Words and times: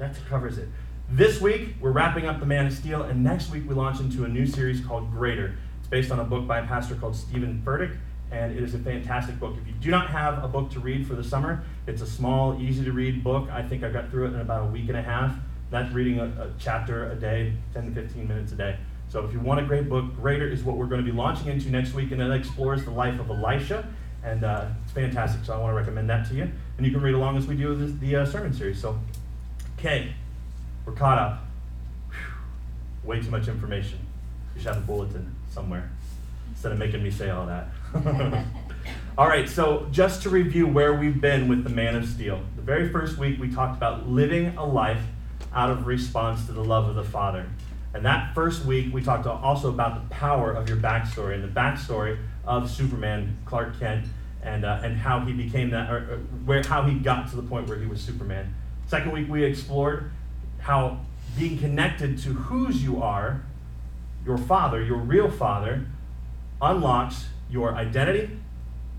that 0.00 0.16
covers 0.28 0.58
it. 0.58 0.68
This 1.10 1.40
week, 1.40 1.74
we're 1.80 1.92
wrapping 1.92 2.26
up 2.26 2.40
The 2.40 2.46
Man 2.46 2.66
of 2.66 2.72
Steel, 2.72 3.02
and 3.02 3.22
next 3.22 3.50
week, 3.50 3.68
we 3.68 3.74
launch 3.74 4.00
into 4.00 4.24
a 4.24 4.28
new 4.28 4.46
series 4.46 4.80
called 4.80 5.12
Greater. 5.12 5.56
It's 5.78 5.88
based 5.88 6.10
on 6.10 6.20
a 6.20 6.24
book 6.24 6.46
by 6.46 6.60
a 6.60 6.66
pastor 6.66 6.94
called 6.94 7.14
Steven 7.14 7.62
Furtick, 7.64 7.96
and 8.30 8.56
it 8.56 8.62
is 8.62 8.74
a 8.74 8.78
fantastic 8.78 9.38
book. 9.38 9.56
If 9.60 9.66
you 9.66 9.74
do 9.74 9.90
not 9.90 10.08
have 10.08 10.42
a 10.42 10.48
book 10.48 10.70
to 10.70 10.80
read 10.80 11.06
for 11.06 11.14
the 11.14 11.24
summer, 11.24 11.64
it's 11.86 12.00
a 12.00 12.06
small, 12.06 12.60
easy 12.60 12.84
to 12.84 12.92
read 12.92 13.22
book. 13.22 13.50
I 13.50 13.62
think 13.62 13.84
I 13.84 13.90
got 13.90 14.10
through 14.10 14.26
it 14.26 14.34
in 14.34 14.40
about 14.40 14.68
a 14.68 14.70
week 14.70 14.88
and 14.88 14.96
a 14.96 15.02
half. 15.02 15.36
That's 15.70 15.92
reading 15.92 16.18
a, 16.18 16.24
a 16.24 16.50
chapter 16.58 17.10
a 17.10 17.14
day, 17.14 17.52
10 17.74 17.94
to 17.94 18.02
15 18.02 18.26
minutes 18.26 18.52
a 18.52 18.56
day. 18.56 18.78
So 19.08 19.24
if 19.24 19.32
you 19.32 19.40
want 19.40 19.60
a 19.60 19.64
great 19.64 19.88
book, 19.88 20.14
Greater 20.14 20.48
is 20.48 20.62
what 20.62 20.76
we're 20.76 20.86
going 20.86 21.04
to 21.04 21.10
be 21.10 21.16
launching 21.16 21.48
into 21.48 21.68
next 21.68 21.92
week, 21.92 22.12
and 22.12 22.22
it 22.22 22.30
explores 22.30 22.84
the 22.84 22.92
life 22.92 23.18
of 23.20 23.28
Elisha, 23.28 23.86
and 24.22 24.44
uh, 24.44 24.66
it's 24.84 24.92
fantastic. 24.92 25.44
So 25.44 25.52
I 25.52 25.58
want 25.58 25.72
to 25.72 25.76
recommend 25.76 26.08
that 26.08 26.28
to 26.28 26.34
you, 26.34 26.48
and 26.78 26.86
you 26.86 26.92
can 26.92 27.02
read 27.02 27.14
along 27.14 27.36
as 27.36 27.46
we 27.46 27.56
do 27.56 27.74
the 27.74 28.16
uh, 28.16 28.24
sermon 28.24 28.52
series. 28.52 28.80
So, 28.80 28.98
okay, 29.80 30.12
we're 30.84 30.92
caught 30.92 31.18
up. 31.18 31.44
Whew. 32.10 33.08
Way 33.08 33.22
too 33.22 33.30
much 33.30 33.48
information. 33.48 33.98
You 34.54 34.60
should 34.60 34.74
have 34.74 34.82
a 34.82 34.86
bulletin 34.86 35.34
somewhere 35.48 35.90
instead 36.50 36.72
of 36.72 36.78
making 36.78 37.02
me 37.02 37.10
say 37.10 37.30
all 37.30 37.46
that. 37.46 37.68
all 39.18 39.26
right, 39.26 39.48
so 39.48 39.88
just 39.90 40.22
to 40.22 40.28
review 40.28 40.66
where 40.66 40.92
we've 40.94 41.18
been 41.18 41.48
with 41.48 41.64
the 41.64 41.70
Man 41.70 41.96
of 41.96 42.06
Steel. 42.06 42.42
The 42.56 42.62
very 42.62 42.90
first 42.90 43.16
week 43.16 43.40
we 43.40 43.50
talked 43.50 43.74
about 43.74 44.06
living 44.06 44.54
a 44.58 44.64
life 44.66 45.02
out 45.54 45.70
of 45.70 45.86
response 45.86 46.44
to 46.46 46.52
the 46.52 46.62
love 46.62 46.86
of 46.86 46.94
the 46.94 47.04
Father. 47.04 47.46
And 47.94 48.04
that 48.04 48.34
first 48.34 48.66
week, 48.66 48.92
we 48.92 49.02
talked 49.02 49.26
also 49.26 49.70
about 49.70 49.94
the 49.94 50.14
power 50.14 50.52
of 50.52 50.68
your 50.68 50.78
backstory 50.78 51.34
and 51.34 51.42
the 51.42 51.48
backstory 51.48 52.18
of 52.44 52.70
Superman, 52.70 53.38
Clark 53.46 53.80
Kent, 53.80 54.06
and, 54.42 54.64
uh, 54.64 54.80
and 54.84 54.96
how 54.96 55.20
he 55.20 55.32
became 55.32 55.70
that, 55.70 55.90
or, 55.90 55.96
or, 55.96 56.16
where, 56.44 56.62
how 56.62 56.82
he 56.82 56.94
got 56.94 57.30
to 57.30 57.36
the 57.36 57.42
point 57.42 57.66
where 57.66 57.78
he 57.78 57.86
was 57.86 58.00
Superman. 58.00 58.54
Second 58.90 59.12
week, 59.12 59.28
we 59.30 59.44
explored 59.44 60.10
how 60.58 60.98
being 61.38 61.56
connected 61.56 62.18
to 62.18 62.30
whose 62.30 62.82
you 62.82 63.00
are, 63.00 63.40
your 64.26 64.36
father, 64.36 64.82
your 64.82 64.96
real 64.96 65.30
father, 65.30 65.86
unlocks 66.60 67.26
your 67.48 67.72
identity, 67.76 68.36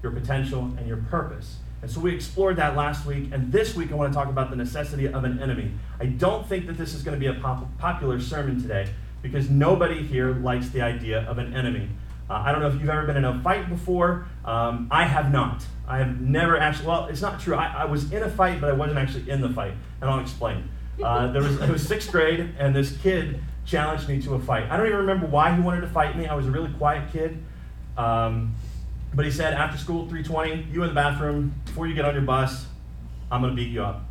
your 0.01 0.13
potential, 0.13 0.61
and 0.77 0.87
your 0.87 0.95
purpose. 0.95 1.57
And 1.81 1.91
so 1.91 1.99
we 1.99 2.15
explored 2.15 2.55
that 2.55 2.77
last 2.77 3.05
week, 3.05 3.31
and 3.33 3.51
this 3.51 3.75
week 3.75 3.91
I 3.91 3.95
want 3.95 4.13
to 4.13 4.17
talk 4.17 4.29
about 4.29 4.49
the 4.49 4.55
necessity 4.55 5.09
of 5.09 5.25
an 5.25 5.41
enemy. 5.41 5.73
I 5.99 6.05
don't 6.05 6.47
think 6.47 6.67
that 6.67 6.77
this 6.77 6.93
is 6.93 7.03
going 7.03 7.19
to 7.19 7.19
be 7.19 7.27
a 7.27 7.41
pop- 7.41 7.77
popular 7.77 8.21
sermon 8.21 8.61
today 8.61 8.87
because 9.21 9.49
nobody 9.49 10.01
here 10.01 10.35
likes 10.35 10.69
the 10.69 10.81
idea 10.81 11.29
of 11.29 11.37
an 11.37 11.53
enemy. 11.53 11.89
Uh, 12.31 12.43
I 12.45 12.53
don't 12.53 12.61
know 12.61 12.69
if 12.69 12.75
you've 12.75 12.89
ever 12.89 13.05
been 13.05 13.17
in 13.17 13.25
a 13.25 13.41
fight 13.41 13.67
before. 13.67 14.25
Um, 14.45 14.87
I 14.89 15.03
have 15.03 15.33
not. 15.33 15.65
I 15.85 15.97
have 15.97 16.21
never 16.21 16.57
actually, 16.57 16.87
well, 16.87 17.07
it's 17.07 17.21
not 17.21 17.41
true. 17.41 17.55
I, 17.55 17.81
I, 17.81 17.85
was 17.85 18.09
in 18.13 18.23
a 18.23 18.29
fight, 18.29 18.61
but 18.61 18.69
I 18.69 18.73
wasn't 18.73 18.99
actually 18.99 19.29
in 19.29 19.41
the 19.41 19.49
fight, 19.49 19.73
and 19.99 20.09
I'll 20.09 20.21
explain. 20.21 20.69
Uh, 21.03 21.29
there 21.33 21.43
was, 21.43 21.59
it 21.59 21.69
was 21.69 21.85
sixth 21.85 22.09
grade, 22.09 22.55
and 22.57 22.73
this 22.73 22.95
kid 22.99 23.41
challenged 23.65 24.07
me 24.07 24.21
to 24.21 24.35
a 24.35 24.39
fight. 24.39 24.71
I 24.71 24.77
don't 24.77 24.85
even 24.85 24.99
remember 24.99 25.27
why 25.27 25.53
he 25.53 25.61
wanted 25.61 25.81
to 25.81 25.87
fight 25.87 26.17
me. 26.17 26.25
I 26.25 26.33
was 26.33 26.47
a 26.47 26.51
really 26.51 26.71
quiet 26.75 27.11
kid. 27.11 27.43
Um, 27.97 28.55
but 29.13 29.25
he 29.25 29.31
said, 29.31 29.53
after 29.53 29.77
school, 29.77 30.07
320, 30.07 30.69
you 30.71 30.83
in 30.83 30.87
the 30.87 30.95
bathroom, 30.95 31.53
before 31.65 31.85
you 31.85 31.95
get 31.95 32.05
on 32.05 32.13
your 32.13 32.23
bus, 32.23 32.65
I'm 33.29 33.41
going 33.41 33.53
to 33.53 33.61
beat 33.61 33.71
you 33.71 33.83
up. 33.83 34.05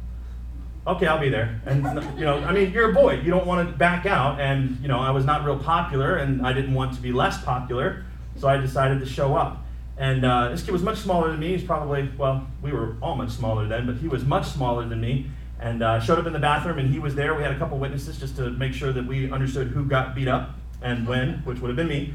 Okay, 0.87 1.07
I'll 1.07 1.19
be 1.19 1.31
there. 1.31 1.59
And, 1.65 1.85
you 2.19 2.27
know, 2.27 2.37
I 2.45 2.53
mean, 2.53 2.71
you're 2.71 2.91
a 2.91 2.95
boy. 2.95 3.15
You 3.15 3.31
don't 3.31 3.47
want 3.47 3.67
to 3.67 3.75
back 3.75 4.05
out. 4.05 4.41
And, 4.41 4.79
you 4.83 4.89
know, 4.89 4.98
I 4.98 5.11
was 5.11 5.25
not 5.25 5.47
real 5.47 5.59
popular, 5.59 6.17
and 6.17 6.47
I 6.47 6.53
didn't 6.53 6.75
want 6.75 6.93
to 6.97 7.01
be 7.01 7.13
less 7.13 7.43
popular. 7.43 8.05
So 8.41 8.48
I 8.48 8.56
decided 8.56 9.00
to 9.00 9.06
show 9.06 9.36
up. 9.36 9.64
And 9.98 10.24
uh, 10.24 10.48
this 10.48 10.62
kid 10.62 10.72
was 10.72 10.83
much 10.83 10.96
smaller 10.96 11.30
than 11.30 11.41
me. 11.41 11.48
He's 11.48 11.62
probably, 11.62 12.10
well, 12.16 12.46
we 12.62 12.72
were 12.72 12.96
all 13.02 13.16
much 13.16 13.30
smaller 13.30 13.69
then, 13.69 13.84
but 13.84 13.96
he 13.96 14.08
was 14.08 14.24
much 14.24 14.46
smaller 14.46 14.88
than 14.88 14.98
me. 14.98 15.30
And 15.58 15.83
uh, 15.83 16.00
showed 16.00 16.19
up 16.19 16.27
in 16.27 16.33
the 16.33 16.38
bathroom, 16.38 16.78
and 16.78 16.91
he 16.91 16.98
was 16.98 17.14
there. 17.14 17.34
We 17.34 17.42
had 17.42 17.52
a 17.52 17.58
couple 17.58 17.77
witnesses 17.77 18.18
just 18.18 18.34
to 18.36 18.48
make 18.48 18.72
sure 18.72 18.94
that 18.94 19.06
we 19.06 19.30
understood 19.30 19.68
who 19.68 19.84
got 19.84 20.14
beat 20.14 20.27
up 20.27 20.55
and 20.80 21.06
when, 21.06 21.34
which 21.44 21.61
would 21.61 21.68
have 21.68 21.77
been 21.77 21.88
me. 21.88 22.14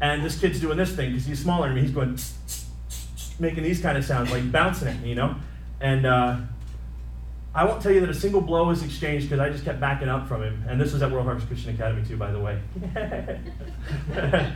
And 0.00 0.24
this 0.24 0.40
kid's 0.40 0.60
doing 0.60 0.76
this 0.76 0.96
thing 0.96 1.10
because 1.10 1.24
he's 1.24 1.40
smaller 1.40 1.68
than 1.68 1.76
me. 1.76 1.82
He's 1.82 1.92
going, 1.92 2.18
making 3.38 3.62
these 3.62 3.80
kind 3.80 3.96
of 3.96 4.04
sounds, 4.04 4.32
like 4.32 4.50
bouncing 4.50 4.88
at 4.88 5.00
me, 5.00 5.10
you 5.10 5.14
know? 5.14 5.36
And 5.80 6.04
uh, 6.06 6.38
I 7.52 7.64
won't 7.64 7.82
tell 7.82 7.90
you 7.90 8.00
that 8.00 8.10
a 8.10 8.14
single 8.14 8.40
blow 8.40 8.68
was 8.68 8.84
exchanged 8.84 9.28
because 9.28 9.40
I 9.40 9.50
just 9.50 9.64
kept 9.64 9.80
backing 9.80 10.08
up 10.08 10.28
from 10.28 10.42
him. 10.42 10.64
And 10.68 10.80
this 10.80 10.92
was 10.92 11.02
at 11.02 11.10
World 11.10 11.26
Harvest 11.26 11.48
Christian 11.48 11.74
Academy, 11.74 12.06
too, 12.06 12.16
by 12.16 12.30
the 12.30 12.38
way. 12.38 12.60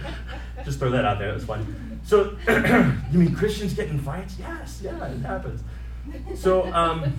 just 0.65 0.79
throw 0.79 0.91
that 0.91 1.05
out 1.05 1.19
there. 1.19 1.31
It 1.31 1.35
was 1.35 1.45
fun. 1.45 2.01
So, 2.05 2.37
you 3.11 3.19
mean 3.19 3.35
Christians 3.35 3.75
get 3.75 3.89
in 3.89 3.99
fights? 3.99 4.37
Yes, 4.39 4.81
yeah, 4.83 5.07
it 5.09 5.21
happens. 5.23 5.65
So, 6.37 6.73
um, 6.73 7.15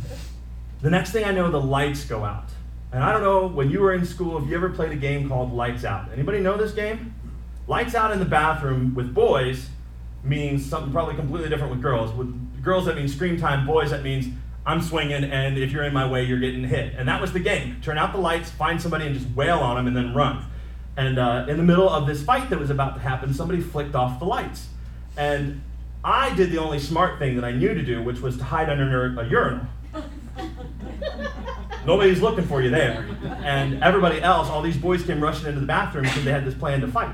the 0.82 0.90
next 0.90 1.12
thing 1.12 1.26
I 1.26 1.32
know, 1.32 1.52
the 1.52 1.60
lights 1.60 2.06
go 2.06 2.24
out. 2.24 2.50
And 2.94 3.04
I 3.04 3.12
don't 3.12 3.24
know, 3.24 3.48
when 3.48 3.70
you 3.70 3.82
were 3.82 3.94
in 3.94 4.06
school, 4.06 4.40
have 4.40 4.48
you 4.50 4.56
ever 4.56 4.70
played 4.70 4.94
a 4.94 4.96
game 4.96 5.28
called 5.28 5.52
Lights 5.52 5.84
Out? 5.84 6.10
Anybody 6.14 6.40
know 6.40 6.56
this 6.56 6.72
game? 6.72 7.14
Lights 7.68 7.96
out 7.96 8.12
in 8.12 8.20
the 8.20 8.26
bathroom 8.26 8.96
with 8.96 9.14
boys 9.14 9.70
means 10.24 10.66
something 10.66 10.94
probably 10.94 11.16
completely 11.16 11.50
different 11.50 11.72
with 11.72 11.82
girls. 11.82 12.14
With 12.14 12.64
girls, 12.64 12.86
that 12.86 12.96
means 12.96 13.14
scream 13.14 13.38
time. 13.38 13.66
Boys, 13.66 13.90
that 13.90 14.04
means 14.04 14.28
I'm 14.66 14.82
swinging, 14.82 15.24
and 15.24 15.58
if 15.58 15.72
you're 15.72 15.84
in 15.84 15.94
my 15.94 16.08
way, 16.10 16.24
you're 16.24 16.40
getting 16.40 16.64
hit. 16.64 16.96
And 16.98 17.08
that 17.08 17.22
was 17.22 17.32
the 17.34 17.40
game. 17.40 17.80
Turn 17.82 17.98
out 18.00 18.14
the 18.14 18.18
lights, 18.18 18.50
find 18.50 18.82
somebody, 18.82 19.06
and 19.06 19.14
just 19.14 19.30
wail 19.36 19.60
on 19.60 19.76
them, 19.76 19.86
and 19.86 19.96
then 19.96 20.14
run. 20.16 20.44
And 20.98 21.20
uh, 21.20 21.46
in 21.48 21.58
the 21.58 21.64
middle 21.64 21.88
of 21.88 22.08
this 22.08 22.24
fight 22.24 22.50
that 22.50 22.60
was 22.60 22.70
about 22.70 22.96
to 22.96 23.02
happen, 23.02 23.34
somebody 23.34 23.62
flicked 23.62 23.94
off 23.96 24.18
the 24.18 24.26
lights. 24.26 24.68
And 25.18 25.62
I 26.04 26.34
did 26.36 26.52
the 26.52 26.58
only 26.58 26.80
smart 26.80 27.20
thing 27.20 27.36
that 27.36 27.46
I 27.46 27.52
knew 27.52 27.74
to 27.74 27.84
do, 27.84 28.02
which 28.02 28.22
was 28.22 28.38
to 28.38 28.44
hide 28.44 28.70
under 28.70 29.20
a 29.20 29.28
urinal. 29.28 29.68
Nobody's 31.86 32.22
looking 32.22 32.46
for 32.46 32.62
you 32.62 32.70
there. 32.70 33.08
And 33.44 33.84
everybody 33.84 34.22
else, 34.22 34.50
all 34.50 34.62
these 34.62 34.78
boys 34.78 35.04
came 35.04 35.22
rushing 35.22 35.48
into 35.48 35.60
the 35.60 35.68
bathroom 35.68 36.06
because 36.06 36.24
they 36.24 36.32
had 36.32 36.46
this 36.46 36.56
plan 36.56 36.82
to 36.82 36.88
fight. 36.88 37.14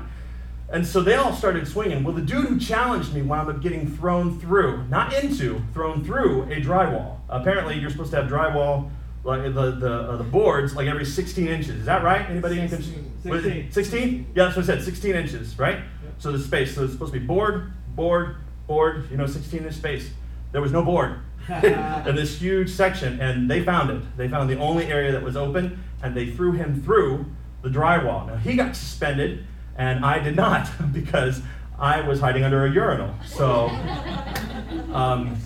And 0.72 0.86
so 0.86 1.02
they 1.02 1.16
all 1.16 1.34
started 1.34 1.68
swinging. 1.68 2.02
Well, 2.02 2.14
the 2.14 2.22
dude 2.22 2.46
who 2.46 2.58
challenged 2.58 3.12
me 3.12 3.20
wound 3.20 3.50
up 3.50 3.60
getting 3.60 3.86
thrown 3.86 4.40
through, 4.40 4.84
not 4.88 5.12
into, 5.12 5.62
thrown 5.74 6.02
through 6.02 6.44
a 6.44 6.62
drywall. 6.62 7.18
Apparently, 7.28 7.78
you're 7.78 7.90
supposed 7.90 8.10
to 8.12 8.16
have 8.16 8.30
drywall, 8.30 8.90
like 9.22 9.42
the 9.54 9.70
the, 9.72 9.92
uh, 9.92 10.16
the 10.16 10.24
boards, 10.24 10.74
like 10.74 10.88
every 10.88 11.04
16 11.04 11.46
inches. 11.46 11.76
Is 11.76 11.84
that 11.84 12.02
right? 12.02 12.28
Anybody 12.28 12.56
16. 12.66 12.94
in 12.94 13.22
16. 13.22 13.70
16? 13.70 14.26
Yeah, 14.34 14.44
that's 14.44 14.56
what 14.56 14.62
I 14.62 14.66
said. 14.66 14.82
16 14.82 15.14
inches, 15.14 15.58
right? 15.58 15.76
Yep. 15.76 16.14
So 16.18 16.32
the 16.32 16.38
space. 16.38 16.74
So 16.74 16.84
it's 16.84 16.94
supposed 16.94 17.12
to 17.12 17.20
be 17.20 17.26
board, 17.26 17.74
board, 17.88 18.36
board. 18.66 19.08
You 19.10 19.18
know, 19.18 19.26
16 19.26 19.64
inch 19.64 19.74
space. 19.74 20.10
There 20.52 20.62
was 20.62 20.72
no 20.72 20.82
board 20.82 21.18
in 21.48 22.16
this 22.16 22.40
huge 22.40 22.70
section, 22.70 23.20
and 23.20 23.50
they 23.50 23.62
found 23.62 23.90
it. 23.90 24.16
They 24.16 24.28
found 24.28 24.48
the 24.48 24.58
only 24.58 24.86
area 24.86 25.12
that 25.12 25.22
was 25.22 25.36
open, 25.36 25.84
and 26.02 26.14
they 26.14 26.30
threw 26.30 26.52
him 26.52 26.82
through 26.82 27.26
the 27.60 27.68
drywall. 27.68 28.26
Now 28.26 28.36
he 28.36 28.56
got 28.56 28.74
suspended 28.74 29.46
and 29.76 30.04
I 30.04 30.18
did 30.18 30.36
not 30.36 30.68
because 30.92 31.40
I 31.78 32.00
was 32.00 32.20
hiding 32.20 32.44
under 32.44 32.64
a 32.66 32.70
urinal. 32.70 33.14
So, 33.26 33.68
um, 34.92 35.36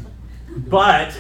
but 0.57 1.19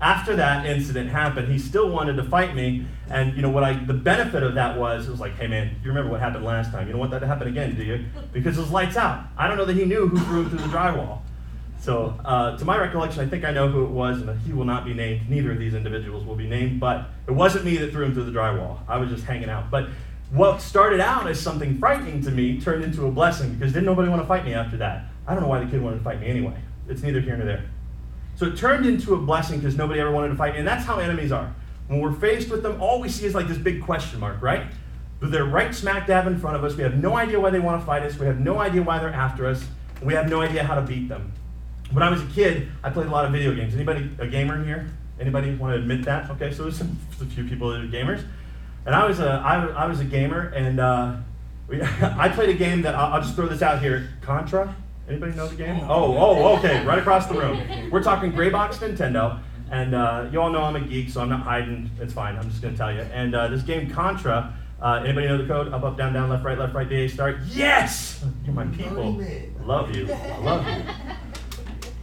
after 0.00 0.36
that 0.36 0.66
incident 0.66 1.10
happened, 1.10 1.50
he 1.50 1.58
still 1.58 1.88
wanted 1.88 2.16
to 2.16 2.24
fight 2.24 2.54
me. 2.54 2.86
And 3.10 3.34
you 3.34 3.42
know 3.42 3.50
what 3.50 3.64
I 3.64 3.74
the 3.74 3.94
benefit 3.94 4.42
of 4.42 4.54
that 4.54 4.78
was 4.78 5.06
it 5.06 5.10
was 5.10 5.20
like, 5.20 5.36
hey 5.36 5.46
man, 5.46 5.76
you 5.82 5.88
remember 5.88 6.10
what 6.10 6.20
happened 6.20 6.44
last 6.44 6.72
time? 6.72 6.86
You 6.86 6.92
don't 6.92 7.00
want 7.00 7.10
that 7.12 7.20
to 7.20 7.26
happen 7.26 7.48
again, 7.48 7.74
do 7.74 7.82
you? 7.82 8.04
Because 8.32 8.56
it 8.56 8.60
was 8.60 8.70
lights 8.70 8.96
out. 8.96 9.24
I 9.36 9.48
don't 9.48 9.56
know 9.56 9.64
that 9.64 9.76
he 9.76 9.84
knew 9.84 10.08
who 10.08 10.18
threw 10.24 10.42
him 10.42 10.50
through 10.50 10.58
the 10.58 10.76
drywall. 10.76 11.20
So, 11.80 12.18
uh, 12.24 12.56
to 12.56 12.64
my 12.64 12.78
recollection, 12.78 13.20
I 13.20 13.26
think 13.26 13.44
I 13.44 13.50
know 13.50 13.68
who 13.68 13.84
it 13.84 13.90
was, 13.90 14.22
and 14.22 14.40
he 14.40 14.54
will 14.54 14.64
not 14.64 14.86
be 14.86 14.94
named. 14.94 15.28
Neither 15.28 15.52
of 15.52 15.58
these 15.58 15.74
individuals 15.74 16.24
will 16.24 16.34
be 16.34 16.46
named, 16.46 16.80
but 16.80 17.10
it 17.26 17.32
wasn't 17.32 17.66
me 17.66 17.76
that 17.76 17.92
threw 17.92 18.06
him 18.06 18.14
through 18.14 18.24
the 18.24 18.32
drywall. 18.32 18.78
I 18.88 18.96
was 18.96 19.10
just 19.10 19.24
hanging 19.24 19.50
out. 19.50 19.70
But 19.70 19.90
what 20.34 20.60
started 20.60 21.00
out 21.00 21.28
as 21.28 21.40
something 21.40 21.78
frightening 21.78 22.20
to 22.22 22.30
me 22.30 22.60
turned 22.60 22.82
into 22.82 23.06
a 23.06 23.10
blessing 23.10 23.54
because 23.54 23.72
didn't 23.72 23.86
nobody 23.86 24.08
want 24.08 24.20
to 24.20 24.26
fight 24.26 24.44
me 24.44 24.52
after 24.52 24.76
that. 24.78 25.04
I 25.28 25.32
don't 25.32 25.42
know 25.42 25.48
why 25.48 25.60
the 25.60 25.70
kid 25.70 25.80
wanted 25.80 25.98
to 25.98 26.04
fight 26.04 26.20
me 26.20 26.26
anyway. 26.26 26.56
It's 26.88 27.02
neither 27.02 27.20
here 27.20 27.36
nor 27.36 27.46
there. 27.46 27.64
So 28.34 28.46
it 28.46 28.56
turned 28.56 28.84
into 28.84 29.14
a 29.14 29.16
blessing 29.16 29.60
because 29.60 29.76
nobody 29.76 30.00
ever 30.00 30.10
wanted 30.10 30.30
to 30.30 30.34
fight 30.34 30.54
me. 30.54 30.58
And 30.58 30.66
that's 30.66 30.84
how 30.84 30.98
enemies 30.98 31.30
are. 31.30 31.54
When 31.86 32.00
we're 32.00 32.12
faced 32.12 32.50
with 32.50 32.64
them, 32.64 32.82
all 32.82 33.00
we 33.00 33.08
see 33.08 33.26
is 33.26 33.34
like 33.34 33.46
this 33.46 33.58
big 33.58 33.84
question 33.84 34.18
mark, 34.18 34.42
right? 34.42 34.66
But 35.20 35.30
they're 35.30 35.44
right 35.44 35.72
smack 35.72 36.08
dab 36.08 36.26
in 36.26 36.38
front 36.40 36.56
of 36.56 36.64
us. 36.64 36.74
We 36.74 36.82
have 36.82 36.96
no 36.96 37.16
idea 37.16 37.38
why 37.38 37.50
they 37.50 37.60
want 37.60 37.80
to 37.80 37.86
fight 37.86 38.02
us. 38.02 38.18
We 38.18 38.26
have 38.26 38.40
no 38.40 38.58
idea 38.58 38.82
why 38.82 38.98
they're 38.98 39.10
after 39.10 39.46
us. 39.46 39.64
We 40.02 40.14
have 40.14 40.28
no 40.28 40.40
idea 40.40 40.64
how 40.64 40.74
to 40.74 40.82
beat 40.82 41.08
them. 41.08 41.32
When 41.92 42.02
I 42.02 42.10
was 42.10 42.22
a 42.22 42.26
kid, 42.26 42.68
I 42.82 42.90
played 42.90 43.06
a 43.06 43.10
lot 43.10 43.24
of 43.24 43.30
video 43.30 43.54
games. 43.54 43.74
Anybody 43.74 44.10
a 44.18 44.26
gamer 44.26 44.64
here? 44.64 44.90
Anybody 45.20 45.54
want 45.54 45.74
to 45.74 45.80
admit 45.80 46.04
that? 46.06 46.28
Okay, 46.30 46.52
so 46.52 46.64
there's, 46.64 46.76
some, 46.76 46.98
there's 47.10 47.30
a 47.30 47.34
few 47.34 47.44
people 47.44 47.70
that 47.70 47.80
are 47.80 47.86
gamers. 47.86 48.24
And 48.86 48.94
I 48.94 49.06
was 49.06 49.20
a, 49.20 49.42
I, 49.44 49.66
I 49.66 49.86
was 49.86 50.00
a 50.00 50.04
gamer, 50.04 50.48
and 50.48 50.78
uh, 50.78 51.16
we, 51.68 51.80
I 52.02 52.28
played 52.28 52.50
a 52.50 52.54
game 52.54 52.82
that 52.82 52.94
I'll, 52.94 53.14
I'll, 53.14 53.22
just 53.22 53.34
throw 53.34 53.46
this 53.46 53.62
out 53.62 53.80
here. 53.80 54.10
Contra. 54.20 54.74
Anybody 55.08 55.34
know 55.34 55.46
the 55.48 55.56
game? 55.56 55.80
Oh, 55.88 56.16
oh, 56.16 56.56
okay, 56.58 56.84
right 56.86 56.98
across 56.98 57.26
the 57.26 57.34
room. 57.34 57.90
We're 57.90 58.02
talking 58.02 58.30
gray 58.30 58.50
box 58.50 58.78
Nintendo, 58.78 59.40
and 59.70 59.94
uh, 59.94 60.28
you 60.32 60.40
all 60.40 60.50
know 60.50 60.62
I'm 60.62 60.76
a 60.76 60.80
geek, 60.80 61.10
so 61.10 61.20
I'm 61.20 61.28
not 61.28 61.42
hiding. 61.42 61.90
It's 62.00 62.14
fine. 62.14 62.36
I'm 62.36 62.48
just 62.48 62.62
gonna 62.62 62.76
tell 62.76 62.92
you. 62.92 63.00
And 63.00 63.34
uh, 63.34 63.48
this 63.48 63.62
game 63.62 63.90
Contra. 63.90 64.54
Uh, 64.82 65.02
anybody 65.02 65.26
know 65.28 65.38
the 65.38 65.46
code? 65.46 65.72
Up, 65.72 65.82
up, 65.82 65.96
down, 65.96 66.12
down, 66.12 66.28
left, 66.28 66.44
right, 66.44 66.58
left, 66.58 66.74
right, 66.74 66.86
BA, 66.86 67.08
start. 67.08 67.38
Yes! 67.46 68.22
You're 68.44 68.52
my 68.52 68.66
people. 68.66 69.22
Love 69.62 69.96
you. 69.96 70.12
I 70.12 70.38
love 70.38 70.66
you. 70.66 70.84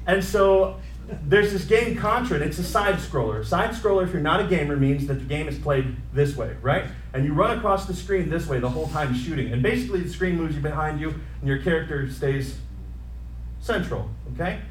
And 0.07 0.24
so 0.24 0.80
there's 1.24 1.52
this 1.52 1.66
game 1.66 1.98
Contra, 1.98 2.38
and 2.38 2.46
it's 2.46 2.60
a 2.60 2.63
side 2.63 2.96
scroller. 2.96 3.46
Side 3.46 3.72
scroller, 3.72 4.06
if 4.06 4.13
you're 4.13 4.22
not 4.22 4.40
a 4.40 4.48
gamer, 4.48 4.75
means 4.75 5.08
that 5.08 5.16
the 5.16 5.25
game 5.25 5.48
is 5.48 5.58
played 5.58 5.96
this 6.13 6.36
way, 6.36 6.56
right? 6.62 6.86
And 7.13 7.25
you 7.25 7.34
run 7.34 7.58
across 7.58 7.86
the 7.86 7.94
screen 7.94 8.30
this 8.30 8.48
way 8.48 8.60
the 8.60 8.69
whole 8.69 8.88
time 8.88 9.13
shooting. 9.13 9.52
And 9.52 9.62
basically, 9.62 10.02
the 10.02 10.10
screen 10.10 10.38
moves 10.38 10.56
you 10.56 10.62
behind 10.62 11.00
you, 11.00 11.10
and 11.10 11.48
your 11.48 11.60
character 11.60 12.10
stays 12.10 12.58
central, 13.60 14.10
okay? 14.34 14.62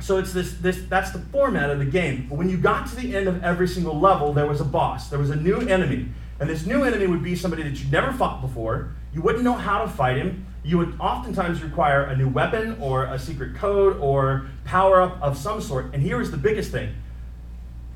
So 0.00 0.18
it's 0.18 0.32
this, 0.32 0.54
this 0.54 0.82
that's 0.88 1.10
the 1.10 1.18
format 1.18 1.70
of 1.70 1.78
the 1.78 1.84
game. 1.84 2.26
But 2.28 2.38
when 2.38 2.48
you 2.48 2.56
got 2.56 2.86
to 2.88 2.96
the 2.96 3.16
end 3.16 3.28
of 3.28 3.42
every 3.42 3.66
single 3.66 3.98
level, 3.98 4.32
there 4.32 4.46
was 4.46 4.60
a 4.60 4.64
boss. 4.64 5.10
There 5.10 5.18
was 5.18 5.30
a 5.30 5.36
new 5.36 5.58
enemy. 5.60 6.08
And 6.40 6.48
this 6.48 6.66
new 6.66 6.84
enemy 6.84 7.08
would 7.08 7.22
be 7.22 7.34
somebody 7.34 7.64
that 7.64 7.80
you'd 7.80 7.90
never 7.90 8.12
fought 8.12 8.40
before. 8.40 8.94
You 9.12 9.22
wouldn't 9.22 9.42
know 9.42 9.54
how 9.54 9.82
to 9.82 9.88
fight 9.88 10.16
him. 10.16 10.46
You 10.64 10.78
would 10.78 10.96
oftentimes 11.00 11.62
require 11.62 12.02
a 12.02 12.16
new 12.16 12.28
weapon 12.28 12.76
or 12.80 13.04
a 13.04 13.18
secret 13.18 13.54
code 13.54 13.96
or 14.00 14.48
power 14.64 15.00
up 15.00 15.20
of 15.22 15.38
some 15.38 15.60
sort. 15.60 15.94
And 15.94 16.02
here 16.02 16.20
is 16.20 16.30
the 16.30 16.36
biggest 16.36 16.70
thing. 16.70 16.94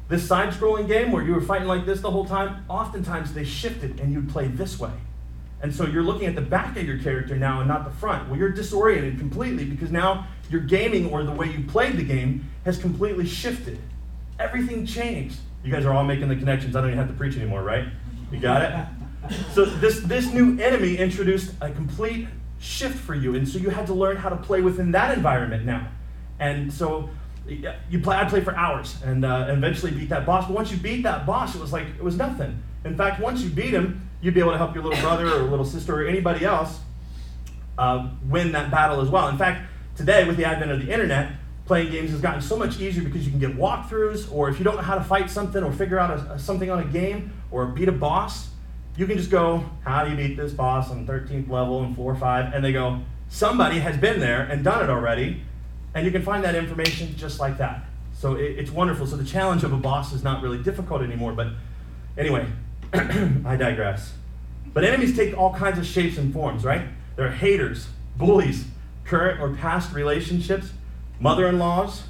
This 0.09 0.27
side 0.27 0.53
scrolling 0.53 0.89
game 0.89 1.13
where 1.13 1.23
you 1.23 1.33
were 1.35 1.41
fighting 1.41 1.69
like 1.69 1.87
this 1.87 2.01
the 2.01 2.11
whole 2.11 2.25
time, 2.25 2.65
oftentimes 2.69 3.33
they 3.33 3.45
shifted 3.45 4.01
and 4.01 4.13
you'd 4.13 4.29
play 4.29 4.47
this 4.47 4.79
way. 4.79 4.93
And 5.63 5.75
so 5.75 5.87
you're 5.87 6.03
looking 6.03 6.27
at 6.27 6.35
the 6.35 6.43
back 6.43 6.77
of 6.77 6.85
your 6.85 6.99
character 6.99 7.37
now 7.37 7.61
and 7.61 7.69
not 7.69 7.85
the 7.85 7.97
front. 7.99 8.29
Well, 8.29 8.39
you're 8.39 8.51
disoriented 8.51 9.19
completely 9.19 9.65
because 9.65 9.91
now 9.93 10.27
your 10.51 10.61
gaming 10.61 11.11
or 11.11 11.23
the 11.23 11.31
way 11.31 11.47
you 11.47 11.65
played 11.65 11.97
the 11.97 12.03
game 12.03 12.51
has 12.65 12.79
completely 12.79 13.27
shifted. 13.27 13.79
Everything 14.39 14.85
changed. 14.85 15.39
You 15.65 15.73
guys 15.73 15.85
are 15.85 15.93
all 15.93 16.05
making 16.05 16.29
the 16.29 16.37
connections. 16.37 16.75
I 16.75 16.81
don't 16.81 16.91
even 16.91 16.99
have 16.99 17.09
to 17.09 17.15
preach 17.15 17.37
anymore, 17.37 17.63
right? 17.63 17.87
You 18.33 18.41
got 18.41 18.63
it? 18.63 19.35
So 19.53 19.65
this, 19.65 20.01
this 20.01 20.33
new 20.33 20.59
enemy 20.61 20.97
introduced 20.97 21.55
a 21.61 21.71
complete 21.71 22.27
shift 22.63 22.97
for 22.97 23.15
you. 23.15 23.35
And 23.35 23.47
so 23.47 23.59
you 23.59 23.71
had 23.71 23.87
to 23.89 23.95
learn 23.95 24.17
how 24.17 24.29
to 24.29 24.37
play 24.37 24.61
within 24.61 24.93
that 24.93 25.17
environment 25.17 25.67
now. 25.67 25.89
And 26.39 26.73
so 26.73 27.11
you 27.47 27.99
play, 28.01 28.17
I 28.17 28.25
played 28.25 28.45
for 28.45 28.55
hours 28.55 28.97
and 29.05 29.25
uh, 29.25 29.47
eventually 29.49 29.91
beat 29.91 30.09
that 30.11 30.25
boss. 30.25 30.47
But 30.47 30.55
once 30.55 30.71
you 30.71 30.77
beat 30.77 31.03
that 31.03 31.27
boss, 31.27 31.55
it 31.55 31.61
was 31.61 31.73
like, 31.73 31.87
it 31.87 32.03
was 32.03 32.17
nothing. 32.17 32.63
In 32.85 32.97
fact, 32.97 33.21
once 33.21 33.43
you 33.43 33.51
beat 33.51 33.75
him, 33.75 34.09
you'd 34.21 34.35
be 34.35 34.41
able 34.41 34.53
to 34.53 34.59
help 34.59 34.75
your 34.75 34.85
little 34.85 35.01
brother 35.01 35.27
or 35.27 35.43
little 35.43 35.65
sister 35.65 36.03
or 36.03 36.07
anybody 36.07 36.45
else 36.45 36.79
uh, 37.79 38.11
win 38.29 38.53
that 38.53 38.71
battle 38.71 39.01
as 39.01 39.09
well. 39.09 39.29
In 39.29 39.37
fact, 39.37 39.69
today, 39.97 40.25
with 40.25 40.37
the 40.37 40.45
advent 40.45 40.71
of 40.71 40.85
the 40.85 40.93
internet, 40.93 41.33
playing 41.67 41.91
games 41.91 42.11
has 42.11 42.21
gotten 42.21 42.41
so 42.41 42.57
much 42.57 42.79
easier 42.81 43.03
because 43.03 43.25
you 43.25 43.31
can 43.31 43.41
get 43.41 43.57
walkthroughs, 43.57 44.33
or 44.33 44.49
if 44.49 44.59
you 44.59 44.65
don't 44.65 44.77
know 44.77 44.83
how 44.83 44.95
to 44.95 45.05
fight 45.05 45.31
something 45.31 45.63
or 45.63 45.73
figure 45.73 45.99
out 45.99 46.11
a, 46.11 46.33
a, 46.33 46.39
something 46.39 46.71
on 46.71 46.81
a 46.81 46.85
game 46.85 47.33
or 47.51 47.67
beat 47.67 47.89
a 47.89 47.93
boss, 47.93 48.51
you 48.97 49.07
can 49.07 49.17
just 49.17 49.31
go, 49.31 49.65
How 49.85 50.05
do 50.05 50.11
you 50.11 50.17
beat 50.17 50.37
this 50.37 50.53
boss 50.53 50.91
on 50.91 51.07
13th 51.07 51.49
level 51.49 51.83
and 51.83 51.97
4 51.97 52.13
or 52.13 52.17
5? 52.17 52.55
And 52.55 52.65
they 52.65 52.73
go, 52.73 53.01
Somebody 53.29 53.79
has 53.79 53.97
been 53.97 54.21
there 54.21 54.43
and 54.43 54.63
done 54.63 54.85
it 54.85 54.91
already, 54.91 55.43
and 55.95 56.05
you 56.05 56.13
can 56.13 56.23
find 56.23 56.45
that 56.45 56.55
information 56.55 57.17
just 57.17 57.41
like 57.41 57.59
that. 57.59 57.85
So 58.13 58.35
it, 58.35 58.59
it's 58.59 58.71
wonderful. 58.71 59.07
So 59.07 59.17
the 59.17 59.25
challenge 59.25 59.65
of 59.65 59.73
a 59.73 59.77
boss 59.77 60.13
is 60.13 60.23
not 60.23 60.43
really 60.43 60.63
difficult 60.63 61.03
anymore, 61.03 61.33
but 61.33 61.49
anyway, 62.17 62.47
I 62.93 63.57
digress. 63.57 64.13
But 64.75 64.85
enemies 64.85 65.17
take 65.17 65.37
all 65.37 65.55
kinds 65.55 65.79
of 65.79 65.87
shapes 65.87 66.19
and 66.19 66.33
forms, 66.33 66.65
right? 66.65 66.83
There 67.17 67.27
are 67.27 67.31
haters, 67.31 67.89
bullies, 68.17 68.65
current 69.05 69.41
or 69.41 69.55
past 69.55 69.93
relationships, 69.93 70.73
mother 71.21 71.47
in 71.47 71.59
laws, 71.59 72.05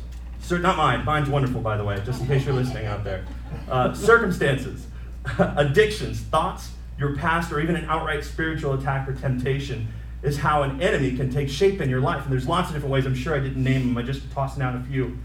not 0.50 0.76
mine, 0.76 1.04
mine's 1.04 1.30
wonderful, 1.30 1.60
by 1.60 1.76
the 1.76 1.84
way, 1.84 2.00
just 2.04 2.20
in 2.20 2.26
case 2.26 2.44
you're 2.44 2.54
listening 2.54 2.86
out 2.86 3.04
there. 3.04 3.24
Uh, 3.70 3.94
circumstances, 3.94 4.86
addictions, 5.38 6.20
thoughts, 6.20 6.72
your 6.98 7.16
past, 7.16 7.52
or 7.52 7.60
even 7.60 7.76
an 7.76 7.84
outright 7.86 8.24
spiritual 8.24 8.74
attack 8.74 9.08
or 9.08 9.14
temptation 9.14 9.88
is 10.22 10.38
how 10.38 10.62
an 10.62 10.80
enemy 10.80 11.16
can 11.16 11.30
take 11.30 11.48
shape 11.48 11.80
in 11.80 11.90
your 11.90 12.00
life. 12.00 12.22
And 12.22 12.32
there's 12.32 12.46
lots 12.46 12.68
of 12.68 12.74
different 12.74 12.92
ways. 12.92 13.06
I'm 13.06 13.14
sure 13.14 13.34
I 13.34 13.40
didn't 13.40 13.62
name 13.62 13.88
them, 13.88 13.98
I 13.98 14.02
just 14.02 14.30
tossed 14.32 14.60
out 14.60 14.76
a 14.76 14.80
few. 14.80 15.18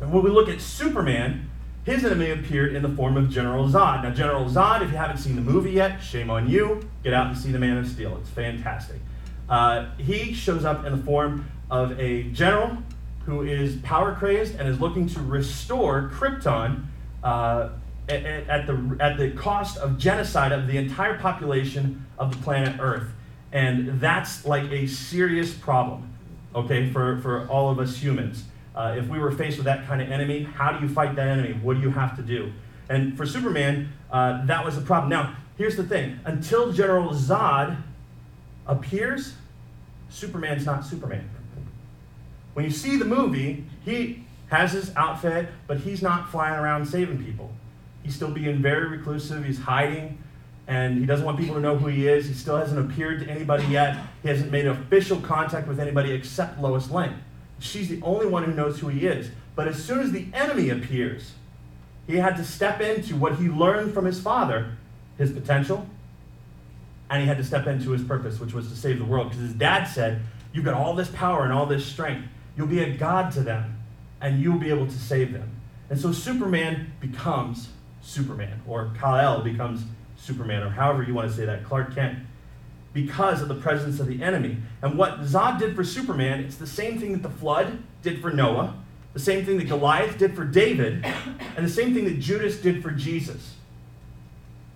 And 0.00 0.12
when 0.12 0.22
we 0.22 0.30
look 0.30 0.48
at 0.48 0.60
Superman, 0.60 1.48
his 1.84 2.04
enemy 2.04 2.30
appeared 2.30 2.74
in 2.74 2.82
the 2.82 2.88
form 2.88 3.16
of 3.16 3.30
General 3.30 3.68
Zod. 3.68 4.02
Now, 4.02 4.10
General 4.10 4.44
Zod, 4.44 4.82
if 4.82 4.90
you 4.90 4.96
haven't 4.96 5.18
seen 5.18 5.34
the 5.34 5.42
movie 5.42 5.72
yet, 5.72 6.02
shame 6.02 6.30
on 6.30 6.48
you. 6.48 6.88
Get 7.02 7.12
out 7.12 7.28
and 7.28 7.36
see 7.36 7.50
The 7.50 7.58
Man 7.58 7.76
of 7.76 7.88
Steel. 7.88 8.16
It's 8.18 8.30
fantastic. 8.30 9.00
Uh, 9.48 9.86
he 9.98 10.32
shows 10.32 10.64
up 10.64 10.84
in 10.84 10.92
the 10.96 11.02
form 11.02 11.50
of 11.70 11.98
a 11.98 12.24
general 12.24 12.78
who 13.26 13.42
is 13.42 13.76
power 13.82 14.14
crazed 14.14 14.56
and 14.56 14.68
is 14.68 14.80
looking 14.80 15.08
to 15.08 15.20
restore 15.20 16.10
Krypton 16.14 16.84
uh, 17.22 17.70
at, 18.08 18.66
the, 18.66 18.96
at 19.00 19.16
the 19.16 19.30
cost 19.30 19.78
of 19.78 19.98
genocide 19.98 20.52
of 20.52 20.66
the 20.66 20.76
entire 20.76 21.18
population 21.18 22.06
of 22.18 22.36
the 22.36 22.42
planet 22.42 22.76
Earth. 22.80 23.08
And 23.52 24.00
that's 24.00 24.44
like 24.44 24.70
a 24.70 24.86
serious 24.86 25.52
problem, 25.52 26.12
okay, 26.54 26.90
for, 26.90 27.20
for 27.20 27.46
all 27.48 27.70
of 27.70 27.78
us 27.78 27.96
humans. 27.96 28.44
Uh, 28.74 28.94
if 28.98 29.06
we 29.08 29.18
were 29.18 29.30
faced 29.30 29.58
with 29.58 29.66
that 29.66 29.86
kind 29.86 30.00
of 30.00 30.10
enemy, 30.10 30.42
how 30.42 30.72
do 30.72 30.84
you 30.84 30.92
fight 30.92 31.14
that 31.16 31.28
enemy? 31.28 31.52
What 31.62 31.74
do 31.74 31.82
you 31.82 31.90
have 31.90 32.16
to 32.16 32.22
do? 32.22 32.52
And 32.88 33.16
for 33.16 33.26
Superman, 33.26 33.92
uh, 34.10 34.44
that 34.46 34.64
was 34.64 34.76
the 34.76 34.82
problem. 34.82 35.10
Now, 35.10 35.36
here's 35.56 35.76
the 35.76 35.84
thing 35.84 36.18
until 36.24 36.72
General 36.72 37.10
Zod 37.10 37.76
appears, 38.66 39.34
Superman's 40.08 40.64
not 40.64 40.84
Superman. 40.84 41.28
When 42.54 42.64
you 42.64 42.70
see 42.70 42.96
the 42.96 43.04
movie, 43.04 43.64
he 43.84 44.24
has 44.48 44.72
his 44.72 44.92
outfit, 44.96 45.48
but 45.66 45.78
he's 45.78 46.02
not 46.02 46.30
flying 46.30 46.58
around 46.58 46.86
saving 46.86 47.24
people. 47.24 47.50
He's 48.02 48.14
still 48.14 48.30
being 48.30 48.60
very 48.60 48.86
reclusive, 48.88 49.44
he's 49.44 49.60
hiding, 49.60 50.18
and 50.66 50.98
he 50.98 51.06
doesn't 51.06 51.24
want 51.24 51.38
people 51.38 51.54
to 51.56 51.60
know 51.60 51.76
who 51.76 51.88
he 51.88 52.08
is. 52.08 52.26
He 52.26 52.34
still 52.34 52.56
hasn't 52.56 52.78
appeared 52.78 53.20
to 53.20 53.30
anybody 53.30 53.64
yet. 53.66 53.98
He 54.22 54.28
hasn't 54.28 54.50
made 54.50 54.66
official 54.66 55.18
contact 55.20 55.68
with 55.68 55.80
anybody 55.80 56.12
except 56.12 56.60
Lois 56.60 56.90
Lane. 56.90 57.14
She's 57.58 57.88
the 57.88 58.00
only 58.02 58.26
one 58.26 58.44
who 58.44 58.52
knows 58.52 58.80
who 58.80 58.88
he 58.88 59.06
is. 59.06 59.30
But 59.54 59.68
as 59.68 59.82
soon 59.82 60.00
as 60.00 60.12
the 60.12 60.26
enemy 60.32 60.70
appears, 60.70 61.32
he 62.06 62.16
had 62.16 62.36
to 62.36 62.44
step 62.44 62.80
into 62.80 63.16
what 63.16 63.36
he 63.36 63.48
learned 63.48 63.94
from 63.94 64.04
his 64.04 64.20
father, 64.20 64.76
his 65.18 65.30
potential, 65.32 65.86
and 67.10 67.20
he 67.20 67.28
had 67.28 67.36
to 67.36 67.44
step 67.44 67.66
into 67.66 67.90
his 67.90 68.02
purpose, 68.02 68.40
which 68.40 68.54
was 68.54 68.68
to 68.68 68.76
save 68.76 68.98
the 68.98 69.04
world. 69.04 69.28
Because 69.28 69.42
his 69.42 69.54
dad 69.54 69.84
said, 69.84 70.22
You've 70.52 70.64
got 70.64 70.74
all 70.74 70.94
this 70.94 71.08
power 71.08 71.44
and 71.44 71.52
all 71.52 71.66
this 71.66 71.84
strength. 71.84 72.28
You'll 72.56 72.66
be 72.66 72.82
a 72.82 72.96
God 72.96 73.32
to 73.32 73.40
them, 73.40 73.78
and 74.20 74.40
you'll 74.40 74.58
be 74.58 74.68
able 74.68 74.86
to 74.86 74.98
save 74.98 75.32
them. 75.32 75.50
And 75.88 75.98
so 75.98 76.12
Superman 76.12 76.92
becomes 77.00 77.68
Superman, 78.02 78.60
or 78.66 78.92
Kal-El 78.98 79.42
becomes 79.42 79.84
Superman, 80.16 80.62
or 80.62 80.70
however 80.70 81.02
you 81.02 81.14
want 81.14 81.30
to 81.30 81.36
say 81.36 81.46
that, 81.46 81.64
Clark 81.64 81.94
Kent 81.94 82.18
because 82.92 83.40
of 83.40 83.48
the 83.48 83.54
presence 83.54 84.00
of 84.00 84.06
the 84.06 84.22
enemy. 84.22 84.58
And 84.82 84.98
what 84.98 85.20
Zod 85.22 85.58
did 85.58 85.74
for 85.74 85.84
Superman, 85.84 86.40
it's 86.40 86.56
the 86.56 86.66
same 86.66 86.98
thing 86.98 87.12
that 87.12 87.22
the 87.22 87.30
flood 87.30 87.78
did 88.02 88.20
for 88.20 88.30
Noah, 88.30 88.74
the 89.14 89.20
same 89.20 89.44
thing 89.44 89.58
that 89.58 89.64
Goliath 89.68 90.18
did 90.18 90.34
for 90.34 90.44
David, 90.44 91.04
and 91.56 91.64
the 91.64 91.70
same 91.70 91.94
thing 91.94 92.04
that 92.04 92.18
Judas 92.18 92.60
did 92.60 92.82
for 92.82 92.90
Jesus. 92.90 93.54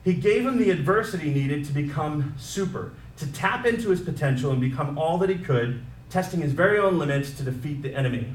He 0.05 0.15
gave 0.15 0.47
him 0.47 0.59
the 0.59 0.71
adversity 0.71 1.31
needed 1.31 1.65
to 1.67 1.73
become 1.73 2.35
super, 2.39 2.93
to 3.19 3.27
tap 3.33 3.67
into 3.67 3.91
his 3.91 4.01
potential 4.01 4.51
and 4.51 4.61
become 4.61 4.97
all 4.97 5.19
that 5.19 5.29
he 5.29 5.37
could, 5.37 5.83
testing 6.11 6.41
his 6.41 6.53
very 6.53 6.79
own 6.79 6.99
limits 6.99 7.33
to 7.33 7.43
defeat 7.43 7.83
the 7.83 7.95
enemy. 7.95 8.35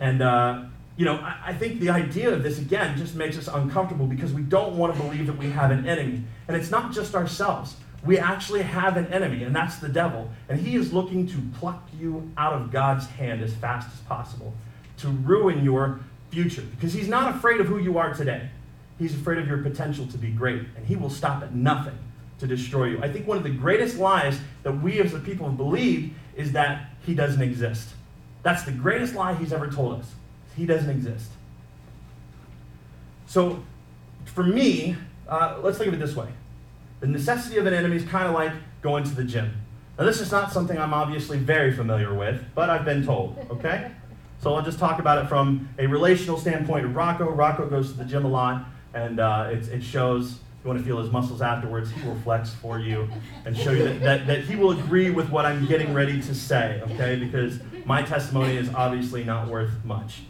And, 0.00 0.22
uh, 0.22 0.64
you 0.96 1.04
know, 1.04 1.16
I, 1.16 1.36
I 1.46 1.54
think 1.54 1.80
the 1.80 1.90
idea 1.90 2.32
of 2.32 2.42
this, 2.42 2.58
again, 2.58 2.96
just 2.96 3.14
makes 3.14 3.36
us 3.36 3.48
uncomfortable 3.48 4.06
because 4.06 4.32
we 4.32 4.42
don't 4.42 4.76
want 4.76 4.94
to 4.94 5.00
believe 5.00 5.26
that 5.26 5.36
we 5.36 5.50
have 5.50 5.70
an 5.70 5.86
enemy. 5.86 6.22
And 6.48 6.56
it's 6.56 6.70
not 6.70 6.92
just 6.92 7.14
ourselves 7.14 7.76
we 8.06 8.18
actually 8.18 8.62
have 8.62 8.96
an 8.96 9.12
enemy, 9.12 9.42
and 9.42 9.54
that's 9.54 9.76
the 9.76 9.88
devil. 9.88 10.30
And 10.48 10.60
he 10.60 10.76
is 10.76 10.92
looking 10.92 11.26
to 11.26 11.38
pluck 11.58 11.88
you 11.98 12.30
out 12.36 12.52
of 12.52 12.70
God's 12.70 13.06
hand 13.06 13.42
as 13.42 13.52
fast 13.54 13.92
as 13.92 14.00
possible 14.00 14.54
to 14.98 15.08
ruin 15.08 15.64
your 15.64 16.00
future 16.30 16.62
because 16.62 16.92
he's 16.92 17.08
not 17.08 17.34
afraid 17.34 17.60
of 17.60 17.66
who 17.66 17.78
you 17.78 17.98
are 17.98 18.14
today. 18.14 18.48
He's 18.98 19.14
afraid 19.14 19.38
of 19.38 19.46
your 19.46 19.58
potential 19.58 20.06
to 20.06 20.18
be 20.18 20.30
great, 20.30 20.62
and 20.76 20.86
he 20.86 20.96
will 20.96 21.10
stop 21.10 21.42
at 21.42 21.54
nothing 21.54 21.98
to 22.38 22.46
destroy 22.46 22.86
you. 22.86 23.02
I 23.02 23.10
think 23.10 23.26
one 23.26 23.36
of 23.36 23.42
the 23.42 23.50
greatest 23.50 23.98
lies 23.98 24.38
that 24.62 24.72
we 24.72 25.00
as 25.00 25.12
a 25.12 25.18
people 25.18 25.46
have 25.46 25.56
believed 25.56 26.14
is 26.34 26.52
that 26.52 26.90
he 27.04 27.14
doesn't 27.14 27.42
exist. 27.42 27.88
That's 28.42 28.62
the 28.62 28.72
greatest 28.72 29.14
lie 29.14 29.34
he's 29.34 29.52
ever 29.52 29.70
told 29.70 30.00
us. 30.00 30.14
He 30.56 30.66
doesn't 30.66 30.90
exist. 30.90 31.30
So, 33.26 33.62
for 34.24 34.42
me, 34.42 34.96
uh, 35.28 35.58
let's 35.62 35.78
think 35.78 35.88
of 35.88 35.94
it 35.94 36.00
this 36.00 36.16
way 36.16 36.28
the 37.00 37.06
necessity 37.06 37.58
of 37.58 37.66
an 37.66 37.74
enemy 37.74 37.96
is 37.96 38.04
kind 38.04 38.26
of 38.26 38.34
like 38.34 38.52
going 38.80 39.04
to 39.04 39.14
the 39.14 39.24
gym. 39.24 39.54
Now, 39.98 40.04
this 40.04 40.20
is 40.20 40.30
not 40.32 40.52
something 40.52 40.78
I'm 40.78 40.94
obviously 40.94 41.38
very 41.38 41.72
familiar 41.72 42.14
with, 42.14 42.42
but 42.54 42.70
I've 42.70 42.84
been 42.84 43.04
told, 43.04 43.36
okay? 43.50 43.90
So 44.38 44.54
I'll 44.54 44.62
just 44.62 44.78
talk 44.78 45.00
about 45.00 45.24
it 45.24 45.28
from 45.28 45.66
a 45.78 45.86
relational 45.86 46.36
standpoint 46.36 46.94
Rocco. 46.94 47.30
Rocco 47.30 47.70
goes 47.70 47.92
to 47.92 47.96
the 47.96 48.04
gym 48.04 48.26
a 48.26 48.28
lot, 48.28 48.66
and 48.92 49.18
uh, 49.18 49.48
it, 49.50 49.66
it 49.68 49.82
shows 49.82 50.40
you 50.66 50.68
want 50.68 50.78
to 50.78 50.84
feel 50.84 51.00
his 51.00 51.10
muscles 51.10 51.40
afterwards, 51.40 51.90
he 51.90 52.06
will 52.06 52.16
flex 52.16 52.50
for 52.50 52.78
you 52.78 53.08
and 53.44 53.56
show 53.56 53.70
you 53.70 53.84
that, 53.84 54.00
that, 54.00 54.26
that, 54.26 54.40
he 54.40 54.56
will 54.56 54.72
agree 54.72 55.10
with 55.10 55.30
what 55.30 55.46
I'm 55.46 55.64
getting 55.66 55.94
ready 55.94 56.20
to 56.20 56.34
say, 56.34 56.82
okay? 56.90 57.16
Because 57.16 57.60
my 57.84 58.02
testimony 58.02 58.56
is 58.56 58.68
obviously 58.74 59.22
not 59.22 59.48
worth 59.48 59.70
much. 59.84 60.22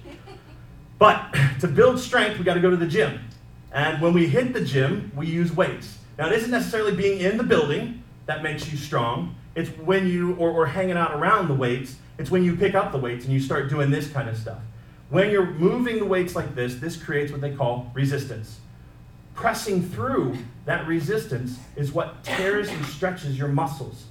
But 0.99 1.35
to 1.61 1.69
build 1.69 1.99
strength, 1.99 2.39
we 2.39 2.45
got 2.45 2.55
to 2.55 2.61
go 2.61 2.71
to 2.71 2.77
the 2.77 2.87
gym. 2.87 3.21
And 3.73 4.01
when 4.01 4.13
we 4.13 4.27
hit 4.27 4.53
the 4.53 4.65
gym, 4.65 5.13
we 5.15 5.27
use 5.27 5.53
weights. 5.53 5.99
Now, 6.19 6.29
it 6.29 6.33
isn't 6.33 6.51
necessarily 6.51 6.97
being 6.97 7.21
in 7.21 7.37
the 7.37 7.45
building 7.45 8.03
that 8.27 8.43
makes 8.43 8.71
you 8.71 8.79
strong. 8.79 9.35
It's 9.55 9.71
when 9.71 10.07
you, 10.07 10.35
or, 10.37 10.51
or 10.51 10.67
hanging 10.67 10.97
out 10.97 11.15
around 11.15 11.49
the 11.49 11.55
weights 11.55 11.97
It's 12.19 12.31
when 12.31 12.43
you 12.43 12.57
pick 12.57 12.75
up 12.75 12.93
the 12.93 12.99
weights 12.99 13.25
and 13.25 13.35
you 13.35 13.41
start 13.41 13.69
doing 13.69 13.91
this 13.91 14.11
kind 14.11 14.29
of 14.29 14.37
stuff. 14.37 14.61
When 15.11 15.31
you're 15.31 15.47
moving 15.47 15.99
the 15.99 16.05
weights 16.05 16.35
like 16.35 16.55
this, 16.55 16.77
this 16.77 16.97
creates 16.97 17.31
what 17.31 17.41
they 17.41 17.55
call 17.55 17.91
resistance. 17.95 18.61
Pressing 19.35 19.89
through 19.89 20.37
that 20.65 20.87
resistance 20.87 21.59
is 21.77 21.93
what 21.93 22.25
tears 22.25 22.69
and 22.69 22.85
stretches 22.87 23.39
your 23.39 23.49
muscles. 23.49 24.07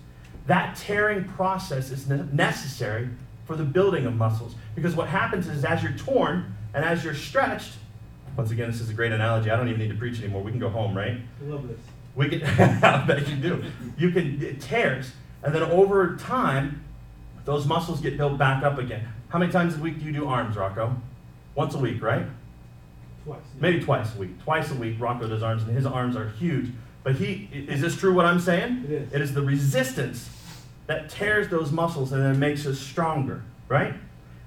That 0.46 0.76
tearing 0.76 1.26
process 1.26 1.90
is 1.90 2.08
necessary 2.08 3.10
for 3.46 3.56
the 3.56 3.64
building 3.64 4.06
of 4.06 4.16
muscles. 4.16 4.56
Because 4.76 4.96
what 4.96 5.08
happens 5.08 5.48
is, 5.48 5.66
as 5.66 5.82
you're 5.82 5.94
torn 5.94 6.56
and 6.76 6.84
as 6.84 7.04
you're 7.04 7.16
stretched, 7.16 7.72
once 8.38 8.52
again, 8.52 8.70
this 8.70 8.82
is 8.82 8.90
a 8.90 8.94
great 8.94 9.14
analogy. 9.14 9.50
I 9.50 9.56
don't 9.56 9.70
even 9.70 9.80
need 9.80 9.92
to 9.92 9.98
preach 9.98 10.20
anymore. 10.20 10.44
We 10.44 10.52
can 10.52 10.60
go 10.60 10.70
home, 10.70 10.96
right? 10.96 11.18
I 11.42 11.46
love 11.50 11.68
this. 11.68 11.80
We 12.16 12.28
can, 12.30 12.44
I 12.84 13.06
bet 13.06 13.28
you 13.30 13.38
do. 13.38 13.64
You 13.98 14.12
can, 14.12 14.42
it 14.44 14.60
tears. 14.60 15.12
And 15.42 15.56
then 15.56 15.64
over 15.64 16.18
time, 16.18 16.84
those 17.46 17.66
muscles 17.66 18.02
get 18.02 18.18
built 18.18 18.38
back 18.38 18.64
up 18.64 18.78
again. 18.78 19.08
How 19.30 19.40
many 19.40 19.52
times 19.52 19.76
a 19.76 19.80
week 19.80 20.00
do 20.00 20.06
you 20.06 20.12
do 20.12 20.28
arms, 20.28 20.58
Rocco? 20.58 20.96
Once 21.56 21.76
a 21.76 21.78
week, 21.78 22.02
right? 22.02 22.26
Twice. 23.24 23.40
Maybe 23.60 23.80
twice 23.80 24.14
a 24.14 24.20
week. 24.20 24.44
Twice 24.44 24.70
a 24.72 24.76
week, 24.76 24.98
Rocco 25.00 25.28
does 25.28 25.44
arms, 25.44 25.64
and 25.64 25.72
his 25.72 25.86
arms 25.86 26.18
are 26.18 26.28
huge. 26.28 26.72
But 27.04 27.16
he, 27.16 27.48
is 27.54 27.80
this 27.80 27.96
true 27.96 28.14
what 28.14 28.26
I'm 28.26 28.40
saying? 28.40 28.84
It 28.86 28.92
is. 28.92 29.14
It 29.14 29.22
is 29.22 29.34
the 29.34 29.42
resistance 29.42 30.30
that 30.88 31.10
tears 31.10 31.48
those 31.48 31.72
muscles 31.72 32.12
and 32.12 32.22
then 32.22 32.38
makes 32.38 32.66
us 32.66 32.80
stronger, 32.80 33.44
right? 33.70 33.94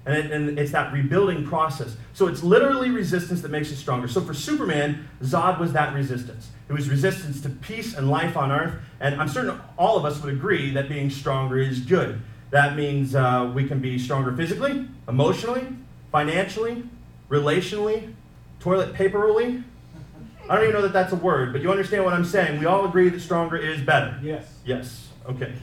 And, 0.09 0.17
it, 0.17 0.31
and 0.31 0.57
it's 0.57 0.71
that 0.71 0.91
rebuilding 0.91 1.45
process. 1.45 1.95
So 2.13 2.25
it's 2.25 2.41
literally 2.41 2.89
resistance 2.89 3.43
that 3.43 3.51
makes 3.51 3.71
us 3.71 3.77
stronger. 3.77 4.07
So 4.07 4.21
for 4.21 4.33
Superman, 4.33 5.07
Zod 5.21 5.59
was 5.59 5.71
that 5.73 5.93
resistance. 5.93 6.49
It 6.67 6.73
was 6.73 6.89
resistance 6.89 7.41
to 7.41 7.49
peace 7.49 7.93
and 7.93 8.09
life 8.09 8.35
on 8.35 8.51
earth. 8.51 8.73
And 8.99 9.21
I'm 9.21 9.27
certain 9.27 9.61
all 9.77 9.97
of 9.97 10.05
us 10.05 10.19
would 10.23 10.33
agree 10.33 10.71
that 10.71 10.89
being 10.89 11.11
stronger 11.11 11.59
is 11.59 11.81
good. 11.81 12.19
That 12.49 12.75
means 12.75 13.13
uh, 13.13 13.51
we 13.53 13.67
can 13.67 13.81
be 13.81 13.99
stronger 13.99 14.35
physically, 14.35 14.87
emotionally, 15.07 15.67
financially, 16.11 16.89
relationally, 17.29 18.11
toilet 18.59 18.95
paperly. 18.95 19.63
I 20.49 20.55
don't 20.55 20.63
even 20.63 20.73
know 20.73 20.81
that 20.81 20.93
that's 20.93 21.13
a 21.13 21.17
word, 21.17 21.53
but 21.53 21.61
you 21.61 21.69
understand 21.69 22.03
what 22.03 22.15
I'm 22.15 22.25
saying. 22.25 22.59
We 22.59 22.65
all 22.65 22.83
agree 22.85 23.09
that 23.09 23.19
stronger 23.19 23.57
is 23.57 23.79
better. 23.81 24.19
Yes. 24.23 24.51
Yes, 24.65 25.09
okay. 25.27 25.53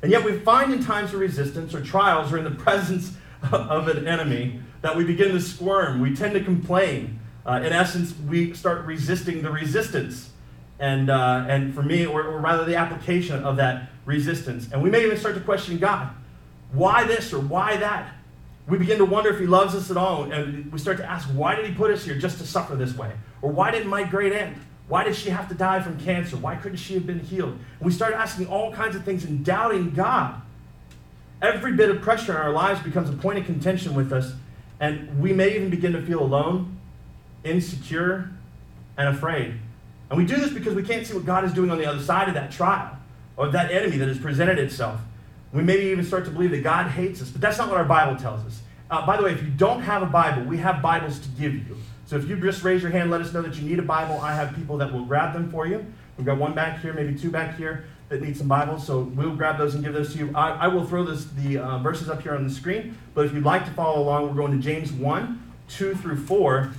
And 0.00 0.10
yet 0.10 0.24
we 0.24 0.38
find 0.38 0.72
in 0.72 0.82
times 0.82 1.12
of 1.12 1.20
resistance 1.20 1.74
or 1.74 1.82
trials 1.82 2.32
or 2.32 2.38
in 2.38 2.44
the 2.44 2.50
presence 2.64 3.12
of 3.52 3.88
an 3.88 4.06
enemy 4.06 4.60
that 4.82 4.96
we 4.96 5.04
begin 5.04 5.32
to 5.32 5.40
squirm. 5.40 6.00
We 6.00 6.14
tend 6.14 6.34
to 6.34 6.42
complain. 6.42 7.20
Uh, 7.46 7.62
in 7.64 7.72
essence, 7.72 8.14
we 8.28 8.54
start 8.54 8.84
resisting 8.84 9.42
the 9.42 9.50
resistance. 9.50 10.30
And, 10.78 11.10
uh, 11.10 11.46
and 11.48 11.74
for 11.74 11.82
me, 11.82 12.06
or, 12.06 12.22
or 12.22 12.40
rather 12.40 12.64
the 12.64 12.76
application 12.76 13.42
of 13.42 13.56
that 13.56 13.90
resistance. 14.04 14.68
And 14.72 14.82
we 14.82 14.90
may 14.90 15.04
even 15.04 15.18
start 15.18 15.34
to 15.34 15.40
question 15.40 15.78
God. 15.78 16.10
Why 16.72 17.04
this 17.04 17.32
or 17.32 17.40
why 17.40 17.76
that? 17.78 18.12
We 18.68 18.78
begin 18.78 18.98
to 18.98 19.04
wonder 19.04 19.30
if 19.30 19.40
He 19.40 19.46
loves 19.46 19.74
us 19.74 19.90
at 19.90 19.96
all. 19.96 20.30
And 20.30 20.70
we 20.70 20.78
start 20.78 20.98
to 20.98 21.10
ask, 21.10 21.26
why 21.28 21.54
did 21.54 21.66
He 21.66 21.74
put 21.74 21.90
us 21.90 22.04
here 22.04 22.16
just 22.16 22.38
to 22.38 22.46
suffer 22.46 22.76
this 22.76 22.96
way? 22.96 23.12
Or 23.42 23.50
why 23.50 23.70
didn't 23.70 23.88
my 23.88 24.04
great 24.04 24.32
aunt? 24.32 24.56
Why 24.88 25.04
did 25.04 25.16
she 25.16 25.30
have 25.30 25.48
to 25.48 25.54
die 25.54 25.80
from 25.80 25.98
cancer? 26.00 26.36
Why 26.36 26.56
couldn't 26.56 26.78
she 26.78 26.94
have 26.94 27.06
been 27.06 27.20
healed? 27.20 27.52
And 27.52 27.86
we 27.86 27.92
start 27.92 28.14
asking 28.14 28.46
all 28.46 28.72
kinds 28.72 28.96
of 28.96 29.04
things 29.04 29.24
and 29.24 29.44
doubting 29.44 29.90
God. 29.90 30.40
Every 31.40 31.72
bit 31.74 31.88
of 31.90 32.02
pressure 32.02 32.32
in 32.32 32.38
our 32.38 32.50
lives 32.50 32.80
becomes 32.82 33.08
a 33.10 33.12
point 33.12 33.38
of 33.38 33.46
contention 33.46 33.94
with 33.94 34.12
us, 34.12 34.32
and 34.80 35.20
we 35.20 35.32
may 35.32 35.54
even 35.54 35.70
begin 35.70 35.92
to 35.92 36.02
feel 36.02 36.20
alone, 36.20 36.76
insecure, 37.44 38.30
and 38.96 39.08
afraid. 39.08 39.54
And 40.10 40.18
we 40.18 40.24
do 40.24 40.36
this 40.36 40.50
because 40.50 40.74
we 40.74 40.82
can't 40.82 41.06
see 41.06 41.14
what 41.14 41.24
God 41.24 41.44
is 41.44 41.52
doing 41.52 41.70
on 41.70 41.78
the 41.78 41.86
other 41.86 42.02
side 42.02 42.28
of 42.28 42.34
that 42.34 42.50
trial 42.50 42.96
or 43.36 43.48
that 43.50 43.70
enemy 43.70 43.98
that 43.98 44.08
has 44.08 44.18
presented 44.18 44.58
itself. 44.58 45.00
We 45.52 45.62
maybe 45.62 45.86
even 45.86 46.04
start 46.04 46.24
to 46.24 46.30
believe 46.30 46.50
that 46.50 46.64
God 46.64 46.90
hates 46.90 47.22
us, 47.22 47.30
but 47.30 47.40
that's 47.40 47.56
not 47.56 47.68
what 47.68 47.78
our 47.78 47.84
Bible 47.84 48.16
tells 48.16 48.44
us. 48.44 48.60
Uh, 48.90 49.06
by 49.06 49.16
the 49.16 49.22
way, 49.22 49.32
if 49.32 49.42
you 49.42 49.50
don't 49.50 49.82
have 49.82 50.02
a 50.02 50.06
Bible, 50.06 50.42
we 50.42 50.56
have 50.56 50.82
Bibles 50.82 51.20
to 51.20 51.28
give 51.40 51.54
you. 51.54 51.76
So 52.06 52.16
if 52.16 52.28
you 52.28 52.36
just 52.40 52.64
raise 52.64 52.82
your 52.82 52.90
hand, 52.90 53.10
let 53.10 53.20
us 53.20 53.32
know 53.32 53.42
that 53.42 53.54
you 53.56 53.68
need 53.68 53.78
a 53.78 53.82
Bible. 53.82 54.18
I 54.20 54.34
have 54.34 54.56
people 54.56 54.78
that 54.78 54.92
will 54.92 55.04
grab 55.04 55.34
them 55.34 55.50
for 55.50 55.66
you. 55.66 55.86
We've 56.16 56.26
got 56.26 56.38
one 56.38 56.54
back 56.54 56.80
here, 56.80 56.92
maybe 56.92 57.16
two 57.16 57.30
back 57.30 57.56
here 57.56 57.84
that 58.08 58.22
need 58.22 58.36
some 58.36 58.48
Bibles, 58.48 58.86
so 58.86 59.00
we'll 59.00 59.36
grab 59.36 59.58
those 59.58 59.74
and 59.74 59.84
give 59.84 59.92
those 59.92 60.12
to 60.14 60.18
you. 60.18 60.30
I, 60.34 60.50
I 60.50 60.68
will 60.68 60.84
throw 60.84 61.04
this, 61.04 61.26
the 61.26 61.58
uh, 61.58 61.78
verses 61.78 62.08
up 62.08 62.22
here 62.22 62.34
on 62.34 62.44
the 62.44 62.52
screen, 62.52 62.96
but 63.14 63.26
if 63.26 63.34
you'd 63.34 63.44
like 63.44 63.64
to 63.66 63.70
follow 63.72 64.02
along, 64.02 64.28
we're 64.28 64.34
going 64.34 64.52
to 64.52 64.58
James 64.58 64.90
1, 64.92 65.52
2 65.68 65.94
through 65.94 66.16
4. 66.16 66.70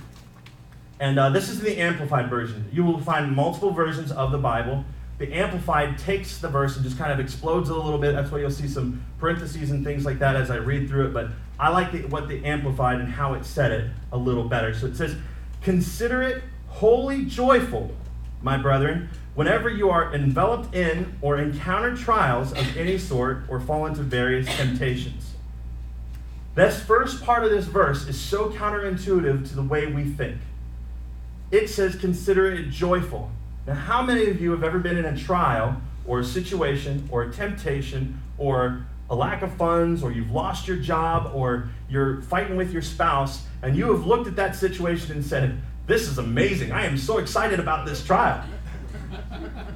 And 0.98 1.18
uh, 1.18 1.30
this 1.30 1.48
is 1.48 1.60
the 1.60 1.78
Amplified 1.78 2.28
version. 2.28 2.68
You 2.72 2.84
will 2.84 3.00
find 3.00 3.34
multiple 3.34 3.70
versions 3.70 4.10
of 4.12 4.32
the 4.32 4.38
Bible. 4.38 4.84
The 5.18 5.32
Amplified 5.32 5.98
takes 5.98 6.38
the 6.38 6.48
verse 6.48 6.76
and 6.76 6.84
just 6.84 6.98
kind 6.98 7.12
of 7.12 7.20
explodes 7.20 7.70
it 7.70 7.76
a 7.76 7.80
little 7.80 7.98
bit. 7.98 8.12
That's 8.12 8.30
why 8.30 8.38
you'll 8.38 8.50
see 8.50 8.68
some 8.68 9.02
parentheses 9.18 9.70
and 9.70 9.84
things 9.84 10.04
like 10.04 10.18
that 10.18 10.34
as 10.34 10.50
I 10.50 10.56
read 10.56 10.88
through 10.88 11.08
it. 11.08 11.14
But 11.14 11.28
I 11.58 11.68
like 11.68 11.92
the, 11.92 12.00
what 12.08 12.28
the 12.28 12.44
Amplified 12.44 13.00
and 13.00 13.08
how 13.08 13.34
it 13.34 13.44
said 13.44 13.70
it 13.70 13.90
a 14.12 14.16
little 14.18 14.48
better. 14.48 14.74
So 14.74 14.86
it 14.86 14.96
says, 14.96 15.14
Consider 15.62 16.22
it 16.22 16.42
wholly 16.68 17.24
joyful, 17.26 17.94
my 18.42 18.56
brethren, 18.56 19.10
whenever 19.34 19.68
you 19.68 19.90
are 19.90 20.14
enveloped 20.14 20.74
in 20.74 21.16
or 21.22 21.38
encounter 21.38 21.96
trials 21.96 22.52
of 22.52 22.76
any 22.76 22.98
sort 22.98 23.44
or 23.48 23.60
fall 23.60 23.86
into 23.86 24.02
various 24.02 24.46
temptations. 24.56 25.32
This 26.54 26.82
first 26.82 27.24
part 27.24 27.44
of 27.44 27.50
this 27.50 27.66
verse 27.66 28.08
is 28.08 28.20
so 28.20 28.50
counterintuitive 28.50 29.48
to 29.48 29.54
the 29.54 29.62
way 29.62 29.86
we 29.86 30.04
think. 30.04 30.36
It 31.50 31.68
says, 31.68 31.94
consider 31.94 32.52
it 32.52 32.70
joyful. 32.70 33.30
Now, 33.66 33.74
how 33.74 34.02
many 34.02 34.26
of 34.26 34.40
you 34.40 34.50
have 34.50 34.64
ever 34.64 34.78
been 34.78 34.96
in 34.96 35.04
a 35.04 35.16
trial 35.16 35.80
or 36.06 36.20
a 36.20 36.24
situation 36.24 37.08
or 37.10 37.22
a 37.22 37.32
temptation 37.32 38.20
or 38.36 38.84
a 39.08 39.14
lack 39.14 39.42
of 39.42 39.52
funds 39.54 40.02
or 40.02 40.12
you've 40.12 40.30
lost 40.30 40.68
your 40.68 40.76
job 40.76 41.32
or 41.34 41.68
you're 41.88 42.22
fighting 42.22 42.56
with 42.56 42.72
your 42.72 42.82
spouse 42.82 43.44
and 43.62 43.76
you 43.76 43.92
have 43.92 44.06
looked 44.06 44.26
at 44.26 44.36
that 44.36 44.54
situation 44.56 45.12
and 45.12 45.24
said, 45.24 45.60
This 45.86 46.08
is 46.08 46.18
amazing. 46.18 46.72
I 46.72 46.86
am 46.86 46.96
so 46.96 47.18
excited 47.18 47.60
about 47.60 47.86
this 47.86 48.04
trial. 48.04 48.44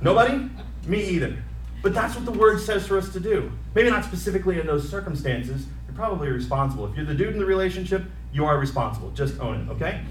Nobody? 0.01 0.49
Me 0.87 1.03
either. 1.05 1.37
But 1.83 1.93
that's 1.93 2.15
what 2.15 2.25
the 2.25 2.33
word 2.33 2.61
says 2.61 2.87
for 2.87 2.97
us 2.97 3.13
to 3.13 3.21
do. 3.21 3.53
Maybe 3.75 3.91
not 3.91 4.05
specifically 4.05 4.59
in 4.59 4.67
those 4.67 4.89
circumstances. 4.89 5.67
You're 5.87 5.97
probably 5.97 6.29
responsible. 6.29 6.87
If 6.87 6.97
you're 6.97 7.05
the 7.05 7.15
dude 7.15 7.35
in 7.35 7.39
the 7.39 7.45
relationship, 7.45 8.05
you 8.33 8.47
are 8.47 8.59
responsible. 8.59 9.11
Just 9.11 9.39
own 9.39 9.61
it, 9.61 9.73
okay? 9.73 10.03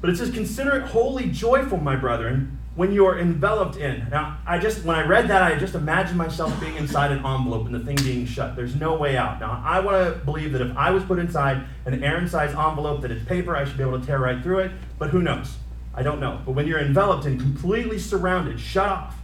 But 0.00 0.10
it 0.10 0.16
says, 0.18 0.30
Consider 0.30 0.76
it 0.76 0.88
wholly 0.88 1.30
joyful, 1.30 1.78
my 1.78 1.96
brethren, 1.96 2.58
when 2.74 2.92
you 2.92 3.06
are 3.06 3.18
enveloped 3.18 3.76
in. 3.76 4.06
Now, 4.10 4.38
I 4.46 4.58
just, 4.58 4.84
when 4.84 4.94
I 4.94 5.06
read 5.06 5.28
that, 5.28 5.42
I 5.42 5.58
just 5.58 5.74
imagined 5.74 6.18
myself 6.18 6.58
being 6.60 6.76
inside 6.76 7.10
an 7.10 7.24
envelope 7.24 7.64
and 7.64 7.74
the 7.74 7.80
thing 7.80 7.96
being 7.96 8.26
shut. 8.26 8.54
There's 8.54 8.76
no 8.76 8.94
way 8.96 9.16
out. 9.16 9.40
Now, 9.40 9.62
I 9.64 9.80
want 9.80 10.06
to 10.06 10.24
believe 10.24 10.52
that 10.52 10.60
if 10.60 10.76
I 10.76 10.90
was 10.90 11.02
put 11.02 11.18
inside 11.18 11.64
an 11.86 12.04
Aaron 12.04 12.28
size 12.28 12.50
envelope 12.50 13.00
that 13.00 13.10
is 13.10 13.24
paper, 13.24 13.56
I 13.56 13.64
should 13.64 13.78
be 13.78 13.82
able 13.82 13.98
to 13.98 14.06
tear 14.06 14.18
right 14.18 14.42
through 14.42 14.58
it, 14.58 14.72
but 14.98 15.08
who 15.08 15.22
knows? 15.22 15.56
I 15.96 16.02
don't 16.02 16.20
know. 16.20 16.40
But 16.44 16.52
when 16.52 16.66
you're 16.66 16.80
enveloped 16.80 17.24
and 17.24 17.40
completely 17.40 17.98
surrounded, 17.98 18.60
shut 18.60 18.86
off, 18.86 19.16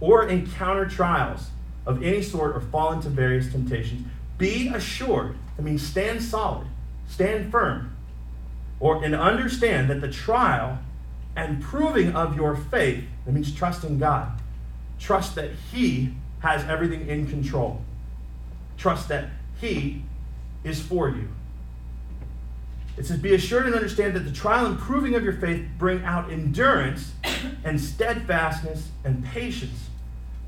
or 0.00 0.28
encounter 0.28 0.86
trials 0.86 1.50
of 1.86 2.02
any 2.02 2.22
sort 2.22 2.56
or 2.56 2.60
fall 2.60 2.92
into 2.92 3.08
various 3.08 3.50
temptations, 3.50 4.06
be 4.36 4.68
assured, 4.68 5.36
I 5.58 5.62
mean, 5.62 5.78
stand 5.78 6.22
solid, 6.22 6.66
stand 7.06 7.50
firm, 7.50 7.96
or 8.80 9.02
and 9.04 9.14
understand 9.14 9.88
that 9.90 10.00
the 10.00 10.10
trial 10.10 10.78
and 11.36 11.62
proving 11.62 12.14
of 12.14 12.36
your 12.36 12.56
faith, 12.56 13.04
that 13.24 13.32
means 13.32 13.54
trust 13.54 13.84
in 13.84 13.98
God. 13.98 14.40
Trust 14.98 15.36
that 15.36 15.52
He 15.72 16.14
has 16.40 16.64
everything 16.64 17.08
in 17.08 17.28
control. 17.28 17.82
Trust 18.76 19.08
that 19.08 19.30
He 19.60 20.02
is 20.64 20.80
for 20.80 21.08
you. 21.08 21.28
It 22.98 23.06
says, 23.06 23.18
Be 23.18 23.34
assured 23.34 23.66
and 23.66 23.74
understand 23.74 24.14
that 24.14 24.24
the 24.24 24.32
trial 24.32 24.66
and 24.66 24.76
proving 24.76 25.14
of 25.14 25.22
your 25.22 25.34
faith 25.34 25.64
bring 25.78 26.02
out 26.02 26.32
endurance 26.32 27.12
and 27.64 27.80
steadfastness 27.80 28.88
and 29.04 29.24
patience. 29.24 29.88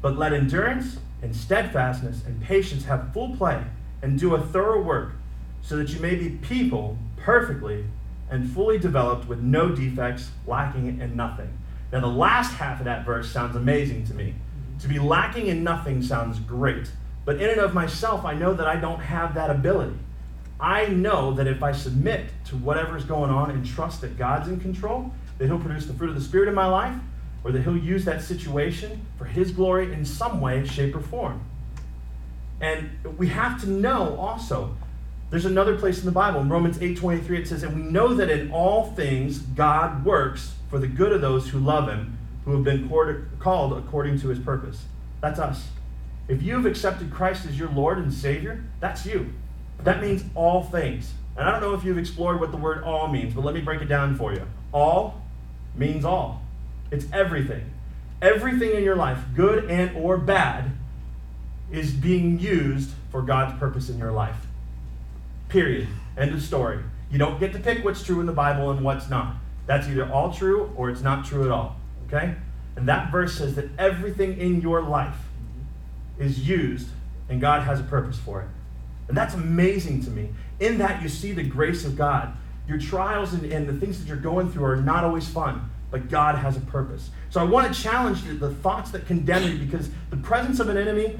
But 0.03 0.19
let 0.19 0.33
endurance 0.33 0.99
and 1.23 1.35
steadfastness 1.35 2.25
and 2.27 2.43
patience 2.43 2.85
have 2.87 3.13
full 3.13 3.37
play 3.37 3.63
and 4.03 4.19
do 4.19 4.35
a 4.35 4.41
thorough 4.41 4.83
work, 4.83 5.13
so 5.63 5.77
that 5.77 5.91
you 5.91 6.01
may 6.01 6.17
be 6.17 6.31
people 6.31 6.99
perfectly 7.17 7.85
and 8.31 8.51
fully 8.51 8.79
developed 8.79 9.29
with 9.29 9.41
no 9.41 9.69
defects, 9.69 10.31
lacking 10.47 11.01
in 11.01 11.15
nothing. 11.15 11.57
Now, 11.93 12.01
the 12.01 12.07
last 12.07 12.55
half 12.55 12.81
of 12.81 12.85
that 12.87 13.05
verse 13.05 13.31
sounds 13.31 13.55
amazing 13.55 14.07
to 14.07 14.15
me. 14.15 14.35
To 14.81 14.89
be 14.89 14.99
lacking 14.99 15.47
in 15.47 15.63
nothing 15.63 16.03
sounds 16.03 16.41
great. 16.41 16.91
But 17.25 17.41
in 17.41 17.51
and 17.51 17.61
of 17.61 17.75
myself, 17.75 18.25
I 18.25 18.35
know 18.35 18.55
that 18.55 18.67
I 18.67 18.77
don't 18.77 19.01
have 19.01 19.35
that 19.35 19.51
ability. 19.51 19.97
I 20.61 20.87
know 20.89 21.33
that 21.35 21.47
if 21.47 21.63
I 21.63 21.73
submit 21.73 22.31
to 22.47 22.57
whatever's 22.57 23.05
going 23.05 23.31
on 23.31 23.51
and 23.51 23.65
trust 23.65 24.03
that 24.03 24.19
God's 24.19 24.49
in 24.49 24.61
control, 24.61 25.13
that 25.39 25.47
He'll 25.47 25.59
produce 25.59 25.87
the 25.87 25.95
fruit 25.95 26.11
of 26.11 26.15
the 26.15 26.21
Spirit 26.21 26.49
in 26.49 26.55
my 26.55 26.67
life, 26.67 26.95
or 27.45 27.53
that 27.53 27.63
He'll 27.63 27.77
use 27.77 28.05
that 28.05 28.23
situation 28.23 29.07
for 29.17 29.25
His 29.25 29.51
glory 29.51 29.93
in 29.93 30.05
some 30.05 30.41
way, 30.41 30.67
shape, 30.67 30.95
or 30.95 31.01
form. 31.01 31.43
And 32.61 32.91
we 33.17 33.29
have 33.29 33.61
to 33.63 33.69
know 33.69 34.17
also 34.17 34.77
there's 35.31 35.45
another 35.45 35.79
place 35.79 36.01
in 36.01 36.07
the 36.07 36.13
Bible, 36.13 36.41
in 36.41 36.49
Romans 36.49 36.79
8:23, 36.79 37.39
it 37.39 37.49
says, 37.49 37.63
And 37.63 37.75
we 37.77 37.83
know 37.83 38.15
that 38.15 38.29
in 38.29 38.51
all 38.51 38.93
things 38.93 39.39
God 39.39 40.05
works 40.05 40.55
for 40.69 40.79
the 40.79 40.89
good 40.89 41.13
of 41.13 41.21
those 41.21 41.49
who 41.49 41.61
love 41.61 41.89
him, 41.89 42.19
who 42.45 42.53
have 42.53 42.65
been 42.65 42.91
called 43.39 43.73
according 43.73 44.19
to 44.21 44.29
his 44.29 44.41
purpose. 44.41 44.85
That's 45.21 45.39
us. 45.39 45.69
If 46.27 46.43
you've 46.43 46.67
accepted 46.67 47.13
Christ 47.13 47.47
as 47.47 47.59
your 47.59 47.71
Lord 47.71 47.99
and 47.99 48.13
Savior, 48.13 48.65
that's 48.81 49.07
you. 49.07 49.33
That 49.85 50.03
means 50.03 50.25
all 50.35 50.63
things. 50.63 51.13
And 51.37 51.49
I 51.49 51.53
don't 51.53 51.61
know 51.61 51.75
if 51.75 51.85
you've 51.85 51.99
explored 51.99 52.41
what 52.41 52.51
the 52.51 52.57
word 52.57 52.85
all 52.85 53.09
means, 53.09 53.35
but 53.35 53.45
let 53.45 53.55
me 53.55 53.61
break 53.61 53.81
it 53.81 53.89
down 53.89 54.17
for 54.17 54.33
you. 54.33 54.47
All 54.73 55.23
means 55.75 56.05
all. 56.05 56.43
It's 56.91 57.07
everything. 57.13 57.73
Everything 58.21 58.73
in 58.73 58.83
your 58.83 58.97
life, 58.97 59.19
good 59.35 59.71
and 59.71 59.97
or 59.97 60.19
bad, 60.19 60.73
is 61.71 61.93
being 61.93 62.39
used 62.39 62.91
for 63.11 63.23
God's 63.23 63.59
purpose 63.59 63.89
in 63.89 63.99
your 63.99 64.13
life. 64.13 64.47
Period. 65.49 65.89
End 66.19 66.35
of 66.35 66.43
story. 66.43 66.81
You 67.11 67.19
don't 67.19 67.41
get 67.41 67.53
to 67.55 67.59
pick 67.59 67.85
what's 67.85 68.03
true 68.03 68.21
in 68.21 68.27
the 68.27 68.33
Bible 68.33 68.71
and 68.71 68.85
what's 68.85 69.09
not. 69.09 69.37
That's 69.67 69.89
either 69.89 70.11
all 70.13 70.33
true 70.33 70.73
or 70.77 70.91
it's 70.91 71.01
not 71.01 71.25
true 71.25 71.45
at 71.45 71.51
all. 71.51 71.77
Okay? 72.07 72.35
And 72.77 72.89
that 72.89 73.11
verse 73.11 73.39
says 73.39 73.55
that 73.55 73.71
everything 73.79 74.39
in 74.39 74.61
your 74.61 74.83
life 74.83 75.17
is 76.19 76.47
used 76.47 76.89
and 77.29 77.41
God 77.41 77.63
has 77.63 77.81
a 77.81 77.85
purpose 77.85 78.19
for 78.19 78.43
it. 78.43 78.49
And 79.11 79.17
that's 79.17 79.35
amazing 79.35 80.05
to 80.05 80.11
me. 80.11 80.29
In 80.61 80.79
that, 80.79 81.03
you 81.03 81.09
see 81.09 81.33
the 81.33 81.43
grace 81.43 81.85
of 81.85 81.97
God. 81.97 82.33
Your 82.69 82.79
trials 82.79 83.33
and, 83.33 83.45
and 83.53 83.69
the 83.69 83.73
things 83.73 83.99
that 83.99 84.07
you're 84.07 84.17
going 84.17 84.53
through 84.53 84.65
are 84.65 84.77
not 84.77 85.03
always 85.03 85.27
fun, 85.27 85.69
but 85.91 86.09
God 86.09 86.37
has 86.37 86.57
a 86.57 86.61
purpose. 86.61 87.11
So 87.29 87.41
I 87.41 87.43
want 87.43 87.75
to 87.75 87.83
challenge 87.83 88.23
the, 88.23 88.35
the 88.35 88.55
thoughts 88.55 88.93
that 88.93 89.09
condemn 89.09 89.51
you 89.51 89.59
because 89.59 89.91
the 90.11 90.17
presence 90.17 90.61
of 90.61 90.69
an 90.69 90.77
enemy, 90.77 91.19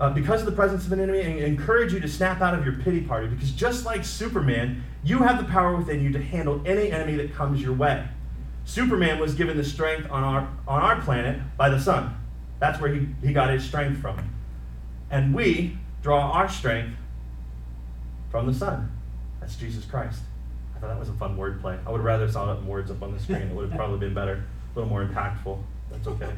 uh, 0.00 0.10
because 0.10 0.40
of 0.40 0.46
the 0.46 0.52
presence 0.56 0.86
of 0.86 0.92
an 0.92 0.98
enemy, 0.98 1.20
and 1.20 1.38
encourage 1.38 1.92
you 1.92 2.00
to 2.00 2.08
snap 2.08 2.40
out 2.40 2.52
of 2.52 2.64
your 2.64 2.74
pity 2.74 3.02
party. 3.02 3.28
Because 3.28 3.52
just 3.52 3.84
like 3.84 4.04
Superman, 4.04 4.82
you 5.04 5.18
have 5.18 5.38
the 5.38 5.48
power 5.48 5.76
within 5.76 6.02
you 6.02 6.10
to 6.10 6.20
handle 6.20 6.60
any 6.66 6.90
enemy 6.90 7.14
that 7.14 7.32
comes 7.32 7.62
your 7.62 7.74
way. 7.74 8.08
Superman 8.64 9.20
was 9.20 9.34
given 9.34 9.56
the 9.56 9.62
strength 9.62 10.10
on 10.10 10.24
our, 10.24 10.48
on 10.66 10.82
our 10.82 11.00
planet 11.02 11.40
by 11.56 11.68
the 11.68 11.78
sun. 11.78 12.16
That's 12.58 12.80
where 12.80 12.92
he, 12.92 13.06
he 13.22 13.32
got 13.32 13.50
his 13.50 13.62
strength 13.62 14.00
from. 14.00 14.34
And 15.12 15.32
we 15.32 15.78
draw 16.02 16.32
our 16.32 16.48
strength 16.48 16.96
from 18.34 18.48
the 18.48 18.52
Son. 18.52 18.90
That's 19.40 19.54
Jesus 19.54 19.84
Christ. 19.84 20.18
I 20.74 20.80
thought 20.80 20.88
that 20.88 20.98
was 20.98 21.08
a 21.08 21.12
fun 21.12 21.36
word 21.36 21.60
play. 21.60 21.78
I 21.86 21.90
would 21.92 21.98
have 21.98 22.04
rather 22.04 22.28
saw 22.28 22.52
it 22.52 22.58
in 22.58 22.66
words 22.66 22.90
up 22.90 23.00
on 23.00 23.12
the 23.12 23.20
screen. 23.20 23.42
It 23.42 23.54
would 23.54 23.68
have 23.68 23.76
probably 23.78 24.00
been 24.00 24.12
better, 24.12 24.42
a 24.74 24.76
little 24.76 24.90
more 24.90 25.06
impactful. 25.06 25.56
That's 25.88 26.08
okay. 26.08 26.32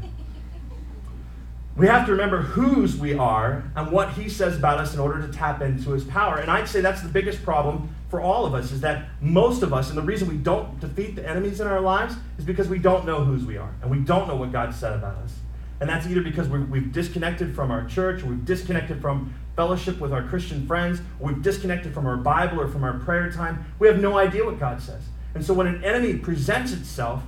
We 1.75 1.87
have 1.87 2.05
to 2.05 2.13
remember 2.13 2.43
whose 2.43 2.99
we 2.99 3.15
are 3.15 3.65
and 3.75 3.91
what 3.91 4.13
he 4.13 4.29
says 4.29 4.59
about 4.59 4.77
us 4.77 4.93
in 4.93 5.01
order 5.01 5.27
to 5.27 5.33
tap 5.33 5.63
into 5.63 5.93
his 5.93 6.05
power. 6.05 6.37
And 6.37 6.51
I'd 6.51 6.69
say 6.69 6.83
that's 6.83 7.01
the 7.01 7.09
biggest 7.09 7.43
problem 7.43 7.89
for 8.11 8.21
all 8.21 8.45
of 8.45 8.53
us 8.53 8.73
is 8.73 8.83
that 8.83 9.09
most 9.23 9.63
of 9.63 9.73
us, 9.73 9.89
and 9.89 9.97
the 9.97 10.03
reason 10.03 10.29
we 10.29 10.37
don't 10.37 10.79
defeat 10.79 11.17
the 11.17 11.27
enemies 11.27 11.63
in 11.63 11.67
our 11.67 11.81
lives 11.81 12.15
is 12.37 12.45
because 12.45 12.69
we 12.69 12.79
don't 12.79 13.07
know 13.07 13.25
whose 13.25 13.47
we 13.47 13.57
are 13.57 13.75
and 13.81 13.91
we 13.91 14.01
don't 14.01 14.29
know 14.29 14.37
what 14.37 14.53
God 14.53 14.75
said 14.75 14.93
about 14.93 15.17
us. 15.17 15.33
And 15.81 15.89
that's 15.89 16.07
either 16.07 16.23
because 16.23 16.49
we 16.49 16.81
have 16.81 16.93
disconnected 16.93 17.55
from 17.55 17.71
our 17.71 17.85
church, 17.87 18.23
we've 18.23 18.45
disconnected 18.45 19.01
from 19.01 19.35
fellowship 19.57 20.01
with 20.01 20.13
our 20.13 20.23
Christian 20.23 20.67
friends, 20.67 21.01
we've 21.19 21.43
disconnected 21.43 21.93
from 21.93 22.07
our 22.07 22.17
Bible 22.17 22.61
or 22.61 22.69
from 22.69 22.85
our 22.85 22.99
prayer 22.99 23.31
time. 23.31 23.65
We 23.79 23.89
have 23.89 24.01
no 24.01 24.19
idea 24.19 24.45
what 24.45 24.59
God 24.59 24.81
says. 24.81 25.03
And 25.35 25.45
so 25.45 25.53
when 25.55 25.67
an 25.67 25.85
enemy 25.85 26.19
presents 26.19 26.73
itself 26.73 27.23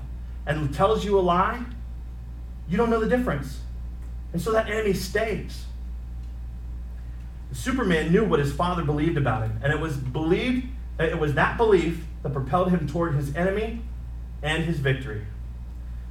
and 0.46 0.72
tells 0.72 1.04
you 1.04 1.18
a 1.18 1.20
lie, 1.20 1.62
you 2.68 2.76
don't 2.76 2.90
know 2.90 3.00
the 3.00 3.08
difference. 3.08 3.60
And 4.32 4.40
so 4.40 4.52
that 4.52 4.68
enemy 4.68 4.92
stays. 4.92 5.64
Superman 7.52 8.12
knew 8.12 8.24
what 8.24 8.40
his 8.40 8.52
father 8.52 8.84
believed 8.84 9.16
about 9.16 9.42
him, 9.42 9.58
and 9.62 9.72
it 9.72 9.80
was 9.80 9.96
believed 9.96 10.66
it 10.98 11.18
was 11.18 11.34
that 11.34 11.56
belief 11.56 12.04
that 12.22 12.32
propelled 12.32 12.70
him 12.70 12.86
toward 12.86 13.14
his 13.14 13.34
enemy 13.36 13.82
and 14.42 14.64
his 14.64 14.80
victory. 14.80 15.24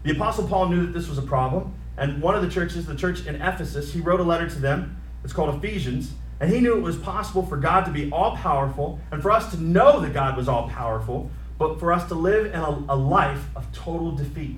The 0.04 0.12
apostle 0.12 0.48
Paul 0.48 0.70
knew 0.70 0.86
that 0.86 0.94
this 0.94 1.10
was 1.10 1.18
a 1.18 1.24
problem, 1.24 1.74
and 1.98 2.22
one 2.22 2.36
of 2.36 2.44
the 2.44 2.50
churches, 2.50 2.86
the 2.86 2.96
church 2.96 3.26
in 3.26 3.36
Ephesus, 3.36 3.92
he 3.92 4.00
wrote 4.00 4.20
a 4.20 4.24
letter 4.24 4.48
to 4.48 4.60
them. 4.60 5.02
It's 5.24 5.34
called 5.34 5.56
Ephesians. 5.56 6.12
And 6.40 6.52
he 6.52 6.60
knew 6.60 6.78
it 6.78 6.82
was 6.82 6.98
possible 6.98 7.44
for 7.44 7.58
God 7.58 7.86
to 7.86 7.92
be 7.92 8.12
all 8.12 8.36
powerful 8.36 9.00
and 9.12 9.22
for 9.22 9.32
us 9.32 9.50
to 9.52 9.62
know 9.62 10.00
that 10.02 10.14
God 10.14 10.38
was 10.38 10.48
all 10.48 10.70
powerful, 10.70 11.32
but 11.58 11.80
for 11.80 11.92
us 11.92 12.08
to 12.10 12.16
live 12.16 12.46
in 12.46 12.60
a, 12.60 12.86
a 12.90 12.96
life 12.96 13.48
of 13.56 13.72
total 13.74 14.12
defeat. 14.12 14.58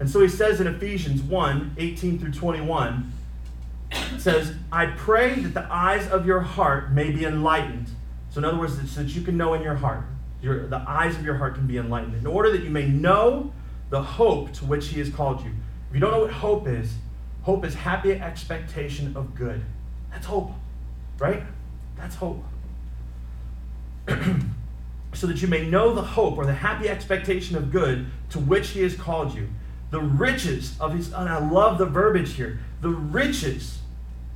And 0.00 0.10
so 0.10 0.20
he 0.20 0.28
says 0.28 0.60
in 0.60 0.66
Ephesians 0.66 1.22
1 1.22 1.76
18 1.78 2.18
through 2.18 2.32
21, 2.32 3.12
says, 4.18 4.54
I 4.72 4.86
pray 4.86 5.34
that 5.34 5.54
the 5.54 5.72
eyes 5.72 6.08
of 6.08 6.26
your 6.26 6.40
heart 6.40 6.92
may 6.92 7.10
be 7.10 7.24
enlightened. 7.24 7.90
So, 8.30 8.38
in 8.38 8.44
other 8.44 8.58
words, 8.58 8.74
so 8.90 9.02
that 9.02 9.14
you 9.14 9.22
can 9.22 9.36
know 9.36 9.54
in 9.54 9.62
your 9.62 9.74
heart, 9.74 10.04
your, 10.40 10.66
the 10.68 10.82
eyes 10.86 11.16
of 11.16 11.24
your 11.24 11.34
heart 11.34 11.54
can 11.54 11.66
be 11.66 11.78
enlightened, 11.78 12.14
in 12.14 12.26
order 12.26 12.50
that 12.52 12.62
you 12.62 12.70
may 12.70 12.86
know 12.86 13.52
the 13.90 14.00
hope 14.00 14.52
to 14.54 14.64
which 14.64 14.88
he 14.88 15.00
has 15.00 15.08
called 15.08 15.44
you 15.44 15.50
if 15.90 15.94
you 15.94 16.00
don't 16.00 16.12
know 16.12 16.20
what 16.20 16.30
hope 16.30 16.68
is, 16.68 16.94
hope 17.42 17.64
is 17.64 17.74
happy 17.74 18.12
expectation 18.12 19.16
of 19.16 19.34
good. 19.34 19.60
That's 20.12 20.24
hope, 20.24 20.52
right? 21.18 21.42
That's 21.96 22.14
hope. 22.14 22.44
so 25.12 25.26
that 25.26 25.42
you 25.42 25.48
may 25.48 25.68
know 25.68 25.92
the 25.92 26.02
hope 26.02 26.38
or 26.38 26.46
the 26.46 26.54
happy 26.54 26.88
expectation 26.88 27.56
of 27.56 27.72
good 27.72 28.06
to 28.30 28.38
which 28.38 28.70
he 28.70 28.82
has 28.82 28.94
called 28.94 29.34
you. 29.34 29.48
The 29.90 30.00
riches 30.00 30.76
of 30.78 30.94
his, 30.94 31.12
and 31.12 31.28
I 31.28 31.38
love 31.38 31.78
the 31.78 31.86
verbiage 31.86 32.34
here, 32.34 32.60
the 32.80 32.90
riches 32.90 33.80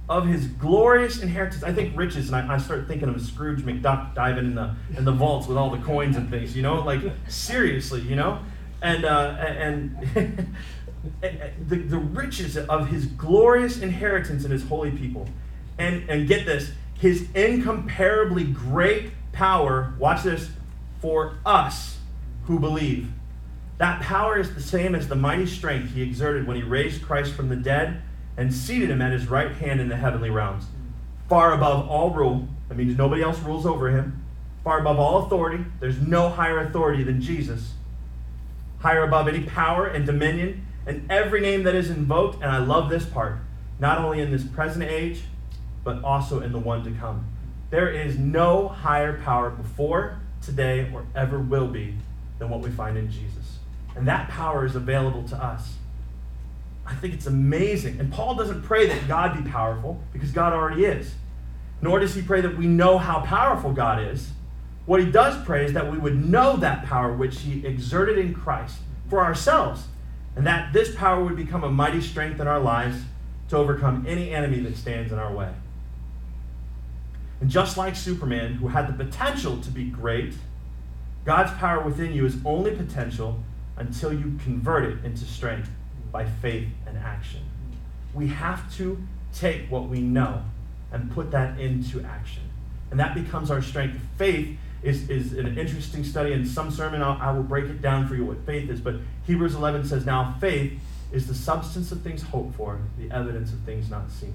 of 0.08 0.26
his 0.26 0.48
glorious 0.48 1.22
inheritance. 1.22 1.62
I 1.62 1.72
think 1.72 1.96
riches, 1.96 2.30
and 2.30 2.50
I, 2.50 2.54
I 2.54 2.58
start 2.58 2.88
thinking 2.88 3.08
of 3.08 3.20
Scrooge 3.22 3.60
McDuck 3.60 4.16
diving 4.16 4.46
in 4.46 4.54
the 4.56 4.74
in 4.96 5.04
the 5.04 5.12
vaults 5.12 5.46
with 5.46 5.56
all 5.56 5.70
the 5.70 5.78
coins 5.78 6.16
and 6.16 6.28
things. 6.28 6.56
You 6.56 6.62
know, 6.62 6.80
like 6.80 7.02
seriously, 7.28 8.00
you 8.00 8.16
know, 8.16 8.40
and 8.82 9.04
uh, 9.04 9.36
and 9.38 10.54
the, 11.20 11.76
the 11.76 11.98
riches 11.98 12.56
of 12.56 12.88
his 12.88 13.06
glorious 13.06 13.80
inheritance 13.80 14.44
in 14.44 14.50
his 14.50 14.64
holy 14.64 14.90
people. 14.90 15.28
And, 15.78 16.08
and 16.08 16.28
get 16.28 16.46
this, 16.46 16.70
his 16.98 17.26
incomparably 17.34 18.44
great 18.44 19.10
power, 19.32 19.94
watch 19.98 20.22
this, 20.22 20.50
for 21.00 21.38
us 21.44 21.98
who 22.44 22.58
believe. 22.58 23.10
That 23.78 24.00
power 24.00 24.38
is 24.38 24.54
the 24.54 24.62
same 24.62 24.94
as 24.94 25.08
the 25.08 25.16
mighty 25.16 25.46
strength 25.46 25.94
he 25.94 26.02
exerted 26.02 26.46
when 26.46 26.56
he 26.56 26.62
raised 26.62 27.02
Christ 27.02 27.34
from 27.34 27.48
the 27.48 27.56
dead 27.56 28.02
and 28.36 28.54
seated 28.54 28.90
him 28.90 29.02
at 29.02 29.12
his 29.12 29.26
right 29.28 29.52
hand 29.52 29.80
in 29.80 29.88
the 29.88 29.96
heavenly 29.96 30.30
realms. 30.30 30.64
Far 31.28 31.52
above 31.52 31.88
all 31.88 32.10
rule, 32.10 32.48
that 32.68 32.76
means 32.76 32.96
nobody 32.96 33.22
else 33.22 33.38
rules 33.40 33.66
over 33.66 33.90
him. 33.90 34.24
Far 34.62 34.80
above 34.80 34.98
all 34.98 35.26
authority, 35.26 35.64
there's 35.80 35.98
no 35.98 36.28
higher 36.28 36.60
authority 36.60 37.02
than 37.02 37.20
Jesus. 37.20 37.74
Higher 38.78 39.04
above 39.04 39.28
any 39.28 39.42
power 39.42 39.86
and 39.86 40.06
dominion 40.06 40.66
and 40.86 41.10
every 41.10 41.40
name 41.40 41.62
that 41.62 41.74
is 41.74 41.90
invoked, 41.90 42.42
and 42.42 42.50
I 42.50 42.58
love 42.58 42.90
this 42.90 43.06
part, 43.06 43.38
not 43.78 43.98
only 43.98 44.20
in 44.20 44.30
this 44.30 44.44
present 44.44 44.84
age, 44.84 45.22
but 45.82 46.02
also 46.02 46.40
in 46.40 46.52
the 46.52 46.58
one 46.58 46.84
to 46.84 46.90
come. 46.90 47.26
There 47.70 47.88
is 47.88 48.18
no 48.18 48.68
higher 48.68 49.20
power 49.22 49.50
before, 49.50 50.20
today, 50.42 50.90
or 50.92 51.06
ever 51.14 51.38
will 51.38 51.68
be 51.68 51.94
than 52.38 52.50
what 52.50 52.60
we 52.60 52.70
find 52.70 52.96
in 52.96 53.10
Jesus. 53.10 53.58
And 53.96 54.06
that 54.08 54.28
power 54.28 54.66
is 54.66 54.74
available 54.74 55.26
to 55.28 55.36
us. 55.36 55.74
I 56.86 56.94
think 56.94 57.14
it's 57.14 57.26
amazing. 57.26 57.98
And 57.98 58.12
Paul 58.12 58.34
doesn't 58.34 58.62
pray 58.62 58.86
that 58.88 59.08
God 59.08 59.42
be 59.42 59.50
powerful 59.50 60.02
because 60.12 60.30
God 60.30 60.52
already 60.52 60.84
is. 60.84 61.14
Nor 61.80 62.00
does 62.00 62.14
he 62.14 62.22
pray 62.22 62.40
that 62.42 62.56
we 62.56 62.66
know 62.66 62.98
how 62.98 63.20
powerful 63.20 63.72
God 63.72 64.02
is. 64.02 64.30
What 64.86 65.00
he 65.00 65.10
does 65.10 65.42
pray 65.44 65.64
is 65.64 65.72
that 65.72 65.90
we 65.90 65.96
would 65.96 66.28
know 66.28 66.56
that 66.58 66.84
power 66.84 67.12
which 67.12 67.40
he 67.40 67.64
exerted 67.66 68.18
in 68.18 68.34
Christ 68.34 68.78
for 69.08 69.24
ourselves 69.24 69.84
and 70.36 70.46
that 70.46 70.72
this 70.72 70.94
power 70.94 71.22
would 71.22 71.36
become 71.36 71.64
a 71.64 71.70
mighty 71.70 72.00
strength 72.00 72.40
in 72.40 72.48
our 72.48 72.60
lives 72.60 73.02
to 73.48 73.56
overcome 73.56 74.04
any 74.08 74.30
enemy 74.30 74.60
that 74.60 74.76
stands 74.76 75.12
in 75.12 75.18
our 75.18 75.32
way. 75.32 75.52
And 77.40 77.50
just 77.50 77.76
like 77.76 77.94
Superman, 77.94 78.54
who 78.54 78.68
had 78.68 78.88
the 78.88 79.04
potential 79.04 79.60
to 79.60 79.70
be 79.70 79.84
great, 79.84 80.34
God's 81.24 81.52
power 81.52 81.82
within 81.82 82.12
you 82.12 82.26
is 82.26 82.36
only 82.44 82.74
potential 82.74 83.42
until 83.76 84.12
you 84.12 84.38
convert 84.42 84.84
it 84.84 85.04
into 85.04 85.24
strength 85.24 85.70
by 86.12 86.24
faith 86.24 86.68
and 86.86 86.96
action. 86.98 87.40
We 88.12 88.28
have 88.28 88.72
to 88.76 89.02
take 89.32 89.70
what 89.70 89.88
we 89.88 90.00
know 90.00 90.42
and 90.92 91.10
put 91.10 91.30
that 91.32 91.58
into 91.58 92.02
action. 92.04 92.44
And 92.90 93.00
that 93.00 93.14
becomes 93.14 93.50
our 93.50 93.60
strength. 93.62 93.98
Faith 94.16 94.56
is, 94.84 95.08
is 95.08 95.32
an 95.32 95.58
interesting 95.58 96.04
study. 96.04 96.32
In 96.32 96.46
some 96.46 96.70
sermon, 96.70 97.02
I'll, 97.02 97.18
I 97.20 97.32
will 97.32 97.42
break 97.42 97.64
it 97.64 97.80
down 97.80 98.06
for 98.06 98.14
you 98.14 98.24
what 98.24 98.44
faith 98.44 98.68
is. 98.68 98.80
But 98.80 98.96
Hebrews 99.26 99.54
11 99.54 99.86
says, 99.86 100.04
Now 100.04 100.36
faith 100.40 100.78
is 101.10 101.26
the 101.26 101.34
substance 101.34 101.90
of 101.90 102.02
things 102.02 102.22
hoped 102.22 102.54
for, 102.54 102.80
the 102.98 103.10
evidence 103.10 103.52
of 103.52 103.60
things 103.60 103.90
not 103.90 104.10
seen. 104.10 104.34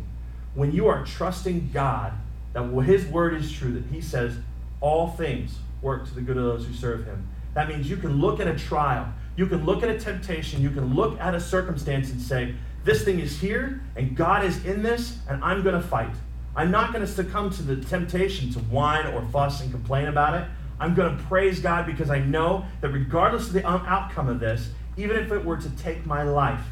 When 0.55 0.71
you 0.71 0.87
are 0.87 1.05
trusting 1.05 1.69
God, 1.71 2.13
that 2.53 2.63
His 2.83 3.05
word 3.05 3.35
is 3.35 3.51
true, 3.51 3.71
that 3.73 3.85
He 3.93 4.01
says, 4.01 4.37
all 4.81 5.09
things 5.09 5.57
work 5.81 6.07
to 6.07 6.15
the 6.15 6.21
good 6.21 6.37
of 6.37 6.43
those 6.43 6.65
who 6.65 6.73
serve 6.73 7.05
Him. 7.05 7.27
That 7.53 7.67
means 7.67 7.89
you 7.89 7.97
can 7.97 8.19
look 8.19 8.39
at 8.39 8.47
a 8.47 8.57
trial, 8.57 9.11
you 9.35 9.45
can 9.45 9.65
look 9.65 9.83
at 9.83 9.89
a 9.89 9.99
temptation, 9.99 10.61
you 10.61 10.71
can 10.71 10.95
look 10.95 11.19
at 11.19 11.35
a 11.35 11.39
circumstance 11.39 12.09
and 12.09 12.21
say, 12.21 12.55
This 12.83 13.03
thing 13.03 13.19
is 13.19 13.39
here, 13.39 13.81
and 13.95 14.15
God 14.15 14.43
is 14.43 14.65
in 14.65 14.81
this, 14.81 15.19
and 15.29 15.43
I'm 15.43 15.61
going 15.61 15.75
to 15.75 15.87
fight. 15.87 16.13
I'm 16.59 16.71
not 16.71 16.91
going 16.91 17.05
to 17.05 17.09
succumb 17.09 17.51
to 17.51 17.63
the 17.63 17.77
temptation 17.77 18.51
to 18.51 18.59
whine 18.59 19.07
or 19.07 19.21
fuss 19.31 19.61
and 19.61 19.71
complain 19.71 20.07
about 20.07 20.33
it. 20.33 20.45
I'm 20.77 20.93
going 20.93 21.17
to 21.17 21.23
praise 21.23 21.61
God 21.61 21.85
because 21.85 22.09
I 22.09 22.19
know 22.19 22.65
that 22.81 22.89
regardless 22.89 23.47
of 23.47 23.53
the 23.53 23.63
um, 23.65 23.85
outcome 23.87 24.27
of 24.27 24.41
this, 24.41 24.69
even 24.97 25.15
if 25.15 25.31
it 25.31 25.45
were 25.45 25.55
to 25.55 25.69
take 25.77 26.05
my 26.05 26.23
life, 26.23 26.65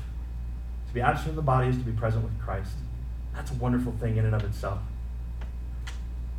to 0.90 0.94
be 0.94 1.00
absent 1.00 1.28
from 1.28 1.36
the 1.38 1.42
body 1.42 1.70
is 1.70 1.78
to 1.78 1.84
be 1.86 1.94
present 1.94 2.26
with 2.26 2.38
Christ. 2.38 2.74
That's 3.34 3.52
a 3.52 3.54
wonderful 3.54 3.94
thing 3.94 4.18
in 4.18 4.26
and 4.26 4.36
of 4.36 4.44
itself. 4.44 4.80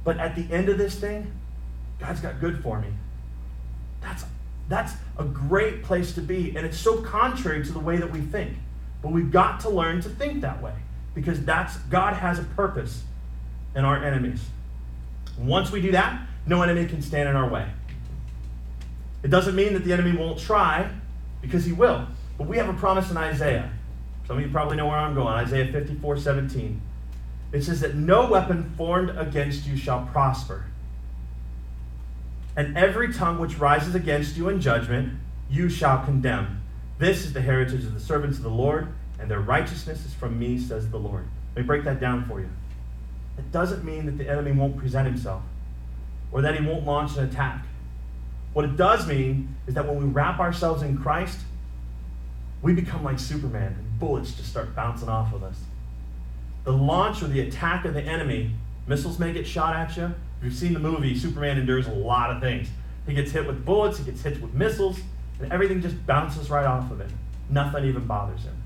But 0.04 0.18
at 0.18 0.36
the 0.36 0.54
end 0.54 0.68
of 0.68 0.76
this 0.76 1.00
thing, 1.00 1.32
God's 1.98 2.20
got 2.20 2.40
good 2.40 2.62
for 2.62 2.78
me. 2.78 2.88
That's, 4.02 4.26
that's 4.68 4.92
a 5.18 5.24
great 5.24 5.82
place 5.82 6.12
to 6.16 6.20
be. 6.20 6.54
And 6.54 6.66
it's 6.66 6.78
so 6.78 7.00
contrary 7.00 7.64
to 7.64 7.72
the 7.72 7.80
way 7.80 7.96
that 7.96 8.12
we 8.12 8.20
think. 8.20 8.58
But 9.00 9.12
we've 9.12 9.30
got 9.30 9.60
to 9.60 9.70
learn 9.70 10.02
to 10.02 10.10
think 10.10 10.42
that 10.42 10.62
way 10.62 10.74
because 11.14 11.42
that's 11.46 11.78
God 11.78 12.12
has 12.12 12.38
a 12.38 12.44
purpose 12.44 13.04
in 13.78 13.84
our 13.84 14.04
enemies. 14.04 14.44
Once 15.38 15.70
we 15.70 15.80
do 15.80 15.92
that, 15.92 16.20
no 16.46 16.62
enemy 16.62 16.86
can 16.86 17.00
stand 17.00 17.28
in 17.28 17.36
our 17.36 17.48
way. 17.48 17.70
It 19.22 19.28
doesn't 19.28 19.54
mean 19.54 19.72
that 19.72 19.84
the 19.84 19.92
enemy 19.92 20.16
won't 20.16 20.38
try, 20.38 20.90
because 21.40 21.64
he 21.64 21.72
will. 21.72 22.06
But 22.36 22.48
we 22.48 22.56
have 22.56 22.68
a 22.68 22.74
promise 22.74 23.10
in 23.10 23.16
Isaiah. 23.16 23.70
Some 24.26 24.36
of 24.36 24.42
you 24.42 24.50
probably 24.50 24.76
know 24.76 24.86
where 24.86 24.96
I'm 24.96 25.14
going. 25.14 25.28
Isaiah 25.28 25.70
54 25.72 26.18
17. 26.18 26.82
It 27.52 27.62
says 27.62 27.80
that 27.80 27.94
no 27.94 28.28
weapon 28.28 28.74
formed 28.76 29.16
against 29.16 29.66
you 29.66 29.76
shall 29.76 30.06
prosper. 30.12 30.66
And 32.56 32.76
every 32.76 33.12
tongue 33.12 33.38
which 33.38 33.58
rises 33.58 33.94
against 33.94 34.36
you 34.36 34.48
in 34.48 34.60
judgment, 34.60 35.18
you 35.48 35.68
shall 35.68 36.04
condemn. 36.04 36.62
This 36.98 37.24
is 37.24 37.32
the 37.32 37.40
heritage 37.40 37.84
of 37.84 37.94
the 37.94 38.00
servants 38.00 38.38
of 38.38 38.42
the 38.42 38.50
Lord, 38.50 38.88
and 39.18 39.30
their 39.30 39.40
righteousness 39.40 40.04
is 40.04 40.12
from 40.12 40.38
me, 40.38 40.58
says 40.58 40.90
the 40.90 40.98
Lord. 40.98 41.26
Let 41.54 41.62
me 41.62 41.66
break 41.66 41.84
that 41.84 42.00
down 42.00 42.24
for 42.26 42.40
you. 42.40 42.50
It 43.38 43.52
doesn't 43.52 43.84
mean 43.84 44.06
that 44.06 44.18
the 44.18 44.28
enemy 44.28 44.52
won't 44.52 44.76
present 44.76 45.06
himself 45.06 45.42
or 46.32 46.42
that 46.42 46.58
he 46.58 46.66
won't 46.66 46.84
launch 46.84 47.16
an 47.16 47.24
attack. 47.24 47.64
What 48.52 48.64
it 48.64 48.76
does 48.76 49.06
mean 49.06 49.54
is 49.66 49.74
that 49.74 49.86
when 49.86 49.98
we 49.98 50.04
wrap 50.04 50.40
ourselves 50.40 50.82
in 50.82 50.98
Christ, 50.98 51.38
we 52.60 52.74
become 52.74 53.04
like 53.04 53.18
Superman 53.18 53.76
and 53.78 53.98
bullets 53.98 54.32
just 54.32 54.50
start 54.50 54.74
bouncing 54.74 55.08
off 55.08 55.32
of 55.32 55.42
us. 55.42 55.60
The 56.64 56.72
launch 56.72 57.22
or 57.22 57.28
the 57.28 57.40
attack 57.40 57.84
of 57.84 57.94
the 57.94 58.02
enemy, 58.02 58.50
missiles 58.86 59.18
may 59.18 59.32
get 59.32 59.46
shot 59.46 59.76
at 59.76 59.96
you. 59.96 60.06
If 60.38 60.44
you've 60.44 60.54
seen 60.54 60.74
the 60.74 60.80
movie, 60.80 61.16
Superman 61.16 61.58
endures 61.58 61.86
a 61.86 61.92
lot 61.92 62.30
of 62.30 62.42
things. 62.42 62.68
He 63.06 63.14
gets 63.14 63.30
hit 63.30 63.46
with 63.46 63.64
bullets, 63.64 63.98
he 63.98 64.04
gets 64.04 64.22
hit 64.22 64.40
with 64.42 64.52
missiles, 64.52 64.98
and 65.40 65.50
everything 65.52 65.80
just 65.80 66.04
bounces 66.06 66.50
right 66.50 66.66
off 66.66 66.90
of 66.90 67.00
it. 67.00 67.10
Nothing 67.48 67.84
even 67.84 68.06
bothers 68.06 68.42
him. 68.42 68.57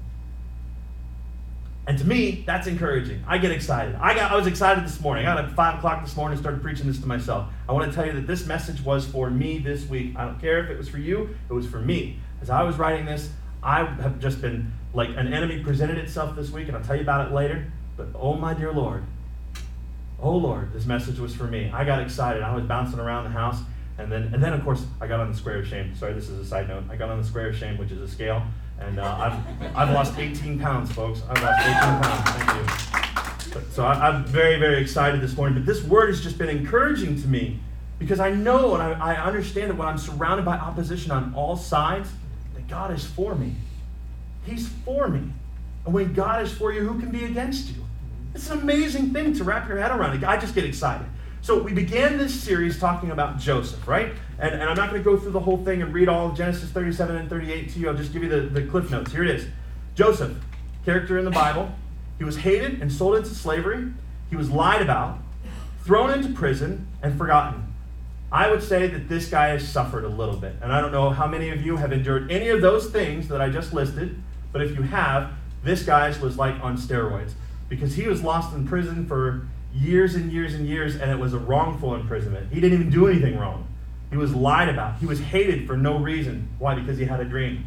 And 1.87 1.99
to 1.99 2.07
me, 2.07 2.45
that's 2.47 2.69
encouraging. 2.69 3.25
I 3.27 3.39
get 3.39 3.51
excited. 3.51 3.97
I 3.97 4.15
got 4.15 4.31
I 4.31 4.37
was 4.37 4.47
excited 4.47 4.85
this 4.85 5.01
morning. 5.01 5.27
I 5.27 5.35
got 5.35 5.45
up 5.45 5.51
at 5.51 5.57
five 5.57 5.79
o'clock 5.79 6.05
this 6.05 6.15
morning 6.15 6.35
and 6.35 6.41
started 6.41 6.63
preaching 6.63 6.87
this 6.87 7.01
to 7.01 7.07
myself. 7.07 7.49
I 7.69 7.73
want 7.73 7.91
to 7.91 7.95
tell 7.95 8.07
you 8.07 8.13
that 8.13 8.27
this 8.27 8.47
message 8.47 8.81
was 8.83 9.05
for 9.05 9.31
me 9.31 9.59
this 9.59 9.87
week. 9.87 10.15
I 10.17 10.25
don't 10.25 10.41
care 10.41 10.63
if 10.63 10.71
it 10.71 10.79
was 10.79 10.89
for 10.89 10.99
you, 10.99 11.35
it 11.51 11.53
was 11.53 11.67
for 11.67 11.81
me. 11.81 12.19
As 12.41 12.51
I 12.51 12.63
was 12.63 12.77
writing 12.77 13.05
this, 13.05 13.31
I 13.65 13.85
have 13.85 14.21
just 14.21 14.41
been 14.41 14.73
like 14.95 15.09
an 15.11 15.33
enemy 15.33 15.61
presented 15.63 15.99
itself 15.99 16.37
this 16.37 16.51
week, 16.51 16.69
and 16.69 16.77
I'll 16.77 16.85
tell 16.85 16.97
you 16.97 17.03
about 17.03 17.27
it 17.27 17.35
later. 17.35 17.73
But 17.97 18.09
oh 18.15 18.35
my 18.35 18.55
dear 18.55 18.73
Lord, 18.73 19.05
oh 20.21 20.37
Lord, 20.37 20.73
this 20.73 20.87
message 20.87 21.19
was 21.19 21.35
for 21.35 21.45
me. 21.45 21.69
I 21.75 21.85
got 21.85 22.01
excited. 22.01 22.45
I 22.45 22.55
was 22.55 22.65
bouncing 22.65 23.01
around 23.01 23.25
the 23.25 23.31
house, 23.31 23.59
and 23.99 24.11
then 24.11 24.31
and 24.33 24.41
then 24.41 24.53
of 24.53 24.63
course 24.63 24.87
I 25.01 25.09
got 25.09 25.19
on 25.19 25.33
the 25.33 25.37
square 25.37 25.59
of 25.59 25.67
shame. 25.67 25.97
Sorry, 25.97 26.13
this 26.13 26.29
is 26.29 26.39
a 26.39 26.45
side 26.45 26.69
note. 26.69 26.85
I 26.89 26.95
got 26.95 27.11
on 27.11 27.21
the 27.21 27.27
square 27.27 27.49
of 27.49 27.57
shame, 27.57 27.77
which 27.77 27.91
is 27.91 28.01
a 28.01 28.09
scale 28.09 28.45
and 28.87 28.99
uh, 28.99 29.17
I've, 29.61 29.77
I've 29.77 29.91
lost 29.91 30.19
18 30.19 30.59
pounds, 30.59 30.93
folks. 30.93 31.23
I've 31.29 31.43
lost 31.43 31.61
18 31.61 31.75
pounds. 32.03 32.31
Thank 32.31 33.45
you. 33.45 33.53
But, 33.53 33.73
so 33.73 33.85
I, 33.85 34.09
am 34.09 34.25
very, 34.25 34.59
very 34.59 34.81
excited 34.81 35.21
this 35.21 35.37
morning. 35.37 35.59
But 35.59 35.67
this 35.67 35.83
word 35.85 36.09
has 36.09 36.23
just 36.23 36.39
been 36.39 36.49
encouraging 36.49 37.21
to 37.21 37.29
me 37.29 37.61
because 37.99 38.21
I 38.21 38.31
know 38.31 38.75
and 38.75 38.83
I, 38.83 39.15
I 39.15 39.25
understand 39.25 39.71
that 39.71 39.77
when 39.77 39.87
I'm 39.87 39.99
surrounded 39.99 40.45
by 40.45 40.57
opposition 40.57 41.11
on 41.11 41.35
all 41.35 41.57
sides, 41.57 42.09
that 42.55 42.67
God 42.67 42.93
is 42.93 43.05
for 43.05 43.35
me. 43.35 43.55
He's 44.45 44.69
for 44.85 45.09
me. 45.09 45.31
And 45.85 45.95
when 45.95 46.13
God 46.13 46.43
is 46.43 46.53
for 46.53 46.73
you, 46.73 46.81
who 46.81 46.99
can 46.99 47.11
be 47.11 47.25
against 47.25 47.69
you? 47.69 47.85
It's 48.35 48.51
an 48.51 48.61
amazing 48.61 49.13
thing 49.13 49.35
to 49.35 49.45
wrap 49.45 49.69
your 49.69 49.79
head 49.79 49.91
around. 49.91 50.25
I 50.25 50.37
just 50.39 50.55
get 50.55 50.65
excited. 50.65 51.07
So 51.43 51.63
we 51.63 51.73
began 51.73 52.19
this 52.19 52.33
series 52.33 52.79
talking 52.79 53.11
about 53.11 53.39
Joseph, 53.39 53.87
right? 53.87 54.13
And, 54.43 54.55
and 54.55 54.65
I'm 54.65 54.77
not 54.77 54.91
going 54.91 55.01
to 55.01 55.09
go 55.09 55.17
through 55.17 55.31
the 55.31 55.41
whole 55.41 55.65
thing 55.65 55.83
and 55.83 55.95
read 55.95 56.09
all 56.09 56.31
of 56.31 56.37
Genesis 56.37 56.69
37 56.71 57.15
and 57.15 57.31
38 57.31 57.71
to 57.71 57.79
you. 57.79 57.89
I'll 57.89 57.95
just 57.95 58.13
give 58.13 58.25
you 58.25 58.29
the, 58.29 58.41
the 58.41 58.67
cliff 58.67 58.91
notes. 58.91 59.13
Here 59.13 59.23
it 59.23 59.31
is 59.31 59.47
Joseph, 59.95 60.37
character 60.85 61.17
in 61.17 61.25
the 61.25 61.31
Bible. 61.31 61.71
He 62.19 62.25
was 62.25 62.37
hated 62.37 62.83
and 62.83 62.93
sold 62.93 63.17
into 63.17 63.31
slavery. 63.31 63.93
He 64.31 64.37
was 64.37 64.51
lied 64.51 64.83
about, 64.83 65.19
thrown 65.85 66.11
into 66.11 66.33
prison, 66.35 66.89
and 67.03 67.17
forgotten. 67.17 67.73
I 68.33 68.51
would 68.51 68.63
say 68.63 68.89
that 68.89 69.09
this 69.09 69.29
guy 69.29 69.49
has 69.49 69.67
suffered 69.67 70.05
a 70.05 70.09
little 70.09 70.37
bit. 70.37 70.57
And 70.61 70.73
I 70.73 70.81
don't 70.81 70.91
know 70.91 71.11
how 71.11 71.27
many 71.29 71.51
of 71.51 71.65
you 71.65 71.77
have 71.77 71.93
endured 71.93 72.33
any 72.33 72.49
of 72.49 72.61
those 72.61 72.91
things 72.91 73.29
that 73.29 73.41
I 73.41 73.49
just 73.49 73.73
listed, 73.73 74.21
but 74.51 74.63
if 74.63 74.75
you 74.75 74.83
have, 74.83 75.31
this 75.63 75.85
guy's 75.85 76.19
was 76.19 76.37
like 76.37 76.57
on 76.65 76.77
steroids 76.77 77.33
because 77.69 77.95
he 77.95 78.09
was 78.09 78.23
lost 78.23 78.55
in 78.55 78.67
prison 78.67 79.07
for 79.07 79.47
years 79.73 80.17
and 80.17 80.33
years 80.33 80.55
and 80.55 80.67
years, 80.67 80.97
and 80.97 81.11
it 81.11 81.19
was 81.19 81.33
a 81.33 81.39
wrongful 81.39 81.95
imprisonment. 81.95 82.53
He 82.53 82.61
didn't 82.61 82.81
even 82.81 82.91
do 82.91 83.07
anything 83.07 83.39
wrong. 83.39 83.69
He 84.13 84.19
was 84.19 84.35
lied 84.35 84.69
about. 84.69 84.99
He 84.99 85.07
was 85.07 85.19
hated 85.21 85.67
for 85.67 85.75
no 85.75 85.99
reason. 85.99 86.47
Why? 86.59 86.75
Because 86.75 86.99
he 86.99 87.07
had 87.07 87.19
a 87.21 87.25
dream. 87.25 87.65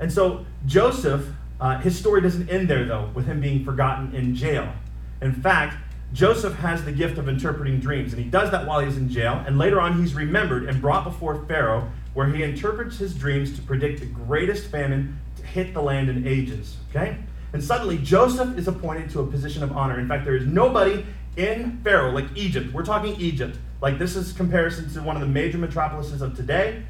And 0.00 0.10
so 0.10 0.46
Joseph, 0.64 1.28
uh, 1.60 1.78
his 1.78 1.98
story 1.98 2.22
doesn't 2.22 2.48
end 2.48 2.66
there, 2.66 2.86
though, 2.86 3.10
with 3.12 3.26
him 3.26 3.42
being 3.42 3.66
forgotten 3.66 4.14
in 4.14 4.34
jail. 4.34 4.72
In 5.20 5.34
fact, 5.34 5.76
Joseph 6.14 6.54
has 6.54 6.82
the 6.86 6.92
gift 6.92 7.18
of 7.18 7.28
interpreting 7.28 7.80
dreams, 7.80 8.14
and 8.14 8.24
he 8.24 8.30
does 8.30 8.50
that 8.50 8.66
while 8.66 8.80
he's 8.80 8.96
in 8.96 9.10
jail. 9.10 9.44
And 9.46 9.58
later 9.58 9.78
on, 9.78 10.00
he's 10.00 10.14
remembered 10.14 10.70
and 10.70 10.80
brought 10.80 11.04
before 11.04 11.44
Pharaoh, 11.44 11.90
where 12.14 12.26
he 12.26 12.42
interprets 12.42 12.96
his 12.96 13.14
dreams 13.14 13.54
to 13.56 13.62
predict 13.62 14.00
the 14.00 14.06
greatest 14.06 14.70
famine 14.70 15.18
to 15.36 15.42
hit 15.42 15.74
the 15.74 15.82
land 15.82 16.08
in 16.08 16.26
ages. 16.26 16.78
Okay? 16.88 17.18
And 17.52 17.62
suddenly, 17.62 17.98
Joseph 17.98 18.56
is 18.56 18.68
appointed 18.68 19.10
to 19.10 19.20
a 19.20 19.26
position 19.26 19.62
of 19.62 19.76
honor. 19.76 20.00
In 20.00 20.08
fact, 20.08 20.24
there 20.24 20.36
is 20.36 20.46
nobody 20.46 21.04
in 21.36 21.78
Pharaoh, 21.84 22.12
like 22.12 22.24
Egypt. 22.34 22.72
We're 22.72 22.86
talking 22.86 23.20
Egypt. 23.20 23.58
Like, 23.80 23.98
this 23.98 24.16
is 24.16 24.32
comparison 24.32 24.90
to 24.94 25.02
one 25.02 25.16
of 25.16 25.20
the 25.20 25.28
major 25.28 25.58
metropolises 25.58 26.22
of 26.22 26.34
today. 26.34 26.82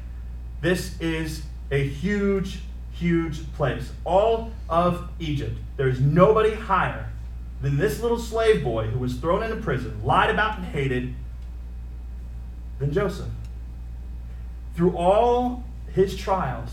This 0.61 0.99
is 0.99 1.43
a 1.69 1.87
huge, 1.87 2.59
huge 2.91 3.51
place. 3.53 3.91
All 4.05 4.51
of 4.69 5.09
Egypt. 5.19 5.57
There's 5.75 5.99
nobody 5.99 6.53
higher 6.53 7.09
than 7.61 7.77
this 7.77 8.01
little 8.01 8.19
slave 8.19 8.63
boy 8.63 8.87
who 8.87 8.99
was 8.99 9.15
thrown 9.15 9.43
into 9.43 9.57
prison, 9.57 10.01
lied 10.03 10.29
about, 10.29 10.57
and 10.57 10.67
hated 10.67 11.13
than 12.79 12.93
Joseph. 12.93 13.29
Through 14.75 14.95
all 14.95 15.63
his 15.93 16.15
trials, 16.15 16.69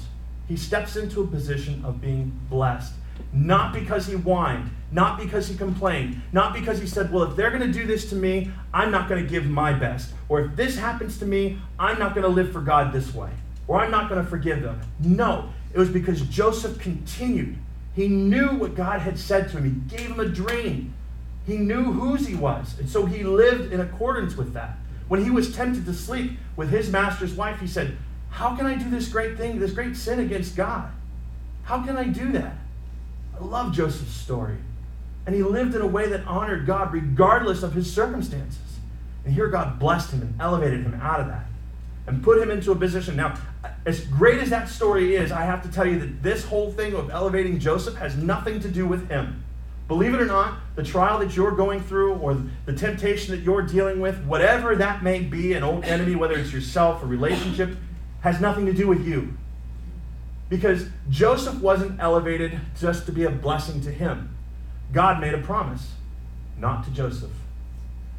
he 0.46 0.56
steps 0.56 0.96
into 0.96 1.22
a 1.22 1.26
position 1.26 1.82
of 1.84 2.00
being 2.00 2.38
blessed. 2.50 2.92
Not 3.32 3.72
because 3.72 4.06
he 4.06 4.14
whined, 4.14 4.70
not 4.94 5.18
because 5.18 5.48
he 5.48 5.56
complained, 5.56 6.22
not 6.32 6.54
because 6.54 6.80
he 6.80 6.86
said, 6.86 7.12
Well, 7.12 7.24
if 7.24 7.36
they're 7.36 7.50
going 7.50 7.70
to 7.70 7.78
do 7.78 7.84
this 7.84 8.08
to 8.10 8.14
me, 8.14 8.50
I'm 8.72 8.92
not 8.92 9.08
going 9.08 9.22
to 9.22 9.28
give 9.28 9.44
my 9.44 9.72
best. 9.72 10.14
Or 10.28 10.40
if 10.42 10.56
this 10.56 10.78
happens 10.78 11.18
to 11.18 11.26
me, 11.26 11.58
I'm 11.78 11.98
not 11.98 12.14
going 12.14 12.22
to 12.22 12.28
live 12.28 12.52
for 12.52 12.60
God 12.60 12.92
this 12.92 13.12
way. 13.12 13.30
Or 13.66 13.80
I'm 13.80 13.90
not 13.90 14.08
going 14.08 14.22
to 14.22 14.30
forgive 14.30 14.62
them. 14.62 14.80
No, 15.00 15.50
it 15.72 15.78
was 15.78 15.88
because 15.88 16.20
Joseph 16.22 16.78
continued. 16.78 17.58
He 17.94 18.06
knew 18.06 18.50
what 18.50 18.76
God 18.76 19.00
had 19.00 19.18
said 19.18 19.50
to 19.50 19.58
him, 19.58 19.64
he 19.64 19.96
gave 19.96 20.10
him 20.10 20.20
a 20.20 20.28
dream. 20.28 20.94
He 21.44 21.56
knew 21.58 21.92
whose 21.92 22.26
he 22.26 22.36
was. 22.36 22.78
And 22.78 22.88
so 22.88 23.04
he 23.04 23.24
lived 23.24 23.72
in 23.72 23.80
accordance 23.80 24.36
with 24.36 24.54
that. 24.54 24.78
When 25.08 25.22
he 25.22 25.30
was 25.30 25.54
tempted 25.54 25.84
to 25.86 25.92
sleep 25.92 26.38
with 26.56 26.70
his 26.70 26.88
master's 26.88 27.34
wife, 27.34 27.60
he 27.60 27.66
said, 27.66 27.96
How 28.30 28.54
can 28.54 28.64
I 28.64 28.76
do 28.76 28.88
this 28.88 29.08
great 29.08 29.36
thing, 29.36 29.58
this 29.58 29.72
great 29.72 29.96
sin 29.96 30.20
against 30.20 30.56
God? 30.56 30.90
How 31.64 31.82
can 31.84 31.96
I 31.96 32.04
do 32.04 32.30
that? 32.32 32.54
I 33.38 33.44
love 33.44 33.72
Joseph's 33.72 34.14
story. 34.14 34.56
And 35.26 35.34
he 35.34 35.42
lived 35.42 35.74
in 35.74 35.80
a 35.80 35.86
way 35.86 36.08
that 36.08 36.26
honored 36.26 36.66
God 36.66 36.92
regardless 36.92 37.62
of 37.62 37.72
his 37.72 37.92
circumstances. 37.92 38.58
And 39.24 39.32
here 39.32 39.48
God 39.48 39.78
blessed 39.78 40.12
him 40.12 40.22
and 40.22 40.40
elevated 40.40 40.82
him 40.82 40.94
out 41.00 41.20
of 41.20 41.28
that 41.28 41.46
and 42.06 42.22
put 42.22 42.40
him 42.40 42.50
into 42.50 42.72
a 42.72 42.76
position. 42.76 43.16
Now, 43.16 43.38
as 43.86 44.00
great 44.06 44.40
as 44.40 44.50
that 44.50 44.68
story 44.68 45.16
is, 45.16 45.32
I 45.32 45.42
have 45.42 45.62
to 45.62 45.70
tell 45.70 45.86
you 45.86 45.98
that 46.00 46.22
this 46.22 46.44
whole 46.44 46.70
thing 46.70 46.94
of 46.94 47.10
elevating 47.10 47.58
Joseph 47.58 47.96
has 47.96 48.16
nothing 48.16 48.60
to 48.60 48.68
do 48.68 48.86
with 48.86 49.08
him. 49.08 49.42
Believe 49.88 50.14
it 50.14 50.20
or 50.20 50.26
not, 50.26 50.58
the 50.76 50.82
trial 50.82 51.18
that 51.18 51.36
you're 51.36 51.50
going 51.50 51.80
through 51.80 52.14
or 52.14 52.42
the 52.64 52.72
temptation 52.72 53.34
that 53.34 53.42
you're 53.42 53.62
dealing 53.62 54.00
with, 54.00 54.24
whatever 54.24 54.76
that 54.76 55.02
may 55.02 55.20
be, 55.20 55.52
an 55.52 55.62
old 55.62 55.84
enemy, 55.84 56.14
whether 56.14 56.34
it's 56.34 56.52
yourself 56.52 57.02
or 57.02 57.06
relationship, 57.06 57.76
has 58.20 58.40
nothing 58.40 58.64
to 58.66 58.72
do 58.72 58.86
with 58.86 59.06
you. 59.06 59.34
Because 60.48 60.86
Joseph 61.10 61.60
wasn't 61.60 62.00
elevated 62.00 62.58
just 62.78 63.06
to 63.06 63.12
be 63.12 63.24
a 63.24 63.30
blessing 63.30 63.82
to 63.82 63.90
him. 63.90 64.33
God 64.94 65.20
made 65.20 65.34
a 65.34 65.38
promise, 65.38 65.92
not 66.58 66.84
to 66.84 66.90
Joseph. 66.90 67.32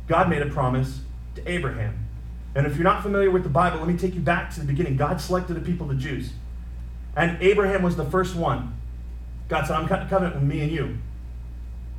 God 0.08 0.30
made 0.30 0.44
a 0.44 0.50
promise 0.50 1.00
to 1.34 1.52
Abraham. 1.52 2.06
And 2.54 2.68
if 2.68 2.76
you're 2.76 2.84
not 2.84 3.02
familiar 3.02 3.32
with 3.32 3.44
the 3.44 3.50
Bible, 3.50 3.80
let 3.80 3.88
me 3.88 3.98
take 3.98 4.14
you 4.14 4.22
back 4.22 4.54
to 4.54 4.60
the 4.60 4.66
beginning. 4.68 4.96
God 4.96 5.20
selected 5.20 5.58
a 5.58 5.62
people, 5.62 5.88
the 5.88 5.96
Jews. 5.96 6.32
And 7.16 7.42
Abraham 7.42 7.82
was 7.82 7.96
the 7.96 8.06
first 8.06 8.36
one. 8.36 8.78
God 9.48 9.66
said, 9.66 9.76
I'm 9.76 9.88
cutting 9.88 10.06
a 10.06 10.10
covenant 10.10 10.36
with 10.36 10.44
me 10.44 10.62
and 10.62 10.72
you. 10.72 10.98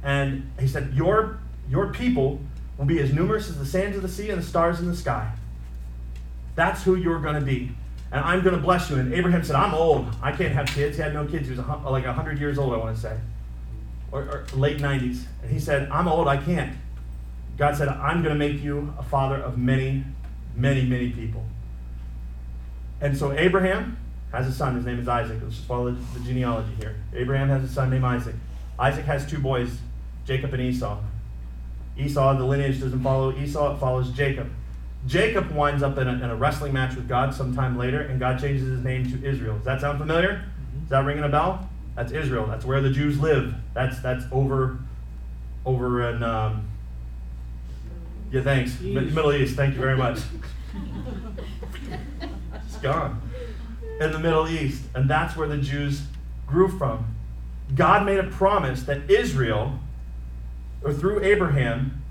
And 0.05 0.51
he 0.61 0.69
said, 0.69 0.93
Your, 0.95 1.41
your 1.69 1.93
people 1.93 2.41
will 2.79 2.85
be 2.85 3.01
as 3.01 3.13
numerous 3.13 3.49
as 3.49 3.59
the 3.59 3.67
sands 3.67 3.97
of 3.97 4.03
the 4.03 4.09
sea 4.09 4.31
and 4.31 4.41
the 4.41 4.47
stars 4.47 4.79
in 4.79 4.87
the 4.87 4.97
sky. 4.97 5.33
That's 6.55 6.85
who 6.85 6.95
you're 6.95 7.21
going 7.21 7.35
to 7.35 7.41
be 7.41 7.75
and 8.13 8.25
I'm 8.25 8.43
going 8.43 8.55
to 8.55 8.63
bless 8.63 8.89
you. 8.89 8.97
And 8.97 9.13
Abraham 9.13 9.43
said, 9.43 9.57
I'm 9.57 9.75
old. 9.75 10.09
I 10.23 10.33
can't 10.33 10.55
have 10.55 10.67
kids. 10.67 10.97
He 10.97 11.03
had 11.03 11.13
no 11.13 11.27
kids. 11.27 11.49
He 11.49 11.55
was 11.55 11.59
like 11.59 12.05
100 12.05 12.39
years 12.39 12.59
old, 12.59 12.73
I 12.73 12.77
want 12.77 12.95
to 12.95 13.03
say. 13.03 13.17
Or, 14.17 14.23
or 14.23 14.47
late 14.55 14.79
90s. 14.79 15.25
And 15.43 15.51
he 15.51 15.61
said, 15.61 15.89
I'm 15.91 16.09
old, 16.09 16.29
I 16.29 16.39
can't. 16.39 16.77
God 17.57 17.77
said, 17.77 17.89
I'm 17.89 18.23
going 18.23 18.35
to 18.35 18.39
make 18.39 18.63
you 18.63 18.95
a 18.99 19.03
father 19.03 19.37
of 19.37 19.59
many, 19.59 20.05
many, 20.55 20.85
many 20.85 21.11
people. 21.11 21.45
And 23.01 23.17
so 23.17 23.33
Abraham 23.33 23.99
has 24.33 24.47
a 24.47 24.53
son. 24.53 24.77
His 24.77 24.87
name 24.87 24.99
is 24.99 25.09
Isaac. 25.09 25.39
Let's 25.43 25.57
just 25.57 25.67
follow 25.67 25.91
the 25.91 26.21
genealogy 26.21 26.75
here. 26.79 26.97
Abraham 27.15 27.49
has 27.49 27.63
a 27.63 27.69
son 27.69 27.91
named 27.91 28.05
Isaac. 28.05 28.35
Isaac 28.79 29.05
has 29.05 29.27
two 29.27 29.39
boys, 29.39 29.79
Jacob 30.27 30.53
and 30.53 30.63
Esau. 30.63 30.99
Esau, 31.99 32.35
the 32.37 32.45
lineage 32.45 32.81
doesn't 32.81 33.03
follow 33.03 33.35
Esau, 33.37 33.75
it 33.75 33.79
follows 33.79 34.11
Jacob. 34.11 34.51
Jacob 35.07 35.51
winds 35.53 35.83
up 35.83 35.97
in 35.99 36.09
a, 36.09 36.13
in 36.13 36.25
a, 36.25 36.37
wrestling 36.37 36.73
match 36.73 36.95
with 36.95 37.09
God 37.09 37.33
sometime 37.33 37.79
later, 37.79 38.03
and 38.03 38.19
God 38.19 38.41
changes 38.41 38.69
his 38.69 38.85
name 38.85 39.11
to 39.11 39.25
Israel. 39.25 39.57
Does 39.57 39.65
that 39.65 39.81
sound 39.81 39.99
familiar? 39.99 40.33
Mm-hmm. 40.33 40.85
Is 40.85 40.91
that 40.91 41.05
ringing 41.05 41.25
a 41.25 41.29
bell? 41.29 41.71
That's 41.97 42.13
Israel. 42.13 42.47
That's 42.47 42.65
where 42.65 42.81
the 42.81 42.91
Jews 42.91 43.19
live. 43.19 43.55
That's 43.75 44.01
that's 44.01 44.25
over, 44.31 44.79
over 45.65 46.09
in 46.11 46.23
um, 46.23 46.69
yeah. 48.31 48.43
Thanks, 48.43 48.81
East. 48.83 49.15
Middle 49.15 49.33
East. 49.33 49.57
Thank 49.57 49.75
you 49.75 49.81
very 49.81 49.97
much. 49.97 50.21
it's 52.55 52.77
gone 52.77 53.21
in 53.99 54.13
the 54.13 54.19
Middle 54.19 54.47
East, 54.47 54.85
and 54.95 55.09
that's 55.09 55.37
where 55.37 55.49
the 55.49 55.57
Jews 55.57 56.03
grew 56.47 56.69
from. 56.69 57.15
God 57.75 58.05
made 58.05 58.19
a 58.19 58.25
promise 58.25 58.83
that 58.85 59.11
Israel, 59.11 59.79
or 60.83 60.93
through 60.93 61.23
Abraham, 61.25 62.03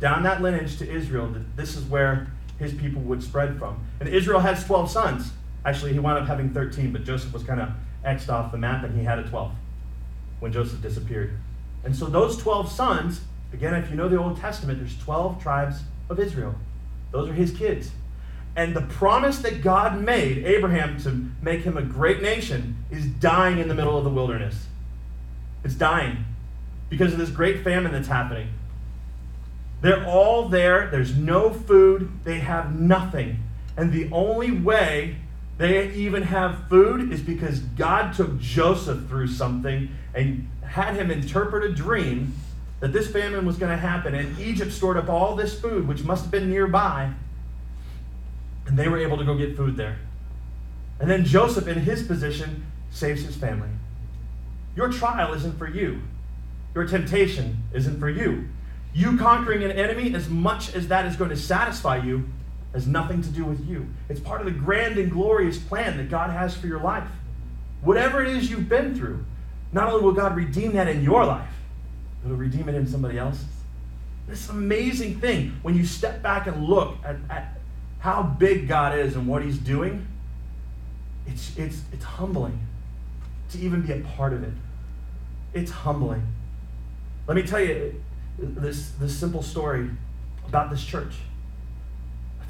down 0.00 0.22
that 0.22 0.40
lineage 0.40 0.78
to 0.78 0.90
Israel, 0.90 1.28
that 1.28 1.56
this 1.56 1.76
is 1.76 1.84
where 1.84 2.32
his 2.58 2.72
people 2.72 3.02
would 3.02 3.22
spread 3.22 3.58
from. 3.58 3.84
And 4.00 4.08
Israel 4.08 4.40
has 4.40 4.64
12 4.64 4.90
sons. 4.90 5.32
Actually, 5.64 5.92
he 5.92 5.98
wound 5.98 6.18
up 6.18 6.26
having 6.26 6.52
13, 6.52 6.92
but 6.92 7.04
Joseph 7.04 7.32
was 7.32 7.44
kind 7.44 7.60
of 7.60 7.68
X'd 8.04 8.30
off 8.30 8.52
the 8.52 8.58
map, 8.58 8.84
and 8.84 8.98
he 8.98 9.04
had 9.04 9.18
a 9.18 9.24
12 9.24 9.52
when 10.40 10.52
Joseph 10.52 10.82
disappeared. 10.82 11.38
And 11.84 11.94
so 11.94 12.06
those 12.06 12.36
12 12.36 12.70
sons, 12.70 13.20
again, 13.52 13.74
if 13.74 13.90
you 13.90 13.96
know 13.96 14.08
the 14.08 14.18
Old 14.18 14.38
Testament, 14.38 14.78
there's 14.78 14.98
12 14.98 15.42
tribes 15.42 15.82
of 16.08 16.18
Israel. 16.18 16.54
Those 17.10 17.28
are 17.28 17.34
his 17.34 17.52
kids. 17.52 17.90
And 18.54 18.76
the 18.76 18.82
promise 18.82 19.38
that 19.38 19.62
God 19.62 20.00
made 20.00 20.44
Abraham 20.44 21.00
to 21.02 21.26
make 21.40 21.62
him 21.62 21.76
a 21.76 21.82
great 21.82 22.22
nation 22.22 22.84
is 22.90 23.06
dying 23.06 23.58
in 23.58 23.68
the 23.68 23.74
middle 23.74 23.96
of 23.96 24.04
the 24.04 24.10
wilderness. 24.10 24.66
It's 25.64 25.74
dying 25.74 26.24
because 26.90 27.12
of 27.12 27.18
this 27.18 27.30
great 27.30 27.64
famine 27.64 27.92
that's 27.92 28.08
happening. 28.08 28.48
They're 29.80 30.04
all 30.04 30.48
there. 30.48 30.88
There's 30.90 31.16
no 31.16 31.50
food. 31.50 32.10
They 32.24 32.38
have 32.40 32.78
nothing. 32.78 33.42
And 33.76 33.92
the 33.92 34.10
only 34.12 34.50
way 34.50 35.16
they 35.62 35.92
even 35.92 36.22
have 36.22 36.68
food 36.68 37.12
is 37.12 37.20
because 37.20 37.60
God 37.60 38.14
took 38.14 38.40
Joseph 38.40 39.08
through 39.08 39.28
something 39.28 39.90
and 40.14 40.48
had 40.62 40.94
him 40.94 41.10
interpret 41.10 41.64
a 41.64 41.72
dream 41.72 42.34
that 42.80 42.92
this 42.92 43.08
famine 43.08 43.46
was 43.46 43.58
going 43.58 43.70
to 43.70 43.76
happen. 43.76 44.14
And 44.14 44.36
Egypt 44.40 44.72
stored 44.72 44.96
up 44.96 45.08
all 45.08 45.36
this 45.36 45.58
food, 45.60 45.86
which 45.86 46.02
must 46.02 46.24
have 46.24 46.32
been 46.32 46.50
nearby. 46.50 47.12
And 48.66 48.76
they 48.76 48.88
were 48.88 48.98
able 48.98 49.16
to 49.18 49.24
go 49.24 49.36
get 49.36 49.56
food 49.56 49.76
there. 49.76 49.98
And 50.98 51.08
then 51.08 51.24
Joseph, 51.24 51.68
in 51.68 51.78
his 51.78 52.02
position, 52.02 52.66
saves 52.90 53.24
his 53.24 53.36
family. 53.36 53.68
Your 54.74 54.88
trial 54.88 55.32
isn't 55.34 55.58
for 55.58 55.68
you. 55.68 56.02
Your 56.74 56.86
temptation 56.86 57.62
isn't 57.72 58.00
for 58.00 58.08
you. 58.08 58.48
You 58.94 59.16
conquering 59.16 59.62
an 59.62 59.70
enemy, 59.70 60.14
as 60.14 60.28
much 60.28 60.74
as 60.74 60.88
that 60.88 61.06
is 61.06 61.16
going 61.16 61.30
to 61.30 61.36
satisfy 61.36 61.98
you, 61.98 62.28
has 62.72 62.86
nothing 62.86 63.22
to 63.22 63.28
do 63.28 63.44
with 63.44 63.66
you. 63.68 63.86
It's 64.08 64.20
part 64.20 64.40
of 64.40 64.46
the 64.46 64.52
grand 64.52 64.98
and 64.98 65.10
glorious 65.10 65.58
plan 65.58 65.96
that 65.98 66.10
God 66.10 66.30
has 66.30 66.56
for 66.56 66.66
your 66.66 66.80
life. 66.80 67.08
Whatever 67.82 68.22
it 68.22 68.34
is 68.34 68.50
you've 68.50 68.68
been 68.68 68.94
through, 68.94 69.24
not 69.72 69.88
only 69.88 70.04
will 70.04 70.12
God 70.12 70.36
redeem 70.36 70.72
that 70.72 70.88
in 70.88 71.02
your 71.02 71.24
life, 71.24 71.50
He'll 72.24 72.36
redeem 72.36 72.68
it 72.68 72.74
in 72.74 72.86
somebody 72.86 73.18
else's. 73.18 73.44
This 74.28 74.48
amazing 74.48 75.20
thing 75.20 75.58
when 75.62 75.74
you 75.74 75.84
step 75.84 76.22
back 76.22 76.46
and 76.46 76.64
look 76.64 76.96
at, 77.04 77.16
at 77.28 77.58
how 77.98 78.22
big 78.22 78.68
God 78.68 78.98
is 78.98 79.16
and 79.16 79.26
what 79.26 79.44
He's 79.44 79.58
doing. 79.58 80.06
It's, 81.26 81.56
it's, 81.56 81.82
it's 81.92 82.04
humbling 82.04 82.58
to 83.50 83.58
even 83.58 83.82
be 83.82 83.92
a 83.92 84.00
part 84.00 84.32
of 84.32 84.42
it. 84.42 84.52
It's 85.52 85.70
humbling. 85.70 86.26
Let 87.26 87.36
me 87.36 87.42
tell 87.42 87.60
you, 87.60 88.00
this, 88.38 88.90
this 88.92 89.16
simple 89.16 89.42
story 89.42 89.90
about 90.48 90.70
this 90.70 90.84
church. 90.84 91.14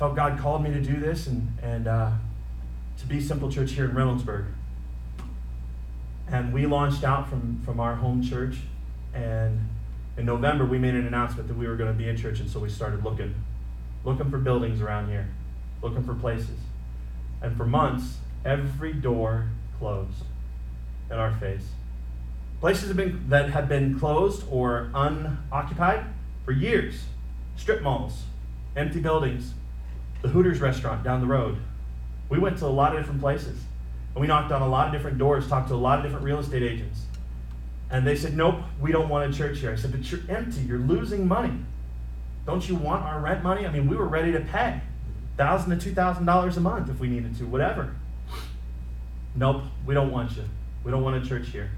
Felt 0.03 0.17
God 0.17 0.37
called 0.41 0.65
me 0.65 0.71
to 0.73 0.81
do 0.81 0.99
this 0.99 1.29
and, 1.29 1.57
and 1.62 1.87
uh, 1.87 2.11
to 2.99 3.07
be 3.07 3.21
Simple 3.21 3.49
Church 3.49 3.71
here 3.71 3.85
in 3.85 3.93
Reynoldsburg. 3.93 4.47
And 6.27 6.53
we 6.53 6.67
launched 6.67 7.05
out 7.05 7.29
from, 7.29 7.62
from 7.65 7.79
our 7.79 7.95
home 7.95 8.21
church. 8.21 8.57
And 9.15 9.61
in 10.17 10.27
November, 10.27 10.65
we 10.65 10.77
made 10.77 10.97
an 10.97 11.07
announcement 11.07 11.47
that 11.47 11.57
we 11.57 11.69
were 11.69 11.77
going 11.77 11.93
to 11.93 11.97
be 11.97 12.09
a 12.09 12.17
church. 12.17 12.41
And 12.41 12.51
so 12.51 12.59
we 12.59 12.69
started 12.69 13.05
looking, 13.05 13.33
looking 14.05 14.29
for 14.29 14.38
buildings 14.38 14.81
around 14.81 15.09
here, 15.09 15.29
looking 15.83 16.03
for 16.03 16.15
places. 16.15 16.59
And 17.41 17.57
for 17.57 17.65
months, 17.65 18.17
every 18.45 18.95
door 18.95 19.51
closed 19.79 20.25
in 21.12 21.17
our 21.17 21.31
face. 21.31 21.69
Places 22.59 22.88
have 22.88 22.97
been, 22.97 23.29
that 23.29 23.51
have 23.51 23.69
been 23.69 24.01
closed 24.01 24.43
or 24.51 24.91
unoccupied 24.95 26.07
for 26.45 26.51
years. 26.51 27.05
Strip 27.57 27.83
malls, 27.83 28.25
empty 28.75 28.99
buildings, 28.99 29.55
the 30.23 30.29
Hooters 30.29 30.61
restaurant 30.61 31.05
down 31.05 31.21
the 31.21 31.27
road. 31.27 31.59
We 32.29 32.39
went 32.39 32.59
to 32.59 32.67
a 32.67 32.69
lot 32.69 32.95
of 32.95 33.03
different 33.03 33.21
places. 33.21 33.59
And 34.15 34.21
we 34.21 34.27
knocked 34.27 34.53
on 34.53 34.63
a 34.63 34.69
lot 34.69 34.87
of 34.87 34.93
different 34.93 35.19
doors, 35.19 35.49
talked 35.49 35.69
to 35.69 35.75
a 35.75 35.77
lot 35.77 35.99
of 35.99 36.05
different 36.05 36.25
real 36.25 36.39
estate 36.39 36.63
agents. 36.63 37.03
And 37.91 38.07
they 38.07 38.17
said, 38.17 38.37
Nope, 38.37 38.57
we 38.81 38.93
don't 38.93 39.09
want 39.09 39.33
a 39.33 39.37
church 39.37 39.59
here. 39.59 39.73
I 39.73 39.77
said, 39.77 39.93
But 39.93 40.11
you're 40.11 40.21
empty. 40.29 40.63
You're 40.63 40.79
losing 40.79 41.29
money. 41.29 41.59
Don't 42.47 42.67
you 42.69 42.75
want 42.75 43.05
our 43.05 43.21
rent 43.21 43.43
money? 43.43 43.67
I 43.67 43.71
mean, 43.71 43.89
we 43.89 43.97
were 43.97 44.09
ready 44.09 44.33
to 44.33 44.41
pay 44.41 44.81
thousand 45.37 45.71
to 45.71 45.85
two 45.85 45.95
thousand 45.95 46.27
dollars 46.27 46.57
a 46.57 46.61
month 46.61 46.91
if 46.91 46.99
we 47.01 47.09
needed 47.09 47.37
to, 47.39 47.45
whatever. 47.45 47.95
Nope, 49.35 49.63
we 49.87 49.95
don't 49.95 50.11
want 50.11 50.37
you. 50.37 50.45
We 50.85 50.91
don't 50.91 51.03
want 51.03 51.25
a 51.25 51.29
church 51.29 51.49
here. 51.49 51.71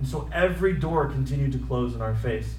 And 0.00 0.08
so 0.08 0.28
every 0.32 0.74
door 0.74 1.06
continued 1.06 1.52
to 1.52 1.58
close 1.58 1.94
in 1.94 2.02
our 2.02 2.14
face. 2.14 2.56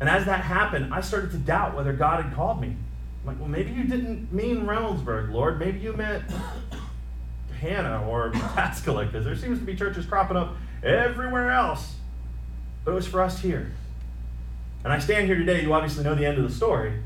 And 0.00 0.08
as 0.08 0.26
that 0.26 0.42
happened, 0.42 0.92
I 0.92 1.00
started 1.00 1.30
to 1.32 1.38
doubt 1.38 1.74
whether 1.74 1.92
God 1.92 2.22
had 2.22 2.34
called 2.34 2.60
me. 2.60 2.76
I'm 3.26 3.32
like, 3.32 3.40
well, 3.40 3.48
maybe 3.48 3.72
you 3.72 3.82
didn't 3.84 4.32
mean 4.32 4.66
Reynoldsburg, 4.66 5.32
Lord. 5.32 5.58
Maybe 5.58 5.80
you 5.80 5.92
meant 5.94 6.22
Hannah 7.60 8.06
or 8.08 8.30
Pascagoula, 8.54 9.06
because 9.06 9.24
there 9.24 9.34
seems 9.34 9.58
to 9.58 9.64
be 9.64 9.74
churches 9.74 10.06
cropping 10.06 10.36
up 10.36 10.54
everywhere 10.84 11.50
else. 11.50 11.96
But 12.84 12.92
it 12.92 12.94
was 12.94 13.08
for 13.08 13.20
us 13.20 13.40
here. 13.40 13.72
And 14.84 14.92
I 14.92 15.00
stand 15.00 15.26
here 15.26 15.36
today, 15.36 15.62
you 15.62 15.72
obviously 15.74 16.04
know 16.04 16.14
the 16.14 16.24
end 16.24 16.38
of 16.38 16.48
the 16.48 16.54
story. 16.54 17.02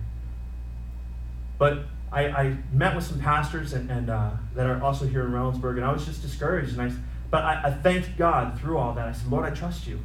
But 1.56 1.84
I, 2.12 2.26
I 2.26 2.56
met 2.70 2.94
with 2.94 3.04
some 3.04 3.18
pastors 3.18 3.72
and, 3.72 3.90
and 3.90 4.10
uh, 4.10 4.32
that 4.54 4.66
are 4.66 4.82
also 4.82 5.06
here 5.06 5.24
in 5.24 5.32
Reynoldsburg, 5.32 5.76
and 5.76 5.84
I 5.86 5.92
was 5.92 6.04
just 6.04 6.20
discouraged. 6.20 6.78
And 6.78 6.82
I 6.82 6.92
but 7.30 7.44
I, 7.44 7.62
I 7.64 7.70
thanked 7.70 8.18
God 8.18 8.60
through 8.60 8.76
all 8.76 8.92
that. 8.92 9.08
I 9.08 9.12
said, 9.12 9.30
Lord, 9.30 9.50
I 9.50 9.54
trust 9.54 9.86
you. 9.86 10.00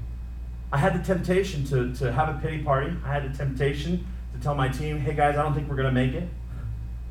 I 0.72 0.78
had 0.78 0.98
the 0.98 1.04
temptation 1.04 1.66
to, 1.66 1.94
to 1.96 2.12
have 2.14 2.30
a 2.30 2.40
pity 2.40 2.64
party. 2.64 2.96
I 3.04 3.12
had 3.12 3.34
the 3.34 3.38
temptation 3.38 4.08
to 4.36 4.44
tell 4.44 4.56
my 4.56 4.68
team, 4.68 5.00
hey 5.00 5.14
guys, 5.14 5.38
I 5.38 5.44
don't 5.44 5.54
think 5.54 5.70
we're 5.70 5.76
going 5.76 5.94
to 5.94 6.00
make 6.00 6.14
it. 6.14 6.28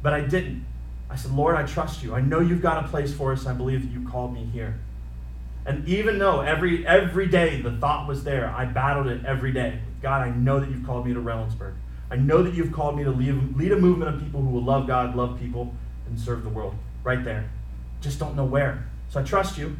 But 0.03 0.13
I 0.13 0.21
didn't. 0.21 0.67
I 1.09 1.17
said, 1.17 1.33
Lord, 1.33 1.57
I 1.57 1.65
trust 1.65 2.03
you. 2.03 2.15
I 2.15 2.21
know 2.21 2.41
you've 2.41 2.63
got 2.63 2.85
a 2.85 2.89
place 2.89 3.13
for 3.13 3.33
us. 3.33 3.47
I 3.47 3.53
believe 3.53 3.83
that 3.83 3.93
you 3.93 4.07
called 4.09 4.35
me 4.35 4.45
here. 4.53 4.79
And 5.67 5.89
even 5.89 6.19
though 6.19 6.41
every 6.41 6.87
every 6.87 7.27
day 7.27 7.63
the 7.63 7.73
thought 7.73 8.07
was 8.07 8.23
there, 8.25 8.51
I 8.51 8.67
battled 8.67 9.07
it 9.07 9.25
every 9.25 9.53
day. 9.53 9.81
God, 10.03 10.21
I 10.21 10.31
know 10.31 10.61
that 10.61 10.69
you've 10.71 10.85
called 10.85 11.07
me 11.07 11.15
to 11.15 11.21
Reynoldsburg. 11.21 11.75
I 12.11 12.17
know 12.17 12.43
that 12.43 12.53
you've 12.53 12.73
called 12.73 12.97
me 12.99 13.05
to 13.05 13.11
lead, 13.11 13.57
lead 13.57 13.73
a 13.73 13.79
movement 13.79 14.15
of 14.15 14.21
people 14.21 14.43
who 14.43 14.49
will 14.49 14.63
love 14.63 14.87
God, 14.87 15.17
love 15.17 15.41
people, 15.41 15.75
and 16.07 16.21
serve 16.21 16.43
the 16.43 16.51
world. 16.51 16.75
Right 17.03 17.25
there. 17.25 17.49
Just 18.03 18.19
don't 18.19 18.37
know 18.37 18.45
where. 18.45 18.87
So 19.09 19.21
I 19.21 19.23
trust 19.23 19.57
you. 19.57 19.77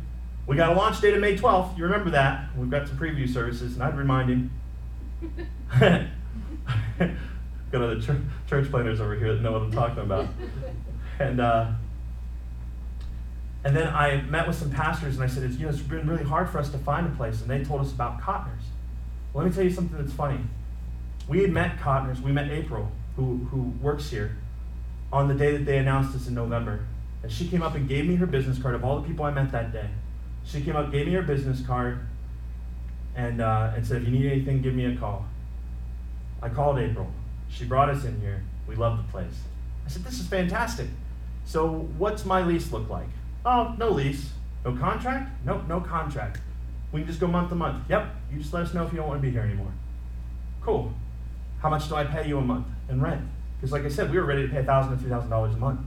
We 0.47 0.57
got 0.57 0.73
a 0.73 0.75
launch 0.75 1.01
date 1.01 1.15
of 1.15 1.21
May 1.21 1.37
12th. 1.37 1.77
You 1.77 1.85
remember 1.85 2.11
that. 2.11 2.49
We've 2.57 2.71
got 2.71 2.89
some 2.89 2.97
preview 2.97 3.29
services, 3.31 3.75
and 3.75 3.83
I'd 3.83 3.97
remind 3.97 4.51
him. 5.71 6.11
got 7.75 7.83
other 7.83 8.01
church, 8.01 8.21
church 8.49 8.71
planners 8.71 9.01
over 9.01 9.17
here 9.17 9.35
that 9.35 9.43
know 9.43 9.53
what 9.53 9.63
I'm 9.63 9.73
talking 9.73 10.03
about. 10.03 10.29
And 11.21 11.41
uh, 11.41 11.71
and 13.65 13.75
then 13.75 13.87
I 13.89 14.21
met 14.23 14.47
with 14.47 14.57
some 14.57 14.71
pastors, 14.71 15.15
and 15.15 15.23
I 15.23 15.27
said, 15.27 15.45
it's, 15.45 15.57
you 15.57 15.65
know, 15.65 15.71
it's 15.71 15.81
been 15.81 16.09
really 16.09 16.25
hard 16.25 16.51
for 16.51 16.59
us 16.59 16.71
to 16.71 16.79
find 16.79 17.07
a 17.07 17.11
place. 17.11 17.41
And 17.41 17.49
they 17.49 17.65
told 17.65 17.81
us 17.81 17.93
about 17.93 18.21
Cottoners. 18.21 18.65
Well, 19.33 19.45
let 19.45 19.51
me 19.51 19.55
tell 19.55 19.65
you 19.65 19.71
something 19.71 19.97
that's 19.97 20.13
funny. 20.13 20.41
We 21.29 21.41
had 21.41 21.51
met 21.51 21.81
Cottoners. 21.81 22.21
We 22.21 22.31
met 22.31 22.51
April, 22.51 22.91
who, 23.17 23.47
who 23.51 23.73
works 23.81 24.11
here, 24.11 24.37
on 25.13 25.29
the 25.29 25.35
day 25.35 25.53
that 25.53 25.65
they 25.65 25.79
announced 25.79 26.15
us 26.15 26.27
in 26.27 26.35
November. 26.35 26.85
And 27.23 27.33
she 27.33 27.49
came 27.49 27.63
up 27.63 27.75
and 27.75 27.89
gave 27.89 28.07
me 28.07 28.17
her 28.17 28.27
business 28.27 28.59
card 28.59 28.75
of 28.75 28.85
all 28.85 29.01
the 29.01 29.07
people 29.09 29.25
I 29.25 29.31
met 29.31 29.51
that 29.53 29.73
day. 29.73 29.89
She 30.45 30.61
came 30.61 30.77
up, 30.77 30.93
gave 30.93 31.07
me 31.07 31.15
her 31.15 31.23
business 31.23 31.65
card, 31.65 32.01
and, 33.17 33.41
uh, 33.41 33.73
and 33.75 33.87
said, 33.87 34.03
if 34.03 34.09
you 34.09 34.19
need 34.19 34.31
anything, 34.31 34.61
give 34.61 34.75
me 34.75 34.85
a 34.85 34.97
call. 34.97 35.25
I 36.43 36.51
called 36.51 36.79
April. 36.79 37.11
She 37.55 37.65
brought 37.65 37.89
us 37.89 38.05
in 38.05 38.21
here. 38.21 38.43
We 38.67 38.75
love 38.75 38.97
the 38.97 39.05
place. 39.13 39.39
I 39.87 39.89
said, 39.89 40.05
this 40.05 40.19
is 40.19 40.27
fantastic. 40.27 40.89
So 41.45 41.89
what's 41.99 42.25
my 42.25 42.43
lease 42.43 42.73
look 42.73 42.89
like? 42.91 43.09
Oh, 43.45 43.75
no 43.79 43.91
lease. 43.91 44.31
No 44.65 44.75
contract? 44.77 45.31
Nope, 45.45 45.63
no 45.69 45.81
contract. 45.81 46.41
We 46.91 47.01
can 47.01 47.07
just 47.07 47.21
go 47.21 47.27
month 47.27 47.51
to 47.51 47.55
month. 47.55 47.85
Yep, 47.89 48.15
you 48.33 48.39
just 48.39 48.53
let 48.53 48.65
us 48.65 48.75
know 48.75 48.85
if 48.85 48.93
you 48.93 48.99
don't 48.99 49.09
want 49.09 49.21
to 49.21 49.27
be 49.27 49.31
here 49.31 49.43
anymore. 49.43 49.73
Cool. 50.63 50.93
How 51.61 51.69
much 51.69 51.89
do 51.89 51.95
I 51.95 52.05
pay 52.05 52.27
you 52.27 52.39
a 52.39 52.41
month 52.41 52.67
in 52.89 53.01
rent? 53.01 53.23
Because, 53.57 53.73
like 53.73 53.85
I 53.85 53.89
said, 53.89 54.11
we 54.11 54.19
were 54.19 54.25
ready 54.25 54.43
to 54.43 54.49
pay 54.49 54.57
1,000 54.57 54.99
to 54.99 55.05
$3,000 55.05 55.55
a 55.55 55.57
month. 55.57 55.81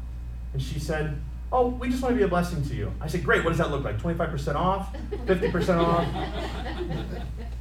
And 0.53 0.61
she 0.61 0.79
said, 0.79 1.19
Oh, 1.51 1.67
we 1.67 1.89
just 1.89 2.03
want 2.03 2.13
to 2.13 2.17
be 2.17 2.23
a 2.23 2.27
blessing 2.27 2.61
to 2.63 2.75
you. 2.75 2.93
I 2.99 3.07
said, 3.07 3.23
Great, 3.23 3.43
what 3.43 3.51
does 3.51 3.59
that 3.59 3.71
look 3.71 3.83
like? 3.83 3.99
25% 3.99 4.55
off? 4.55 4.95
50% 5.11 5.77
off? 5.83 6.07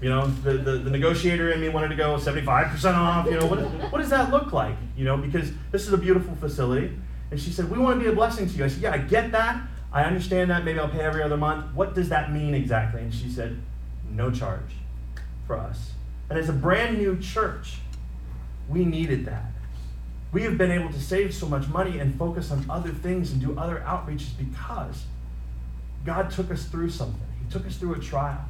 You 0.00 0.08
know, 0.08 0.26
the, 0.28 0.52
the, 0.54 0.70
the, 0.78 0.90
negotiator 0.90 1.52
in 1.52 1.60
me 1.60 1.68
wanted 1.68 1.88
to 1.88 1.94
go 1.94 2.16
75% 2.16 2.94
off. 2.94 3.26
You 3.26 3.38
know, 3.38 3.46
what, 3.46 3.58
what 3.92 3.98
does 3.98 4.08
that 4.08 4.30
look 4.30 4.52
like? 4.52 4.76
You 4.96 5.04
know, 5.04 5.18
because 5.18 5.52
this 5.72 5.86
is 5.86 5.92
a 5.92 5.98
beautiful 5.98 6.34
facility. 6.36 6.96
And 7.30 7.38
she 7.38 7.50
said, 7.50 7.70
We 7.70 7.78
want 7.78 7.98
to 7.98 8.04
be 8.04 8.10
a 8.10 8.14
blessing 8.14 8.48
to 8.48 8.54
you. 8.54 8.64
I 8.64 8.68
said, 8.68 8.82
Yeah, 8.82 8.92
I 8.92 8.98
get 8.98 9.30
that. 9.32 9.62
I 9.92 10.04
understand 10.04 10.50
that. 10.50 10.64
Maybe 10.64 10.78
I'll 10.78 10.88
pay 10.88 11.00
every 11.00 11.22
other 11.22 11.36
month. 11.36 11.74
What 11.74 11.94
does 11.94 12.08
that 12.08 12.32
mean 12.32 12.54
exactly? 12.54 13.02
And 13.02 13.12
she 13.12 13.28
said, 13.28 13.60
No 14.10 14.30
charge 14.30 14.72
for 15.46 15.58
us. 15.58 15.90
And 16.30 16.38
as 16.38 16.48
a 16.48 16.54
brand 16.54 16.96
new 16.96 17.18
church, 17.18 17.78
we 18.68 18.84
needed 18.84 19.26
that. 19.26 19.52
We 20.32 20.42
have 20.44 20.56
been 20.56 20.70
able 20.70 20.92
to 20.92 21.00
save 21.00 21.34
so 21.34 21.46
much 21.46 21.66
money 21.68 21.98
and 21.98 22.16
focus 22.16 22.50
on 22.52 22.64
other 22.70 22.90
things 22.90 23.32
and 23.32 23.40
do 23.40 23.58
other 23.58 23.82
outreaches 23.84 24.30
because 24.38 25.04
God 26.04 26.30
took 26.30 26.50
us 26.50 26.64
through 26.66 26.90
something. 26.90 27.20
He 27.44 27.52
took 27.52 27.66
us 27.66 27.76
through 27.76 27.94
a 27.94 27.98
trial. 27.98 28.48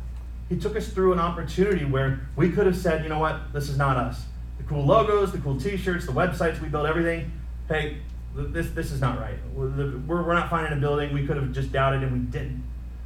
He 0.51 0.57
took 0.57 0.77
us 0.77 0.89
through 0.89 1.13
an 1.13 1.21
opportunity 1.21 1.85
where 1.85 2.29
we 2.35 2.51
could 2.51 2.67
have 2.67 2.77
said, 2.77 3.05
you 3.05 3.09
know 3.09 3.21
what, 3.21 3.53
this 3.53 3.69
is 3.69 3.79
not 3.79 3.97
us. 3.97 4.25
The 4.59 4.65
cool 4.65 4.85
logos, 4.85 5.31
the 5.31 5.39
cool 5.39 5.59
t 5.59 5.77
shirts, 5.77 6.07
the 6.07 6.13
websites, 6.13 6.61
we 6.61 6.69
built 6.69 6.87
everything. 6.87 7.31
Hey, 7.69 7.99
this, 8.35 8.69
this 8.71 8.91
is 8.91 9.01
not 9.01 9.21
right. 9.21 9.39
We're, 9.55 9.97
we're 9.99 10.35
not 10.35 10.51
finding 10.51 10.77
a 10.77 10.81
building. 10.81 11.15
We 11.15 11.25
could 11.25 11.37
have 11.37 11.53
just 11.53 11.71
doubted 11.71 12.03
and 12.03 12.13
we 12.13 12.19
didn't. 12.19 12.65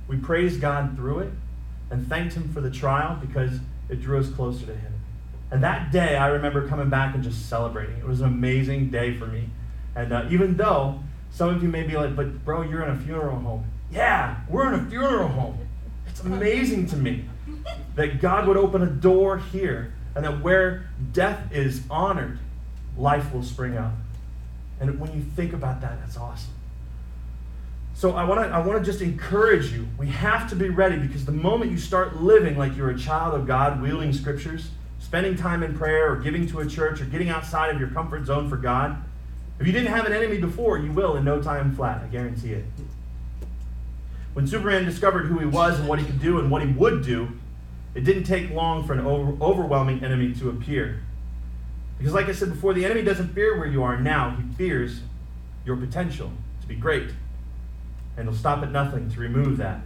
We 0.09 0.17
praised 0.17 0.63
God 0.63 0.97
through 0.97 1.21
it 1.21 1.33
and 1.91 2.09
thanked 2.09 2.35
Him 2.35 2.51
for 2.51 2.63
the 2.63 2.71
trial 2.71 3.19
because 3.21 3.61
it 3.91 4.01
drew 4.01 4.19
us 4.19 4.31
closer 4.31 4.65
to 4.65 4.75
Him. 4.75 4.95
And 5.51 5.63
that 5.63 5.93
day, 5.93 6.17
I 6.17 6.29
remember 6.29 6.67
coming 6.67 6.89
back 6.89 7.15
and 7.15 7.23
just 7.23 7.51
celebrating. 7.51 7.99
It 7.99 8.07
was 8.07 8.23
an 8.23 8.27
amazing 8.27 8.91
day 8.91 9.15
for 9.19 9.27
me. 9.27 9.51
And 9.95 10.15
uh, 10.15 10.27
even 10.31 10.57
though 10.57 10.99
some 11.31 11.55
of 11.55 11.63
you 11.63 11.69
may 11.69 11.83
be 11.83 11.95
like, 11.95 12.17
but 12.17 12.43
bro, 12.43 12.63
you're 12.63 12.83
in 12.83 12.91
a 12.91 12.99
funeral 12.99 13.39
home. 13.39 13.67
Yeah, 13.93 14.41
we're 14.49 14.73
in 14.73 14.81
a 14.81 14.89
funeral 14.89 15.29
home. 15.29 15.59
It's 16.07 16.21
amazing 16.21 16.87
to 16.87 16.97
me 16.97 17.27
that 17.95 18.21
God 18.21 18.47
would 18.49 18.57
open 18.57 18.83
a 18.83 18.87
door 18.87 19.39
here 19.39 19.93
and 20.15 20.25
that 20.25 20.43
where 20.43 20.89
death 21.13 21.53
is 21.53 21.83
honored, 21.91 22.39
life 22.97 23.33
will 23.33 23.43
spring 23.43 23.77
up. 23.77 23.93
And 24.81 24.99
when 24.99 25.13
you 25.15 25.23
think 25.23 25.53
about 25.53 25.81
that, 25.81 26.01
that's 26.01 26.17
awesome. 26.17 26.53
So 27.95 28.13
I 28.13 28.25
want 28.25 28.41
to 28.41 28.49
I 28.49 28.59
want 28.59 28.85
to 28.85 28.85
just 28.85 29.03
encourage 29.03 29.73
you. 29.73 29.87
We 29.99 30.09
have 30.09 30.51
to 30.51 30.57
be 30.57 30.69
ready 30.69 30.97
because 30.97 31.25
the 31.25 31.33
moment 31.33 31.71
you 31.71 31.79
start 31.79 32.21
living 32.21 32.59
like 32.59 32.77
you're 32.77 32.91
a 32.91 32.99
child 32.99 33.35
of 33.35 33.47
God, 33.47 33.81
wielding 33.81 34.13
scriptures, 34.13 34.71
spending 34.99 35.37
time 35.37 35.63
in 35.63 35.77
prayer 35.77 36.13
or 36.13 36.17
giving 36.17 36.47
to 36.49 36.61
a 36.61 36.67
church 36.67 37.01
or 37.01 37.05
getting 37.05 37.29
outside 37.29 37.73
of 37.73 37.79
your 37.79 37.91
comfort 37.91 38.27
zone 38.27 38.49
for 38.49 38.57
God, 38.57 38.97
if 39.61 39.67
you 39.67 39.73
didn't 39.73 39.93
have 39.93 40.07
an 40.07 40.13
enemy 40.13 40.39
before, 40.39 40.79
you 40.79 40.91
will 40.91 41.17
in 41.17 41.25
no 41.25 41.41
time 41.41 41.75
flat. 41.77 42.03
I 42.03 42.09
guarantee 42.09 42.55
it. 42.55 42.65
When 44.35 44.47
Superman 44.47 44.85
discovered 44.85 45.27
who 45.27 45.39
he 45.39 45.47
was 45.47 45.79
and 45.79 45.89
what 45.89 45.99
he 45.99 46.05
could 46.05 46.21
do 46.21 46.39
and 46.41 46.51
what 46.51 46.63
he 46.63 46.73
would 46.73 47.05
do, 47.05 47.29
it 47.95 48.03
didn't 48.03 48.25
take 48.25 48.51
long 48.51 48.85
for 48.85 48.93
an 48.93 49.01
over- 49.01 49.43
overwhelming 49.43 50.05
enemy 50.05 50.35
to 50.35 50.51
appear. 50.51 51.01
Because, 51.97 52.13
like 52.13 52.29
I 52.29 52.33
said 52.33 52.51
before, 52.51 52.75
the 52.75 52.85
enemy 52.85 53.03
doesn't 53.03 53.33
fear 53.33 53.57
where 53.57 53.69
you 53.69 53.85
are 53.85 53.99
now, 53.99 54.37
he 54.37 54.43
fears 54.55 55.01
your 55.65 55.77
potential 55.77 56.33
to 56.61 56.67
be 56.67 56.75
great. 56.75 57.11
And 58.17 58.29
he'll 58.29 58.37
stop 58.37 58.63
at 58.63 58.73
nothing 58.73 59.09
to 59.11 59.21
remove 59.21 59.57
that. 59.59 59.81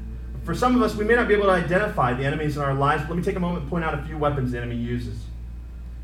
For 0.44 0.54
some 0.54 0.74
of 0.74 0.82
us, 0.82 0.94
we 0.94 1.04
may 1.04 1.14
not 1.14 1.28
be 1.28 1.34
able 1.34 1.44
to 1.44 1.52
identify 1.52 2.14
the 2.14 2.24
enemies 2.24 2.56
in 2.56 2.62
our 2.62 2.74
lives. 2.74 3.02
But 3.02 3.11
let 3.11 3.18
me 3.18 3.22
take 3.22 3.37
a 3.37 3.40
moment 3.40 3.62
and 3.62 3.70
point 3.70 3.84
out 3.84 3.92
a 3.92 4.02
few 4.02 4.16
weapons 4.16 4.52
the 4.52 4.58
enemy 4.58 4.76
uses. 4.76 5.18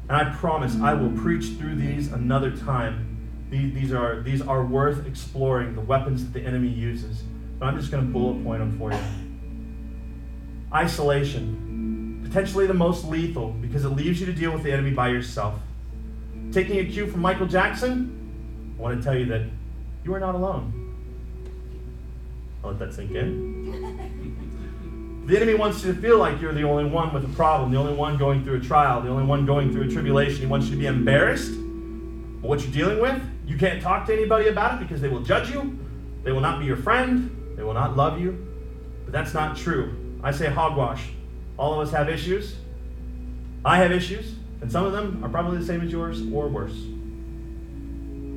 And 0.09 0.17
I 0.17 0.35
promise 0.35 0.77
I 0.81 0.93
will 0.93 1.11
preach 1.13 1.57
through 1.57 1.77
these 1.77 2.13
another 2.13 2.55
time. 2.55 3.11
These, 3.49 3.93
are, 3.93 4.21
these 4.21 4.43
are 4.43 4.65
worth 4.65 5.07
exploring, 5.07 5.75
the 5.75 5.81
weapons 5.81 6.25
that 6.25 6.39
the 6.39 6.47
enemy 6.47 6.69
uses. 6.69 7.23
But 7.59 7.67
I'm 7.67 7.79
just 7.79 7.91
going 7.91 8.05
to 8.05 8.13
bullet 8.13 8.43
point 8.45 8.61
them 8.61 8.79
for 8.79 8.93
you. 8.93 8.99
Isolation, 10.73 12.21
potentially 12.25 12.67
the 12.67 12.75
most 12.75 13.05
lethal 13.05 13.51
because 13.61 13.85
it 13.85 13.91
leaves 13.91 14.21
you 14.21 14.27
to 14.27 14.33
deal 14.33 14.53
with 14.53 14.63
the 14.63 14.73
enemy 14.73 14.91
by 14.91 15.09
yourself. 15.09 15.55
Taking 16.53 16.79
a 16.79 16.85
cue 16.85 17.07
from 17.07 17.21
Michael 17.21 17.47
Jackson, 17.47 18.75
I 18.79 18.83
want 18.83 18.99
to 18.99 19.05
tell 19.05 19.17
you 19.17 19.27
that 19.27 19.43
you 20.05 20.15
are 20.15 20.21
not 20.21 20.35
alone. 20.35 20.81
I'll 22.63 22.71
let 22.71 22.79
that 22.81 22.95
sink 22.95 23.13
in. 23.13 24.11
The 25.27 25.37
enemy 25.37 25.55
wants 25.55 25.83
you 25.83 25.95
to 25.95 25.99
feel 25.99 26.19
like 26.19 26.39
you're 26.39 26.53
the 26.53 26.65
only 26.65 26.85
one 26.85 27.15
with 27.15 27.25
a 27.25 27.35
problem, 27.35 27.71
the 27.71 27.79
only 27.79 27.95
one 27.95 28.19
going 28.19 28.45
through 28.45 28.59
a 28.59 28.61
trial, 28.61 29.01
the 29.01 29.09
only 29.09 29.25
one 29.25 29.47
going 29.47 29.73
through 29.73 29.85
a 29.85 29.89
tribulation. 29.89 30.41
He 30.41 30.47
wants 30.47 30.67
you 30.67 30.73
to 30.73 30.77
be 30.77 30.87
embarrassed 30.87 31.55
what 32.43 32.61
you're 32.61 32.73
dealing 32.73 33.01
with. 33.01 33.23
You 33.47 33.57
can't 33.57 33.81
talk 33.81 34.07
to 34.07 34.13
anybody 34.13 34.49
about 34.49 34.75
it 34.75 34.87
because 34.87 35.01
they 35.01 35.09
will 35.09 35.23
judge 35.23 35.51
you. 35.51 35.79
They 36.25 36.33
will 36.33 36.43
not 36.43 36.61
be 36.61 36.67
your 36.67 36.77
friend. 36.77 37.35
They 37.57 37.63
will 37.63 37.75
not 37.75 37.97
love 37.97 38.21
you. 38.21 38.47
But 39.05 39.13
that's 39.13 39.35
not 39.35 39.57
true. 39.57 40.19
I 40.23 40.33
say 40.33 40.47
hogwash. 40.47 41.11
All 41.57 41.79
of 41.79 41.87
us 41.87 41.93
have 41.95 42.09
issues. 42.09 42.57
I 43.65 43.79
have 43.79 43.93
issues, 43.93 44.35
and 44.61 44.71
some 44.71 44.85
of 44.85 44.93
them 44.93 45.25
are 45.25 45.29
probably 45.29 45.59
the 45.59 45.65
same 45.65 45.81
as 45.81 45.91
yours 45.91 46.21
or 46.33 46.49
worse. 46.49 46.75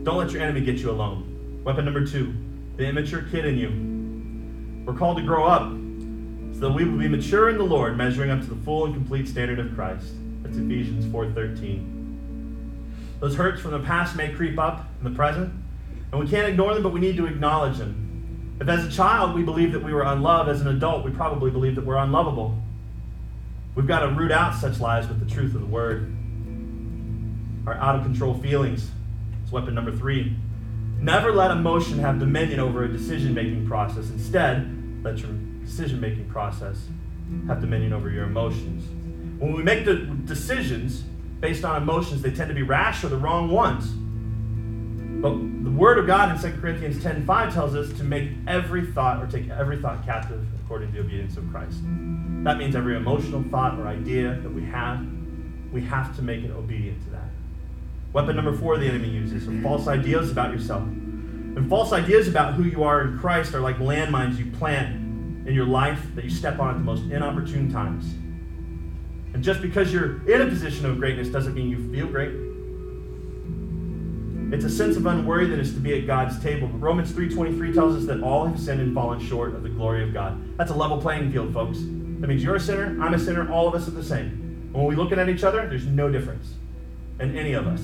Don't 0.04 0.18
let 0.18 0.32
your 0.32 0.42
enemy 0.42 0.62
get 0.62 0.78
you 0.78 0.90
alone. 0.90 1.62
Weapon 1.64 1.84
number 1.84 2.06
two 2.06 2.34
the 2.78 2.86
immature 2.86 3.24
kid 3.24 3.44
in 3.44 3.58
you. 3.58 4.86
We're 4.86 4.98
called 4.98 5.18
to 5.18 5.24
grow 5.24 5.46
up 5.48 5.64
so 6.54 6.60
that 6.60 6.72
we 6.72 6.86
will 6.86 7.00
be 7.00 7.08
mature 7.08 7.50
in 7.50 7.58
the 7.58 7.64
Lord, 7.64 7.98
measuring 7.98 8.30
up 8.30 8.40
to 8.42 8.48
the 8.48 8.56
full 8.64 8.86
and 8.86 8.94
complete 8.94 9.28
standard 9.28 9.60
of 9.60 9.74
Christ. 9.74 10.14
That's 10.44 10.58
Ephesians 10.58 11.06
4:13. 11.08 11.96
Those 13.20 13.36
hurts 13.36 13.62
from 13.62 13.72
the 13.72 13.80
past 13.80 14.16
may 14.16 14.32
creep 14.32 14.60
up 14.60 14.88
in 15.00 15.12
the 15.12 15.16
present, 15.16 15.54
and 16.12 16.22
we 16.22 16.28
can't 16.28 16.48
ignore 16.48 16.74
them, 16.74 16.84
but 16.84 16.94
we 16.94 17.00
need 17.00 17.18
to 17.18 17.26
acknowledge 17.26 17.80
them. 17.80 18.07
If 18.60 18.68
as 18.68 18.86
a 18.86 18.92
child 18.92 19.36
we 19.36 19.44
believe 19.44 19.72
that 19.74 19.84
we 19.84 19.94
were 19.94 20.04
unloved, 20.04 20.50
as 20.50 20.62
an 20.62 20.68
adult 20.68 21.06
we 21.06 21.12
probably 21.12 21.52
believe 21.52 21.76
that 21.76 21.86
we're 21.86 21.98
unlovable. 21.98 22.58
We've 23.76 23.88
got 23.88 24.00
to 24.00 24.10
root 24.10 24.32
out 24.32 24.56
such 24.56 24.80
lies 24.80 25.08
with 25.08 25.20
the 25.20 25.32
truth 25.32 25.54
of 25.54 25.62
the 25.62 25.68
word. 25.68 26.12
Our 27.68 27.76
out 27.76 27.96
of 27.96 28.04
control 28.04 28.34
feelings 28.34 28.90
is 29.46 29.52
weapon 29.52 29.76
number 29.76 29.96
three. 29.96 30.36
Never 31.00 31.32
let 31.32 31.52
emotion 31.52 32.00
have 32.00 32.18
dominion 32.20 32.60
over 32.60 32.84
a 32.84 32.88
decision 32.88 33.36
making 33.36 33.68
process. 33.68 34.10
Instead, 34.10 35.04
let 35.04 35.20
your 35.20 35.32
decision 35.64 36.02
making 36.02 36.28
process 36.30 36.88
have 37.48 37.62
dominion 37.62 37.94
over 37.94 38.10
your 38.10 38.24
emotions. 38.24 38.84
When 39.40 39.54
we 39.54 39.62
make 39.62 39.86
the 39.86 39.96
decisions 40.26 41.04
based 41.40 41.64
on 41.64 41.80
emotions, 41.80 42.24
they 42.24 42.32
tend 42.32 42.50
to 42.50 42.56
be 42.56 42.64
rash 42.64 43.04
or 43.04 43.10
the 43.10 43.18
wrong 43.18 43.52
ones. 43.52 43.94
But 45.22 45.32
the 45.64 45.72
Word 45.72 45.98
of 45.98 46.06
God 46.06 46.36
in 46.36 46.52
2 46.52 46.60
Corinthians 46.62 47.02
10 47.02 47.26
5 47.26 47.54
tells 47.54 47.76
us 47.76 47.92
to 47.98 48.04
make 48.04 48.30
every 48.46 48.86
thought 48.86 49.22
or 49.22 49.26
take 49.26 49.50
every 49.50 49.82
thought 49.82 50.06
captive 50.06 50.46
according 50.64 50.90
to 50.90 50.94
the 50.94 51.00
obedience 51.00 51.38
of 51.38 51.50
Christ. 51.50 51.80
That 52.44 52.58
means 52.58 52.76
every 52.76 52.96
emotional 52.96 53.44
thought 53.50 53.80
or 53.80 53.88
idea 53.88 54.40
that 54.42 54.50
we 54.50 54.64
have, 54.66 55.04
we 55.72 55.82
have 55.82 56.16
to 56.18 56.22
make 56.22 56.44
it 56.44 56.52
obedient 56.52 57.04
to 57.06 57.10
that. 57.12 57.30
Weapon 58.14 58.36
number 58.36 58.56
four 58.56 58.78
the 58.78 58.88
enemy 58.88 59.10
uses 59.10 59.48
are 59.48 59.62
false 59.62 59.88
ideas 59.88 60.32
about 60.32 60.52
yourself. 60.52 60.84
And 60.84 61.68
false 61.68 61.94
ideas 61.94 62.28
about 62.28 62.54
who 62.54 62.64
you 62.64 62.84
are 62.84 63.02
in 63.02 63.18
Christ 63.18 63.56
are 63.56 63.60
like 63.60 63.78
landmines 63.78 64.38
you 64.38 64.46
plant 64.52 64.96
in 65.48 65.54
your 65.56 65.66
life 65.66 66.14
that 66.14 66.24
you 66.24 66.30
step 66.30 66.60
on 66.60 66.70
at 66.70 66.78
the 66.78 66.84
most 66.84 67.04
inopportune 67.06 67.72
times. 67.72 68.06
And 69.34 69.44
just 69.44 69.62
because 69.64 69.92
you're 69.92 70.22
in 70.32 70.42
a 70.42 70.46
position 70.46 70.86
of 70.86 71.00
greatness 71.00 71.30
doesn't 71.30 71.56
mean 71.56 71.70
you 71.70 71.92
feel 71.92 72.08
great. 72.08 72.47
It's 74.50 74.64
a 74.64 74.70
sense 74.70 74.96
of 74.96 75.06
unworthiness 75.06 75.74
to 75.74 75.80
be 75.80 76.00
at 76.00 76.08
God's 76.08 76.40
table. 76.40 76.70
But 76.70 76.80
Romans 76.80 77.12
3.23 77.12 77.74
tells 77.74 77.96
us 77.98 78.06
that 78.06 78.24
all 78.24 78.46
have 78.46 78.58
sinned 78.60 78.80
and 78.80 78.94
fallen 78.94 79.20
short 79.20 79.54
of 79.54 79.62
the 79.62 79.70
glory 79.70 80.04
of 80.04 80.14
God. 80.14 80.58
That's 80.58 80.72
a 80.72 80.76
level 80.76 81.02
playing 81.02 81.32
field, 81.32 81.54
folks. 81.54 81.80
That 81.80 82.28
means 82.28 82.44
you're 82.44 82.56
a 82.56 82.60
sinner, 82.60 82.98
I'm 83.02 83.14
a 83.14 83.20
sinner, 83.20 83.52
all 83.52 83.68
of 83.68 83.76
us 83.76 83.88
are 83.88 83.92
the 83.92 84.04
same. 84.04 84.26
And 84.26 84.74
when 84.74 84.86
we 84.86 84.96
look 84.96 85.12
at 85.12 85.30
each 85.30 85.44
other, 85.44 85.68
there's 85.68 85.86
no 85.86 86.10
difference 86.10 86.54
in 87.20 87.38
any 87.38 87.54
of 87.54 87.68
us 87.68 87.84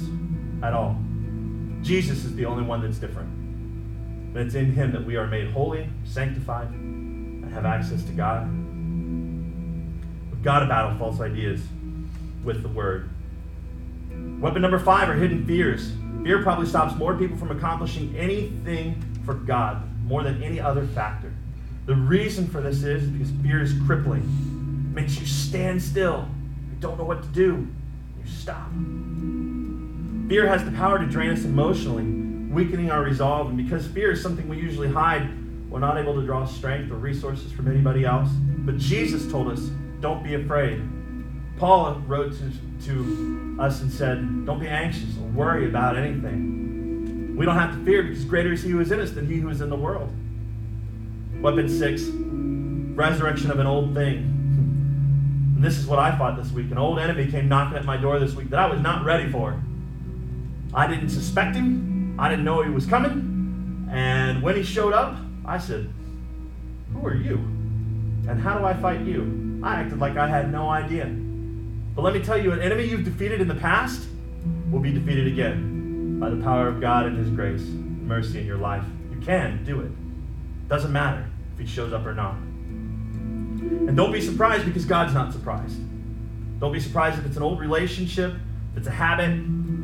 at 0.63 0.73
all. 0.73 0.97
Jesus 1.81 2.23
is 2.23 2.33
the 2.35 2.45
only 2.45 2.63
one 2.63 2.81
that's 2.81 2.97
different. 2.97 3.29
And 3.29 4.37
it's 4.37 4.55
in 4.55 4.71
him 4.71 4.91
that 4.93 5.05
we 5.05 5.17
are 5.17 5.27
made 5.27 5.51
holy, 5.51 5.89
sanctified, 6.05 6.69
and 6.69 7.53
have 7.53 7.65
access 7.65 8.03
to 8.03 8.11
God. 8.13 8.47
We've 10.31 10.43
got 10.43 10.59
to 10.59 10.65
battle 10.65 10.97
false 10.97 11.19
ideas 11.19 11.61
with 12.43 12.63
the 12.63 12.69
word. 12.69 13.09
Weapon 14.39 14.61
number 14.61 14.79
five 14.79 15.09
are 15.09 15.15
hidden 15.15 15.45
fears. 15.45 15.91
Fear 16.23 16.41
probably 16.41 16.65
stops 16.65 16.95
more 16.95 17.15
people 17.17 17.35
from 17.35 17.51
accomplishing 17.51 18.15
anything 18.17 18.95
for 19.25 19.33
God 19.33 19.83
more 20.05 20.23
than 20.23 20.41
any 20.41 20.59
other 20.59 20.85
factor. 20.87 21.33
The 21.85 21.95
reason 21.95 22.47
for 22.47 22.61
this 22.61 22.83
is 22.83 23.09
because 23.09 23.31
fear 23.41 23.61
is 23.61 23.73
crippling. 23.85 24.21
It 24.21 24.95
makes 24.95 25.19
you 25.19 25.25
stand 25.25 25.81
still. 25.81 26.27
You 26.71 26.77
don't 26.79 26.97
know 26.97 27.03
what 27.03 27.23
to 27.23 27.29
do. 27.29 27.67
You 28.17 28.25
stop. 28.25 28.69
Fear 30.29 30.47
has 30.47 30.63
the 30.63 30.71
power 30.71 30.97
to 30.97 31.05
drain 31.05 31.29
us 31.31 31.43
emotionally, 31.43 32.05
weakening 32.53 32.89
our 32.89 33.03
resolve. 33.03 33.49
And 33.49 33.57
because 33.57 33.85
fear 33.87 34.11
is 34.11 34.21
something 34.21 34.47
we 34.47 34.57
usually 34.57 34.89
hide, 34.89 35.29
We're 35.73 35.79
not 35.79 35.97
able 35.97 36.13
to 36.13 36.21
draw 36.23 36.45
strength 36.45 36.91
or 36.91 36.97
resources 36.97 37.51
from 37.51 37.67
anybody 37.67 38.05
else. 38.05 38.29
But 38.59 38.77
Jesus 38.77 39.29
told 39.31 39.51
us, 39.51 39.59
don't 40.01 40.23
be 40.23 40.35
afraid. 40.35 40.83
Paul 41.57 42.01
wrote 42.07 42.33
to, 42.33 42.51
to 42.85 43.57
us 43.59 43.81
and 43.81 43.91
said, 43.91 44.45
Don't 44.45 44.59
be 44.59 44.67
anxious 44.67 45.17
or 45.17 45.27
worry 45.29 45.67
about 45.67 45.97
anything. 45.97 47.35
We 47.35 47.45
don't 47.45 47.57
have 47.57 47.75
to 47.75 47.83
fear 47.85 48.03
because 48.03 48.25
greater 48.25 48.53
is 48.53 48.63
he 48.63 48.71
who 48.71 48.79
is 48.79 48.91
in 48.91 48.99
us 48.99 49.11
than 49.11 49.27
he 49.27 49.37
who 49.37 49.49
is 49.49 49.61
in 49.61 49.69
the 49.69 49.75
world. 49.75 50.11
Weapon 51.41 51.67
six, 51.67 52.03
resurrection 52.03 53.51
of 53.51 53.59
an 53.59 53.67
old 53.67 53.93
thing. 53.93 54.17
And 55.55 55.63
this 55.63 55.77
is 55.77 55.87
what 55.87 55.99
I 55.99 56.15
fought 56.17 56.37
this 56.37 56.51
week. 56.51 56.71
An 56.71 56.77
old 56.77 56.99
enemy 56.99 57.29
came 57.29 57.47
knocking 57.47 57.77
at 57.77 57.85
my 57.85 57.97
door 57.97 58.19
this 58.19 58.33
week 58.33 58.49
that 58.49 58.59
I 58.59 58.67
was 58.67 58.81
not 58.81 59.03
ready 59.03 59.31
for. 59.31 59.59
I 60.73 60.87
didn't 60.87 61.09
suspect 61.09 61.55
him, 61.55 62.15
I 62.19 62.29
didn't 62.29 62.45
know 62.45 62.61
he 62.63 62.69
was 62.69 62.85
coming. 62.85 63.87
And 63.91 64.41
when 64.41 64.55
he 64.55 64.63
showed 64.63 64.93
up, 64.93 65.17
I 65.45 65.57
said, 65.57 65.91
Who 66.93 67.05
are 67.05 67.15
you? 67.15 67.35
And 68.27 68.39
how 68.39 68.57
do 68.57 68.65
I 68.65 68.73
fight 68.73 69.01
you? 69.01 69.61
I 69.63 69.75
acted 69.75 69.99
like 69.99 70.17
I 70.17 70.27
had 70.27 70.51
no 70.51 70.69
idea. 70.69 71.05
But 71.95 72.01
let 72.01 72.13
me 72.13 72.21
tell 72.21 72.41
you, 72.41 72.51
an 72.51 72.61
enemy 72.61 72.85
you've 72.85 73.03
defeated 73.03 73.39
in 73.39 73.47
the 73.47 73.55
past 73.55 74.07
will 74.71 74.79
be 74.79 74.91
defeated 74.91 75.27
again 75.27 76.19
by 76.19 76.29
the 76.29 76.41
power 76.41 76.67
of 76.67 76.81
God 76.81 77.05
and 77.05 77.17
His 77.17 77.29
grace 77.29 77.61
and 77.61 78.07
mercy 78.07 78.39
in 78.39 78.45
your 78.45 78.57
life. 78.57 78.83
You 79.11 79.19
can 79.21 79.63
do 79.63 79.81
it. 79.81 79.91
Doesn't 80.69 80.91
matter 80.91 81.25
if 81.53 81.59
He 81.59 81.67
shows 81.67 81.93
up 81.93 82.05
or 82.05 82.13
not. 82.13 82.35
And 82.35 83.95
don't 83.95 84.11
be 84.11 84.21
surprised 84.21 84.65
because 84.65 84.85
God's 84.85 85.13
not 85.13 85.31
surprised. 85.33 85.77
Don't 86.59 86.71
be 86.71 86.79
surprised 86.79 87.19
if 87.19 87.25
it's 87.25 87.37
an 87.37 87.43
old 87.43 87.59
relationship, 87.59 88.33
if 88.71 88.77
it's 88.79 88.87
a 88.87 88.91
habit, 88.91 89.31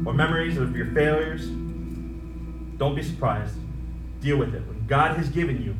or 0.05 0.13
memories 0.13 0.57
of 0.57 0.75
your 0.75 0.87
failures. 0.87 1.45
Don't 2.77 2.95
be 2.95 3.03
surprised. 3.03 3.55
Deal 4.21 4.37
with 4.37 4.55
it. 4.55 4.65
When 4.65 4.87
God 4.87 5.17
has 5.17 5.29
given 5.29 5.61
you 5.61 5.75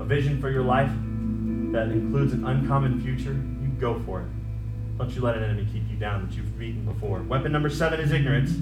a 0.00 0.04
vision 0.04 0.40
for 0.40 0.50
your 0.50 0.62
life 0.62 0.90
that 1.72 1.88
includes 1.90 2.32
an 2.32 2.44
uncommon 2.46 3.00
future, 3.00 3.32
you 3.32 3.68
go 3.80 4.00
for 4.04 4.20
it. 4.20 4.28
Don't 4.98 5.10
you 5.10 5.22
let 5.22 5.36
an 5.36 5.42
enemy 5.42 5.66
keep 5.72 5.82
you 5.90 5.96
down 5.96 6.26
that 6.26 6.36
you've 6.36 6.56
beaten 6.58 6.84
before. 6.84 7.20
Weapon 7.22 7.50
number 7.50 7.68
seven 7.68 7.98
is 7.98 8.12
ignorance. 8.12 8.52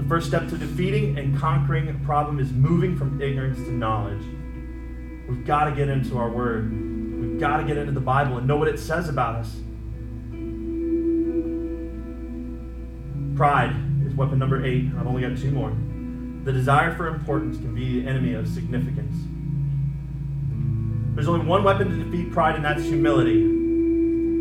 The 0.00 0.08
first 0.08 0.28
step 0.28 0.48
to 0.50 0.56
defeating 0.56 1.18
and 1.18 1.36
conquering 1.36 1.88
a 1.88 1.94
problem 2.04 2.38
is 2.38 2.52
moving 2.52 2.96
from 2.96 3.20
ignorance 3.20 3.58
to 3.58 3.72
knowledge. 3.72 4.22
We've 5.28 5.44
got 5.44 5.64
to 5.64 5.72
get 5.72 5.88
into 5.88 6.16
our 6.16 6.30
word. 6.30 6.70
We've 7.20 7.40
got 7.40 7.56
to 7.56 7.64
get 7.64 7.76
into 7.76 7.92
the 7.92 8.00
Bible 8.00 8.38
and 8.38 8.46
know 8.46 8.56
what 8.56 8.68
it 8.68 8.78
says 8.78 9.08
about 9.08 9.36
us. 9.36 9.56
Pride 13.36 13.74
is 14.06 14.14
weapon 14.14 14.38
number 14.38 14.64
eight. 14.64 14.90
I've 14.96 15.06
only 15.06 15.22
got 15.22 15.36
two 15.36 15.50
more. 15.50 15.74
The 16.44 16.52
desire 16.52 16.94
for 16.94 17.08
importance 17.08 17.56
can 17.56 17.74
be 17.74 18.00
the 18.00 18.08
enemy 18.08 18.34
of 18.34 18.46
significance. 18.46 19.16
There's 21.14 21.28
only 21.28 21.46
one 21.46 21.64
weapon 21.64 21.88
to 21.90 22.04
defeat 22.04 22.32
pride, 22.32 22.54
and 22.54 22.64
that's 22.64 22.82
humility. 22.82 23.62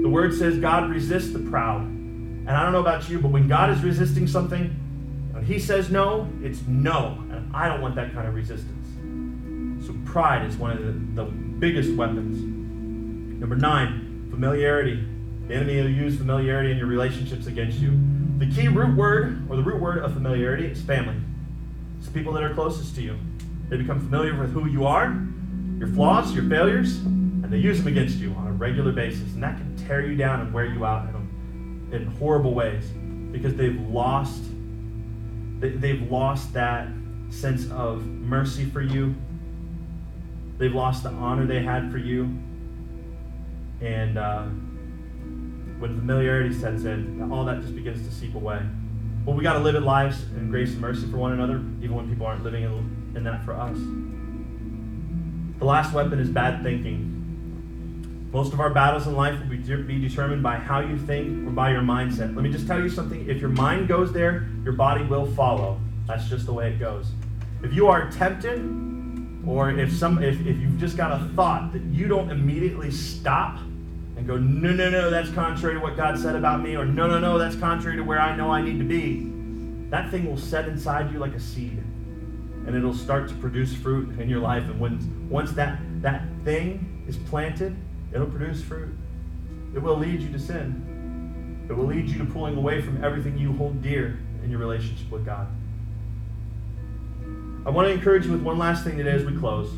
The 0.02 0.10
word 0.10 0.34
says 0.34 0.58
God 0.58 0.90
resists 0.90 1.32
the 1.32 1.40
proud. 1.40 1.82
And 1.82 2.50
I 2.50 2.64
don't 2.64 2.72
know 2.72 2.80
about 2.80 3.08
you, 3.10 3.20
but 3.20 3.30
when 3.30 3.48
God 3.48 3.70
is 3.70 3.84
resisting 3.84 4.28
something, 4.28 4.70
when 5.32 5.46
He 5.46 5.60
says 5.60 5.92
no, 5.92 6.28
it's 6.42 6.62
no. 6.68 7.24
And 7.30 7.56
I 7.56 7.68
don't 7.68 7.82
want 7.82 7.96
that 7.96 8.14
kind 8.14 8.28
of 8.28 8.34
resistance. 8.34 9.86
So 9.86 9.96
pride 10.06 10.46
is 10.46 10.58
one 10.58 10.72
of 10.72 10.84
the, 10.84 11.24
the 11.24 11.30
biggest 11.30 11.94
weapons. 11.94 12.40
Number 13.40 13.56
nine, 13.56 14.28
familiarity. 14.30 15.08
The 15.48 15.56
enemy 15.56 15.78
will 15.82 15.90
use 15.90 16.18
familiarity 16.18 16.72
in 16.72 16.78
your 16.78 16.88
relationships 16.88 17.48
against 17.48 17.80
you. 17.80 17.92
The 18.38 18.48
key 18.48 18.68
root 18.68 18.96
word, 18.96 19.50
or 19.50 19.56
the 19.56 19.64
root 19.64 19.82
word 19.82 20.00
of 20.00 20.14
familiarity, 20.14 20.66
is 20.66 20.82
family. 20.82 21.16
It's 21.98 22.08
the 22.08 22.14
people 22.14 22.34
that 22.34 22.44
are 22.44 22.54
closest 22.54 22.96
to 22.96 23.02
you. 23.02 23.18
They 23.70 23.78
become 23.78 24.00
familiar 24.00 24.40
with 24.40 24.52
who 24.52 24.68
you 24.68 24.86
are, 24.86 25.16
your 25.78 25.88
flaws, 25.90 26.34
your 26.34 26.48
failures, 26.50 26.98
and 26.98 27.52
they 27.52 27.58
use 27.58 27.78
them 27.80 27.88
against 27.88 28.18
you 28.18 28.34
on 28.34 28.48
a 28.48 28.52
regular 28.52 28.92
basis. 28.92 29.34
And 29.34 29.44
that 29.44 29.58
can 29.58 29.71
tear 29.88 30.06
you 30.06 30.16
down 30.16 30.42
and 30.42 30.54
wear 30.54 30.66
you 30.66 30.86
out 30.86 31.08
in, 31.10 31.90
in 31.92 32.06
horrible 32.18 32.54
ways 32.54 32.86
because 33.32 33.56
they've 33.56 33.80
lost 33.88 34.44
they, 35.60 35.70
they've 35.70 36.12
lost 36.12 36.54
that 36.54 36.88
sense 37.30 37.70
of 37.72 38.06
mercy 38.06 38.66
for 38.66 38.82
you. 38.82 39.16
They've 40.58 40.74
lost 40.74 41.04
the 41.04 41.10
honor 41.10 41.46
they 41.46 41.62
had 41.62 41.92
for 41.92 42.00
you. 42.00 42.24
And 43.80 44.18
uh, 44.18 44.44
when 45.80 45.98
familiarity 46.00 46.54
sets 46.54 46.84
in, 46.84 47.32
all 47.32 47.46
that 47.46 47.62
just 47.62 47.76
begins 47.76 48.08
to 48.08 48.14
seep 48.14 48.36
away. 48.36 48.60
But 49.26 49.36
we 49.36 49.44
got 49.44 49.54
to 49.54 49.60
live 49.60 49.76
in 49.76 49.84
lives 49.86 50.24
in 50.36 50.50
grace 50.50 50.72
and 50.72 50.82
mercy 50.82 51.06
for 51.10 51.18
one 51.18 51.34
another, 51.34 51.64
even 51.82 51.96
when 51.96 52.10
people 52.10 52.26
aren't 52.26 52.44
living 52.44 52.64
in, 52.64 53.14
in 53.16 53.24
that 53.24 53.46
for 53.46 53.54
us. 53.54 53.78
The 55.60 55.66
last 55.66 55.94
weapon 55.94 56.20
is 56.20 56.30
bad 56.30 56.64
thinking. 56.64 57.11
Most 58.32 58.54
of 58.54 58.62
our 58.62 58.70
battles 58.70 59.08
in 59.08 59.16
life 59.16 59.38
will 59.40 59.48
be, 59.48 59.58
de- 59.58 59.84
be 59.84 60.00
determined 60.00 60.42
by 60.42 60.56
how 60.56 60.80
you 60.80 60.98
think 60.98 61.46
or 61.48 61.52
by 61.52 61.72
your 61.72 61.82
mindset. 61.82 62.34
Let 62.34 62.44
me 62.44 62.52
just 62.52 62.66
tell 62.66 62.80
you 62.80 62.90
something. 62.90 63.30
If 63.30 63.42
your 63.42 63.50
mind 63.50 63.90
goes 63.90 64.14
there, 64.14 64.48
your 64.64 64.74
body 64.74 65.04
will 65.04 65.26
follow. 65.34 65.80
That's 66.08 66.30
just 66.30 66.46
the 66.46 66.54
way 66.54 66.72
it 66.72 66.80
goes. 66.80 67.12
If 67.62 67.74
you 67.74 67.88
are 67.88 68.10
tempted, 68.10 68.62
or 69.46 69.72
if 69.72 69.92
some 69.92 70.24
if, 70.24 70.40
if 70.48 70.58
you've 70.58 70.80
just 70.80 70.96
got 70.96 71.12
a 71.12 71.26
thought 71.36 71.74
that 71.74 71.82
you 71.84 72.08
don't 72.08 72.30
immediately 72.30 72.90
stop 72.90 73.58
and 74.16 74.26
go, 74.26 74.38
no, 74.38 74.72
no, 74.72 74.90
no, 74.90 75.10
that's 75.10 75.30
contrary 75.32 75.76
to 75.76 75.82
what 75.82 75.98
God 75.98 76.18
said 76.18 76.36
about 76.36 76.62
me, 76.62 76.76
or 76.78 76.86
no, 76.86 77.08
no, 77.08 77.20
no, 77.20 77.38
that's 77.38 77.56
contrary 77.56 77.98
to 77.98 78.04
where 78.04 78.20
I 78.20 78.36
know 78.36 78.50
I 78.50 78.62
need 78.62 78.78
to 78.78 78.86
be, 78.86 79.30
that 79.90 80.10
thing 80.10 80.30
will 80.30 80.38
set 80.38 80.68
inside 80.70 81.12
you 81.12 81.20
like 81.20 81.34
a 81.34 81.40
seed. 81.40 81.84
And 82.66 82.76
it'll 82.76 82.94
start 82.94 83.28
to 83.30 83.36
produce 83.36 83.74
fruit 83.74 84.20
in 84.20 84.30
your 84.30 84.40
life. 84.40 84.64
And 84.66 84.80
when 84.80 85.28
once 85.30 85.52
that 85.54 85.80
that 86.02 86.24
thing 86.46 87.04
is 87.08 87.18
planted, 87.18 87.76
It'll 88.14 88.28
produce 88.28 88.62
fruit. 88.64 88.96
It 89.74 89.82
will 89.82 89.98
lead 89.98 90.22
you 90.22 90.32
to 90.32 90.40
sin. 90.40 91.66
It 91.70 91.74
will 91.74 91.86
lead 91.86 92.10
you 92.10 92.18
to 92.18 92.26
pulling 92.26 92.58
away 92.58 92.82
from 92.82 93.04
everything 93.04 93.38
you 93.38 93.54
hold 93.54 93.82
dear 93.82 94.20
in 94.44 94.50
your 94.50 94.60
relationship 94.60 95.10
with 95.10 95.26
God. 95.26 95.48
I 97.66 97.70
want 97.70 97.88
to 97.88 97.94
encourage 97.94 98.26
you 98.26 98.32
with 98.32 98.42
one 98.42 98.58
last 98.58 98.84
thing 98.84 98.98
today 98.98 99.12
as 99.12 99.24
we 99.24 99.38
close. 99.38 99.72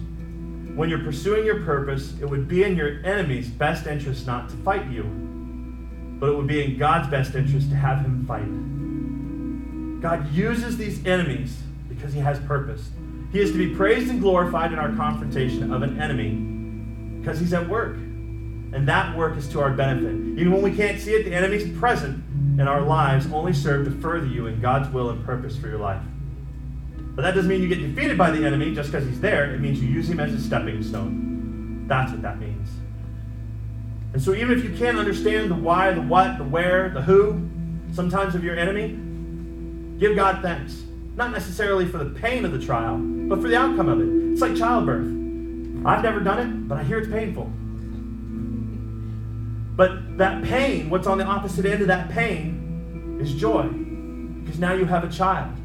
When 0.75 0.89
you're 0.89 1.03
pursuing 1.03 1.45
your 1.45 1.63
purpose, 1.63 2.13
it 2.19 2.25
would 2.25 2.47
be 2.47 2.63
in 2.63 2.75
your 2.75 3.05
enemy's 3.05 3.49
best 3.49 3.85
interest 3.85 4.25
not 4.25 4.49
to 4.49 4.55
fight 4.57 4.89
you, 4.89 5.03
but 6.19 6.29
it 6.29 6.35
would 6.35 6.47
be 6.47 6.63
in 6.63 6.77
God's 6.77 7.09
best 7.09 7.35
interest 7.35 7.69
to 7.69 7.75
have 7.75 7.99
him 7.99 8.25
fight. 8.25 10.01
God 10.01 10.33
uses 10.33 10.77
these 10.77 11.05
enemies 11.05 11.61
because 11.87 12.13
he 12.13 12.19
has 12.19 12.39
purpose. 12.39 12.89
He 13.31 13.39
is 13.39 13.51
to 13.51 13.57
be 13.57 13.75
praised 13.75 14.09
and 14.09 14.19
glorified 14.19 14.73
in 14.73 14.79
our 14.79 14.95
confrontation 14.95 15.71
of 15.71 15.81
an 15.83 16.01
enemy 16.01 17.19
because 17.19 17.39
he's 17.39 17.53
at 17.53 17.67
work. 17.69 17.97
And 18.73 18.87
that 18.87 19.15
work 19.15 19.37
is 19.37 19.47
to 19.49 19.61
our 19.61 19.71
benefit. 19.71 20.15
Even 20.39 20.51
when 20.51 20.63
we 20.63 20.75
can't 20.75 20.99
see 20.99 21.11
it, 21.11 21.25
the 21.25 21.33
enemy's 21.33 21.77
present 21.77 22.23
in 22.59 22.67
our 22.67 22.81
lives 22.81 23.27
only 23.31 23.53
serve 23.53 23.85
to 23.85 23.91
further 23.91 24.25
you 24.25 24.47
in 24.47 24.59
God's 24.59 24.89
will 24.89 25.11
and 25.11 25.23
purpose 25.23 25.55
for 25.55 25.67
your 25.67 25.77
life. 25.77 26.01
But 27.15 27.21
that 27.21 27.35
doesn't 27.35 27.49
mean 27.49 27.61
you 27.61 27.67
get 27.67 27.79
defeated 27.79 28.17
by 28.17 28.31
the 28.31 28.43
enemy 28.45 28.73
just 28.73 28.91
because 28.91 29.07
he's 29.07 29.21
there. 29.21 29.53
It 29.53 29.59
means 29.59 29.79
you 29.79 29.87
use 29.87 30.09
him 30.09 30.19
as 30.19 30.33
a 30.33 30.41
stepping 30.41 30.81
stone. 30.81 31.85
That's 31.87 32.11
what 32.11 32.23
that 32.23 32.39
means. 32.39 32.69
And 34.13 34.21
so, 34.21 34.33
even 34.33 34.57
if 34.57 34.63
you 34.63 34.75
can't 34.75 34.97
understand 34.97 35.51
the 35.51 35.55
why, 35.55 35.91
the 35.91 36.01
what, 36.01 36.37
the 36.37 36.43
where, 36.43 36.89
the 36.89 37.01
who, 37.01 37.47
sometimes 37.93 38.33
of 38.35 38.43
your 38.43 38.57
enemy, 38.57 38.97
give 39.99 40.15
God 40.15 40.41
thanks. 40.41 40.83
Not 41.15 41.31
necessarily 41.31 41.85
for 41.85 41.99
the 41.99 42.09
pain 42.19 42.45
of 42.45 42.51
the 42.51 42.59
trial, 42.59 42.97
but 42.97 43.41
for 43.41 43.47
the 43.47 43.57
outcome 43.57 43.89
of 43.89 44.01
it. 44.01 44.31
It's 44.31 44.41
like 44.41 44.55
childbirth. 44.55 45.05
I've 45.85 46.03
never 46.03 46.19
done 46.19 46.39
it, 46.39 46.67
but 46.67 46.79
I 46.79 46.83
hear 46.83 46.97
it's 46.97 47.09
painful. 47.09 47.51
But 49.75 50.17
that 50.17 50.43
pain, 50.43 50.89
what's 50.89 51.07
on 51.07 51.17
the 51.17 51.25
opposite 51.25 51.65
end 51.65 51.81
of 51.81 51.87
that 51.87 52.09
pain, 52.09 53.17
is 53.19 53.33
joy. 53.33 53.67
Because 53.67 54.59
now 54.59 54.73
you 54.73 54.85
have 54.85 55.03
a 55.03 55.09
child. 55.09 55.57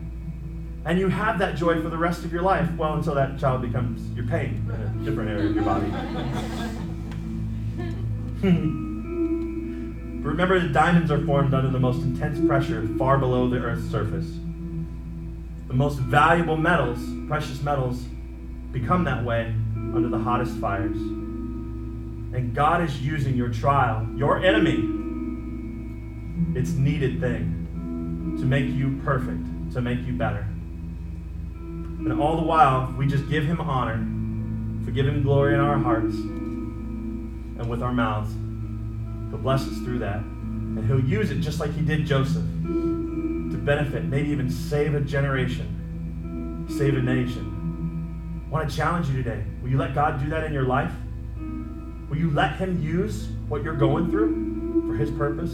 And 0.85 0.99
you 0.99 1.09
have 1.09 1.39
that 1.41 1.57
joy 1.57 1.83
for 1.83 1.91
the 1.91 1.99
rest 1.99 2.25
of 2.25 2.33
your 2.33 2.43
life. 2.43 2.71
Well, 2.77 2.95
until 2.95 3.15
that 3.17 3.39
child 3.39 3.61
becomes 3.63 4.11
your 4.17 4.27
pain 4.27 4.65
in 4.67 4.71
a 4.71 5.05
different 5.05 5.29
area 5.31 5.49
of 5.49 5.55
your 5.55 5.65
body. 5.65 5.93
Remember 10.23 10.59
that 10.61 10.73
diamonds 10.73 11.11
are 11.11 11.25
formed 11.27 11.53
under 11.53 11.69
the 11.71 11.81
most 11.81 12.03
intense 12.03 12.45
pressure 12.47 12.89
far 12.99 13.19
below 13.19 13.49
the 13.49 13.57
Earth's 13.57 13.91
surface. 13.91 14.27
The 15.69 15.75
most 15.75 15.99
valuable 15.99 16.57
metals, 16.57 16.99
precious 17.29 17.63
metals, 17.63 18.03
become 18.73 19.05
that 19.05 19.25
way 19.25 19.55
under 19.95 20.09
the 20.09 20.19
hottest 20.19 20.57
fires. 20.57 20.97
And 22.33 22.55
God 22.55 22.83
is 22.83 23.01
using 23.01 23.35
your 23.37 23.49
trial, 23.49 24.07
your 24.15 24.45
enemy, 24.45 24.97
its 26.59 26.71
needed 26.73 27.21
thing, 27.21 28.37
to 28.39 28.45
make 28.45 28.67
you 28.67 29.01
perfect, 29.03 29.73
to 29.73 29.81
make 29.81 30.01
you 30.07 30.13
better. 30.13 30.47
And 31.51 32.21
all 32.21 32.37
the 32.37 32.43
while, 32.43 32.95
we 32.97 33.07
just 33.07 33.29
give 33.29 33.45
Him 33.45 33.61
honor, 33.61 33.97
forgive 34.85 35.07
Him 35.07 35.23
glory 35.23 35.55
in 35.55 35.61
our 35.61 35.79
hearts 35.79 36.15
and 36.15 37.69
with 37.69 37.83
our 37.83 37.93
mouths. 37.93 38.33
He'll 39.31 39.39
bless 39.39 39.67
us 39.67 39.79
through 39.79 39.99
that. 40.01 40.19
And 40.19 40.87
He'll 40.87 41.01
use 41.01 41.31
it 41.31 41.41
just 41.41 41.61
like 41.61 41.73
He 41.73 41.83
did 41.83 42.07
Joseph 42.07 42.45
to 42.45 43.59
benefit, 43.65 44.05
maybe 44.05 44.29
even 44.29 44.51
save 44.51 44.95
a 44.95 45.01
generation, 45.01 46.67
save 46.69 46.97
a 46.97 47.03
nation. 47.03 48.45
I 48.47 48.51
want 48.51 48.71
to 48.71 48.77
challenge 48.77 49.09
you 49.09 49.23
today. 49.23 49.43
Will 49.63 49.71
you 49.71 49.79
let 49.79 49.95
God 49.95 50.23
do 50.23 50.31
that 50.31 50.45
in 50.45 50.53
your 50.53 50.65
life? 50.65 50.93
Will 52.09 52.17
you 52.17 52.31
let 52.31 52.57
Him 52.57 52.83
use 52.83 53.29
what 53.49 53.63
you're 53.63 53.77
going 53.77 54.11
through 54.11 54.89
for 54.89 54.97
His 54.97 55.11
purpose? 55.11 55.53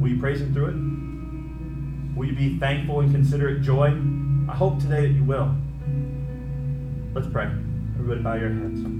Will 0.00 0.08
you 0.08 0.18
praise 0.20 0.40
Him 0.40 0.52
through 0.52 0.66
it? 0.66 2.16
Will 2.18 2.26
you 2.26 2.34
be 2.34 2.58
thankful 2.58 3.00
and 3.00 3.12
consider 3.12 3.48
it 3.48 3.60
joy? 3.60 3.86
I 4.48 4.54
hope 4.54 4.80
today 4.80 5.02
that 5.02 5.12
you 5.12 5.24
will. 5.24 5.54
Let's 7.14 7.28
pray. 7.28 7.46
Everybody, 7.98 8.20
bow 8.20 8.34
your 8.34 8.50
heads. 8.50 8.97